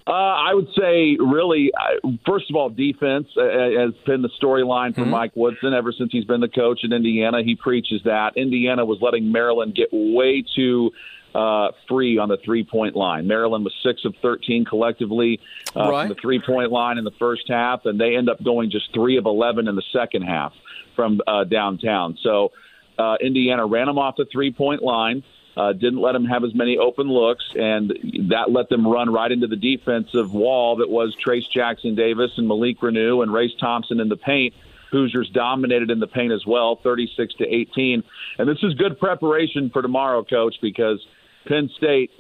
Uh, 0.06 0.12
I 0.12 0.54
would 0.54 0.70
say, 0.78 1.18
really, 1.20 1.72
uh, 1.74 2.10
first 2.26 2.50
of 2.50 2.56
all, 2.56 2.70
defense 2.70 3.28
uh, 3.36 3.42
has 3.42 3.94
been 4.06 4.22
the 4.22 4.30
storyline 4.42 4.96
for 4.96 5.02
mm-hmm. 5.02 5.12
Mike 5.12 5.32
Woodson 5.36 5.74
ever 5.74 5.92
since 5.92 6.12
he's 6.12 6.24
been 6.24 6.40
the 6.40 6.48
coach 6.48 6.80
in 6.84 6.94
Indiana. 6.94 7.44
He 7.44 7.56
preaches 7.56 8.02
that 8.06 8.38
Indiana 8.38 8.86
was 8.86 9.00
letting 9.02 9.32
Maryland 9.32 9.76
get 9.76 9.90
way 9.92 10.46
too 10.56 10.92
uh, 11.36 11.72
free 11.88 12.18
on 12.18 12.30
the 12.30 12.38
three 12.38 12.64
point 12.64 12.96
line. 12.96 13.28
Maryland 13.28 13.64
was 13.64 13.74
six 13.84 14.06
of 14.06 14.16
13 14.22 14.66
collectively 14.66 15.40
uh, 15.76 15.90
right. 15.90 16.08
from 16.08 16.10
the 16.10 16.22
three 16.22 16.42
point 16.46 16.72
line 16.72 16.98
in 16.98 17.04
the 17.04 17.12
first 17.20 17.44
half, 17.48 17.86
and 17.86 18.00
they 18.00 18.16
end 18.16 18.30
up 18.30 18.42
going 18.44 18.72
just 18.72 18.94
three 18.94 19.18
of 19.18 19.26
11 19.26 19.68
in 19.68 19.76
the 19.76 19.84
second 19.92 20.24
half 20.24 20.54
from 20.96 21.20
uh, 21.28 21.44
downtown. 21.44 22.18
So 22.24 22.54
uh, 22.98 23.18
Indiana 23.22 23.66
ran 23.66 23.88
them 23.88 24.00
off 24.00 24.16
the 24.18 24.26
three 24.32 24.52
point 24.52 24.82
line 24.82 25.24
uh, 25.58 25.74
didn't 25.74 26.00
let 26.00 26.12
them 26.12 26.26
have 26.26 26.44
as 26.44 26.54
many 26.54 26.78
open 26.78 27.08
looks, 27.08 27.44
and 27.56 27.90
that 28.30 28.52
let 28.52 28.70
them 28.70 28.88
run 28.88 29.12
right 29.12 29.32
into 29.32 29.48
the 29.48 29.56
defensive 29.56 30.32
wall 30.32 30.78
that 30.78 30.90
was 30.90 31.16
Trayce 31.26 31.50
Jackson 31.52 31.96
Davis 31.96 32.32
and 32.38 32.48
Malik 32.48 32.80
Reneau 32.80 33.24
and 33.24 33.34
Race 33.34 33.54
Thompson 33.60 34.00
in 34.00 34.08
the 34.08 34.18
paint. 34.18 34.54
Hoosiers 34.92 35.30
dominated 35.34 35.90
in 35.90 36.00
the 36.00 36.08
paint 36.08 36.32
as 36.32 36.46
well, 36.46 36.80
36 36.82 37.34
to 37.36 37.46
18. 37.46 38.04
And 38.38 38.48
this 38.48 38.60
is 38.62 38.76
good 38.76 39.00
preparation 39.00 39.70
for 39.72 39.82
tomorrow, 39.82 40.24
Coach, 40.24 40.56
because 40.62 41.06
Penn 41.48 41.70
State, 41.76 42.12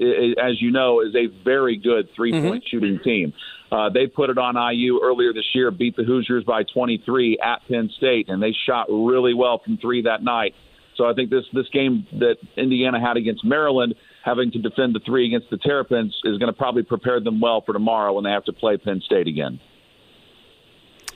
as 0.42 0.60
you 0.62 0.72
know, 0.72 1.02
is 1.02 1.16
a 1.16 1.28
very 1.44 1.78
good 1.78 2.10
three-point 2.16 2.64
mm-hmm. 2.64 2.68
shooting 2.70 3.00
team. 3.04 3.34
Uh, 3.72 3.90
they 3.90 4.08
put 4.08 4.30
it 4.30 4.38
on 4.38 4.56
IU 4.56 5.00
earlier 5.04 5.32
this 5.34 5.46
year, 5.54 5.70
beat 5.72 5.96
the 5.96 6.04
Hoosiers 6.04 6.44
by 6.44 6.64
23 6.64 7.38
at 7.44 7.62
Penn 7.68 7.90
State, 7.98 8.30
and 8.30 8.42
they 8.42 8.56
shot 8.66 8.88
really 8.90 9.34
well 9.34 9.60
from 9.64 9.78
three 9.78 10.04
that 10.04 10.24
night. 10.24 10.56
So 10.98 11.06
I 11.06 11.14
think 11.14 11.30
this 11.30 11.46
this 11.54 11.70
game 11.72 12.06
that 12.14 12.38
Indiana 12.58 13.00
had 13.00 13.18
against 13.18 13.46
Maryland, 13.46 13.96
having 14.26 14.52
to 14.52 14.60
defend 14.60 14.96
the 14.96 15.00
three 15.06 15.28
against 15.28 15.50
the 15.50 15.58
Terrapins, 15.58 16.14
is 16.24 16.38
going 16.40 16.52
to 16.52 16.58
probably 16.58 16.84
prepare 16.84 17.20
them 17.20 17.40
well 17.40 17.62
for 17.62 17.74
tomorrow 17.74 18.14
when 18.14 18.24
they 18.24 18.32
have 18.32 18.46
to 18.46 18.54
play 18.54 18.78
Penn 18.78 19.02
State 19.06 19.28
again. 19.28 19.60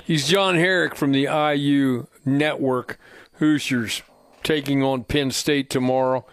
He's 0.06 0.28
John 0.28 0.56
Herrick 0.56 0.96
from 0.96 1.12
the 1.12 1.24
IU 1.24 2.08
Network. 2.26 3.00
Hoosiers 3.34 4.04
taking 4.44 4.84
on 4.84 5.04
Penn 5.04 5.32
State 5.32 5.70
tomorrow 5.70 6.26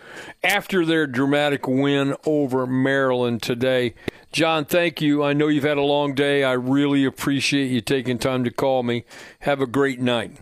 after 0.42 0.84
their 0.84 1.06
dramatic 1.06 1.66
win 1.66 2.14
over 2.26 2.66
Maryland 2.66 3.42
today. 3.42 3.94
John, 4.32 4.64
thank 4.64 5.00
you. 5.00 5.22
I 5.22 5.32
know 5.32 5.48
you've 5.48 5.64
had 5.64 5.78
a 5.78 5.82
long 5.82 6.14
day. 6.14 6.44
I 6.44 6.52
really 6.52 7.04
appreciate 7.04 7.70
you 7.70 7.80
taking 7.80 8.18
time 8.18 8.44
to 8.44 8.50
call 8.50 8.82
me. 8.82 9.04
Have 9.40 9.60
a 9.60 9.66
great 9.66 10.00
night. 10.00 10.32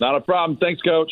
Not 0.00 0.14
a 0.14 0.20
problem. 0.20 0.58
Thanks, 0.58 0.80
Coach. 0.82 1.10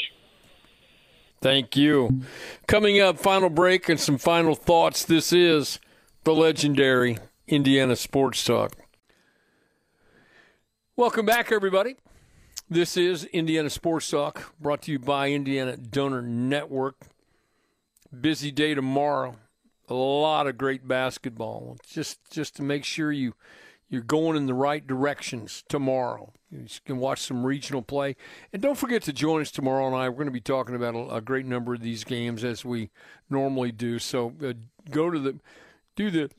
Thank 1.45 1.77
you. 1.77 2.23
Coming 2.67 3.03
up, 3.03 3.19
final 3.19 3.51
break 3.51 3.91
and 3.91 4.01
some 4.01 4.17
final 4.17 4.55
thoughts. 4.55 5.05
This 5.05 5.31
is 5.31 5.79
the 6.23 6.35
legendary 6.35 7.19
Indiana 7.47 7.97
Sports 7.97 8.43
Talk. 8.43 8.73
Welcome 10.97 11.27
back, 11.27 11.53
everybody. 11.53 11.97
This 12.71 12.97
is 12.97 13.25
Indiana 13.25 13.69
Sports 13.69 14.09
Talk, 14.09 14.55
brought 14.59 14.81
to 14.85 14.93
you 14.93 14.99
by 14.99 15.33
Indiana 15.33 15.77
Donor 15.77 16.23
Network. 16.23 16.97
Busy 18.19 18.51
day 18.51 18.73
tomorrow. 18.73 19.37
A 19.89 19.93
lot 19.93 20.47
of 20.47 20.57
great 20.57 20.89
basketball. 20.89 21.77
Just 21.87 22.21
just 22.31 22.57
to 22.57 22.63
make 22.63 22.87
sure 22.87 23.13
you 23.13 23.35
you're 23.95 24.03
going 24.03 24.37
in 24.37 24.47
the 24.47 24.55
right 24.55 24.85
directions 24.85 25.63
tomorrow. 25.69 26.33
You 26.51 26.67
can 26.85 26.99
watch 26.99 27.21
some 27.21 27.47
regional 27.47 27.81
play. 27.81 28.17
And 28.53 28.61
don't 28.61 28.77
forget 28.77 29.03
to 29.03 29.13
join 29.13 29.41
us 29.41 29.53
tomorrow 29.53 29.89
night. 29.89 30.09
We're 30.09 30.17
going 30.17 30.27
to 30.27 30.33
be 30.33 30.41
talking 30.41 30.75
about 30.75 30.97
a, 30.97 31.15
a 31.17 31.21
great 31.21 31.47
number 31.47 31.75
of 31.75 31.81
these 31.81 32.03
games 32.03 32.43
as 32.43 32.65
we 32.65 32.91
normally 33.31 33.71
do. 33.71 34.01
So 34.01 34.35
uh, 34.45 34.55
go 34.91 35.11
to 35.11 35.19
the 35.21 35.39
do 35.95 36.11
the 36.11 36.31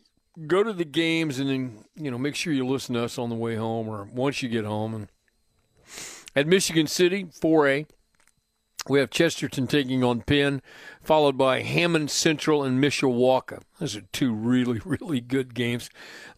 go 0.48 0.64
to 0.64 0.74
the 0.74 0.84
games 0.84 1.40
and 1.40 1.50
then 1.50 1.86
you 1.96 2.12
know 2.12 2.18
make 2.18 2.36
sure 2.36 2.52
you 2.52 2.68
listen 2.68 2.94
to 2.96 3.06
us 3.06 3.18
on 3.18 3.30
the 3.30 3.36
way 3.36 3.56
home 3.56 3.88
or 3.88 4.04
once 4.04 4.44
you 4.44 4.50
get 4.50 4.66
home 4.66 4.94
and 4.94 5.08
at 6.36 6.46
Michigan 6.46 6.88
City 6.88 7.24
4A 7.24 7.86
we 8.90 9.00
have 9.00 9.10
Chesterton 9.10 9.68
taking 9.68 10.04
on 10.04 10.22
Penn, 10.22 10.62
followed 11.02 11.38
by 11.38 11.62
Hammond 11.62 12.12
Central 12.12 12.64
and 12.64 12.82
Mishawaka. 12.84 13.62
Those 13.80 13.96
are 13.96 14.04
two 14.14 14.34
really, 14.34 14.82
really 14.86 15.22
good 15.22 15.54
games. 15.54 15.90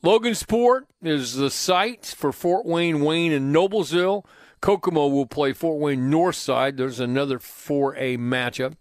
Logansport 0.04 0.82
is 1.02 1.36
the 1.36 1.50
site 1.50 2.06
for 2.06 2.32
Fort 2.32 2.66
Wayne, 2.66 3.02
Wayne, 3.02 3.32
and 3.34 3.54
Noblesville. 3.54 4.26
Kokomo 4.62 5.08
will 5.08 5.26
play 5.26 5.54
Fort 5.54 5.80
Wayne 5.80 6.10
Northside. 6.10 6.78
There's 6.78 7.00
another 7.00 7.38
4A 7.38 8.18
matchup. 8.18 8.74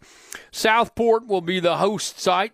Southport 0.50 1.26
will 1.26 1.42
be 1.42 1.60
the 1.60 1.76
host 1.76 2.18
site 2.18 2.52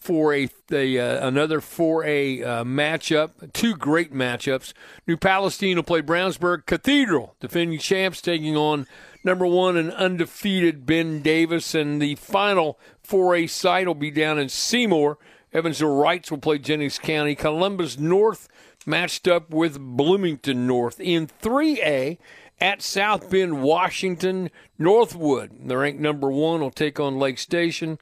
for 0.00 0.32
a, 0.32 0.48
a 0.72 0.98
uh, 0.98 1.26
another 1.26 1.60
4A 1.60 2.42
uh, 2.44 2.64
matchup. 2.64 3.52
Two 3.52 3.76
great 3.76 4.12
matchups. 4.14 4.72
New 5.06 5.16
Palestine 5.16 5.76
will 5.76 5.82
play 5.82 6.00
Brownsburg 6.00 6.64
Cathedral, 6.66 7.34
defending 7.40 7.78
champs, 7.78 8.22
taking 8.22 8.56
on 8.56 8.86
number 9.24 9.46
one 9.46 9.76
and 9.76 9.92
undefeated 9.92 10.86
Ben 10.86 11.22
Davis. 11.22 11.74
And 11.74 12.00
the 12.00 12.14
final 12.16 12.78
4A 13.06 13.48
site 13.48 13.86
will 13.86 13.94
be 13.94 14.10
down 14.10 14.38
in 14.38 14.48
Seymour. 14.48 15.18
Evansville 15.52 15.96
Reitz 15.96 16.30
will 16.30 16.38
play 16.38 16.58
Jennings 16.58 16.98
County. 16.98 17.34
Columbus 17.34 17.98
North 17.98 18.48
matched 18.86 19.26
up 19.26 19.50
with 19.50 19.78
Bloomington 19.78 20.66
North. 20.66 21.00
In 21.00 21.26
3A, 21.26 22.18
at 22.60 22.82
South 22.82 23.30
Bend, 23.30 23.62
Washington, 23.62 24.50
Northwood, 24.78 25.68
the 25.68 25.78
ranked 25.78 26.00
number 26.00 26.30
one, 26.30 26.60
will 26.60 26.70
take 26.70 27.00
on 27.00 27.18
Lake 27.18 27.38
Station. 27.38 27.98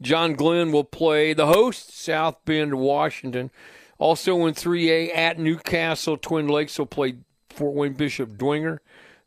John 0.00 0.34
Glenn 0.34 0.70
will 0.70 0.84
play 0.84 1.32
the 1.32 1.48
host, 1.48 1.98
South 1.98 2.36
Bend, 2.44 2.78
Washington. 2.78 3.50
Also 3.98 4.46
in 4.46 4.54
3A 4.54 5.14
at 5.16 5.38
Newcastle, 5.38 6.16
Twin 6.16 6.46
Lakes 6.46 6.78
will 6.78 6.86
play 6.86 7.16
Fort 7.50 7.74
Wayne 7.74 7.94
Bishop 7.94 8.38
Dwenger. 8.38 8.78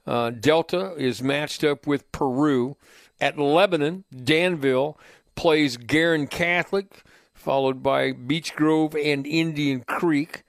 Uh, 0.05 0.31
Delta 0.31 0.93
is 0.97 1.21
matched 1.21 1.63
up 1.63 1.85
with 1.85 2.11
Peru. 2.11 2.75
At 3.19 3.37
Lebanon, 3.37 4.03
Danville 4.11 4.97
plays 5.35 5.77
Guerin 5.77 6.27
Catholic, 6.27 7.03
followed 7.33 7.83
by 7.83 8.11
Beech 8.11 8.55
Grove 8.55 8.95
and 8.95 9.27
Indian 9.27 9.81
Creek. 9.81 10.43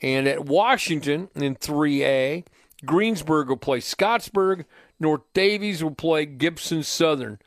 And 0.00 0.28
at 0.28 0.44
Washington 0.44 1.28
in 1.34 1.56
3A, 1.56 2.44
Greensburg 2.84 3.48
will 3.48 3.56
play 3.56 3.78
Scottsburg. 3.78 4.64
North 5.00 5.22
Daviess 5.34 5.82
will 5.82 5.94
play 5.94 6.26
Gibson 6.26 6.82
Southern. 6.82 7.38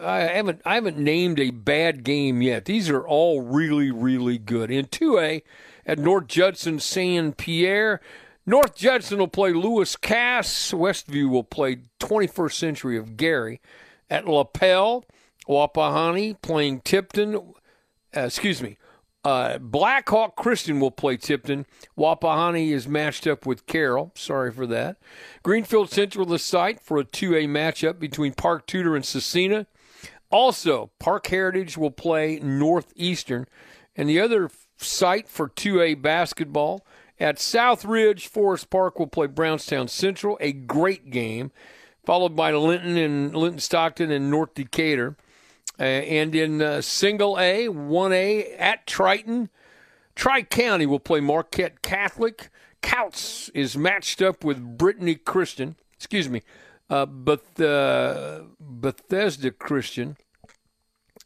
I 0.00 0.20
haven't 0.20 0.60
I 0.64 0.74
haven't 0.74 0.98
named 0.98 1.40
a 1.40 1.50
bad 1.50 2.04
game 2.04 2.42
yet. 2.42 2.66
These 2.66 2.90
are 2.90 3.06
all 3.06 3.40
really 3.40 3.90
really 3.90 4.38
good. 4.38 4.70
In 4.70 4.86
2A 4.86 5.42
at 5.86 5.98
North 5.98 6.26
Judson 6.26 6.80
Saint 6.80 7.36
Pierre, 7.36 8.00
North 8.48 8.76
Judson 8.76 9.18
will 9.18 9.28
play 9.28 9.52
Lewis 9.52 9.96
Cass. 9.96 10.70
Westview 10.70 11.28
will 11.28 11.44
play 11.44 11.78
21st 11.98 12.52
Century 12.52 12.96
of 12.96 13.16
Gary. 13.16 13.60
At 14.08 14.28
Lapel, 14.28 15.04
Wapahani 15.48 16.40
playing 16.40 16.82
Tipton. 16.82 17.34
Uh, 18.16 18.20
excuse 18.20 18.62
me. 18.62 18.78
Uh, 19.24 19.58
Blackhawk 19.58 20.36
Christian 20.36 20.78
will 20.78 20.92
play 20.92 21.16
Tipton. 21.16 21.66
Wapahani 21.98 22.70
is 22.70 22.86
matched 22.86 23.26
up 23.26 23.44
with 23.44 23.66
Carroll. 23.66 24.12
Sorry 24.14 24.52
for 24.52 24.68
that. 24.68 24.98
Greenfield 25.42 25.90
Central, 25.90 26.24
the 26.24 26.38
site 26.38 26.80
for 26.80 26.98
a 26.98 27.04
2A 27.04 27.48
matchup 27.48 27.98
between 27.98 28.32
Park 28.32 28.68
Tudor 28.68 28.94
and 28.94 29.04
Scecina. 29.04 29.66
Also, 30.30 30.92
Parke 31.00 31.26
Heritage 31.26 31.76
will 31.76 31.90
play 31.90 32.38
Northeastern. 32.38 33.48
And 33.96 34.08
the 34.08 34.20
other 34.20 34.50
site 34.76 35.28
for 35.28 35.48
2A 35.48 36.00
basketball 36.00 36.86
at 37.18 37.38
South 37.38 37.84
Ridge, 37.84 38.26
Forest 38.26 38.70
Park 38.70 38.98
will 38.98 39.06
play 39.06 39.26
Brownstown 39.26 39.88
Central, 39.88 40.36
a 40.40 40.52
great 40.52 41.10
game, 41.10 41.50
followed 42.04 42.36
by 42.36 42.52
Linton 42.52 42.96
and 42.96 43.34
Linton 43.34 43.60
Stockton 43.60 44.10
and 44.10 44.30
North 44.30 44.54
Decatur. 44.54 45.16
Uh, 45.78 45.82
and 45.82 46.34
in 46.34 46.62
uh, 46.62 46.80
single 46.80 47.38
A, 47.38 47.66
1A 47.68 48.54
at 48.58 48.86
Triton, 48.86 49.50
Tri 50.14 50.42
County 50.42 50.86
will 50.86 51.00
play 51.00 51.20
Marquette 51.20 51.82
Catholic. 51.82 52.48
Kouts 52.82 53.50
is 53.52 53.76
matched 53.76 54.22
up 54.22 54.42
with 54.44 54.78
Brittany 54.78 55.16
Christian. 55.16 55.76
Excuse 55.94 56.28
me, 56.28 56.42
uh, 56.88 57.04
Beth- 57.04 57.60
uh, 57.60 58.42
Bethesda 58.58 59.50
Christian 59.50 60.16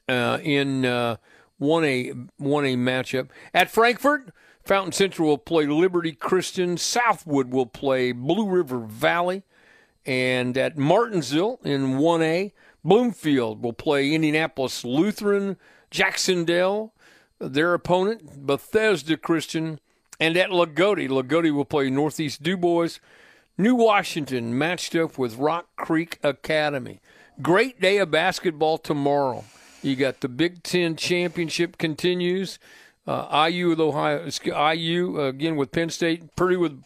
uh, 0.09 0.39
in 0.43 0.83
1A 0.83 1.17
uh, 1.63 2.15
1A 2.41 2.77
matchup. 2.77 3.29
At 3.55 3.71
Frankfort, 3.71 4.33
Fountain 4.65 4.93
Central 4.93 5.29
will 5.29 5.39
play 5.39 5.67
Liberty 5.67 6.13
Christian. 6.13 6.77
Southwood 6.77 7.51
will 7.51 7.67
play 7.67 8.13
Blue 8.13 8.49
River 8.49 8.79
Valley. 8.79 9.43
And 10.07 10.57
at 10.57 10.79
Martinsville 10.79 11.61
in 11.65 11.99
1A, 11.99 12.53
Bloomfield 12.85 13.63
will 13.63 13.73
play 13.73 14.13
Indianapolis 14.13 14.85
Lutheran. 14.85 15.57
Jac-Cen-Del, 15.91 16.95
their 17.39 17.75
opponent, 17.75 18.47
Bethesda 18.47 19.17
Christian. 19.17 19.81
And 20.19 20.37
at 20.37 20.51
Loogootee, 20.51 21.09
Loogootee 21.09 21.53
will 21.53 21.65
play 21.65 21.91
Northeast 21.91 22.43
DuBois. 22.43 22.99
New 23.59 23.75
Washington 23.75 24.57
matched 24.57 24.95
up 24.95 25.19
with 25.19 25.37
Rock 25.37 25.67
Creek 25.77 26.19
Academy. 26.23 27.01
Great 27.43 27.81
day 27.81 27.99
of 27.99 28.11
basketball 28.11 28.79
tomorrow. 28.79 29.45
You 29.83 29.97
got 29.97 30.21
the 30.21 30.29
Big 30.29 30.63
Ten 30.63 30.95
championship 30.95 31.79
continues. 31.79 32.59
Uh, 33.11 33.49
IU 33.51 33.71
with 33.71 33.81
Ohio, 33.81 34.29
IU 34.73 35.21
uh, 35.21 35.25
again 35.25 35.57
with 35.57 35.73
Penn 35.73 35.91
State, 35.91 36.37
Purdue 36.37 36.61
with 36.61 36.85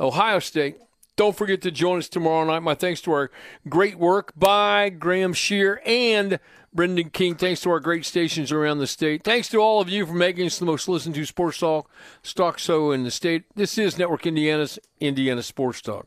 Ohio 0.00 0.38
State. 0.38 0.78
Don't 1.14 1.36
forget 1.36 1.60
to 1.60 1.70
join 1.70 1.98
us 1.98 2.08
tomorrow 2.08 2.46
night. 2.46 2.60
My 2.60 2.74
thanks 2.74 3.02
to 3.02 3.12
our 3.12 3.30
great 3.68 3.96
work 3.98 4.32
by 4.34 4.88
Graham 4.88 5.34
Shear 5.34 5.82
and 5.84 6.38
Brendan 6.72 7.10
King. 7.10 7.34
Thanks 7.34 7.60
to 7.62 7.70
our 7.70 7.80
great 7.80 8.06
stations 8.06 8.50
around 8.50 8.78
the 8.78 8.86
state. 8.86 9.24
Thanks 9.24 9.50
to 9.50 9.58
all 9.58 9.82
of 9.82 9.90
you 9.90 10.06
for 10.06 10.14
making 10.14 10.46
us 10.46 10.58
the 10.58 10.64
most 10.64 10.88
listened 10.88 11.16
to 11.16 11.26
sports 11.26 11.58
talk, 11.58 11.90
stock 12.22 12.58
show 12.58 12.90
in 12.90 13.04
the 13.04 13.10
state. 13.10 13.44
This 13.54 13.76
is 13.76 13.98
Network 13.98 14.26
Indiana's 14.26 14.78
Indiana 15.00 15.42
Sports 15.42 15.82
Talk. 15.82 16.06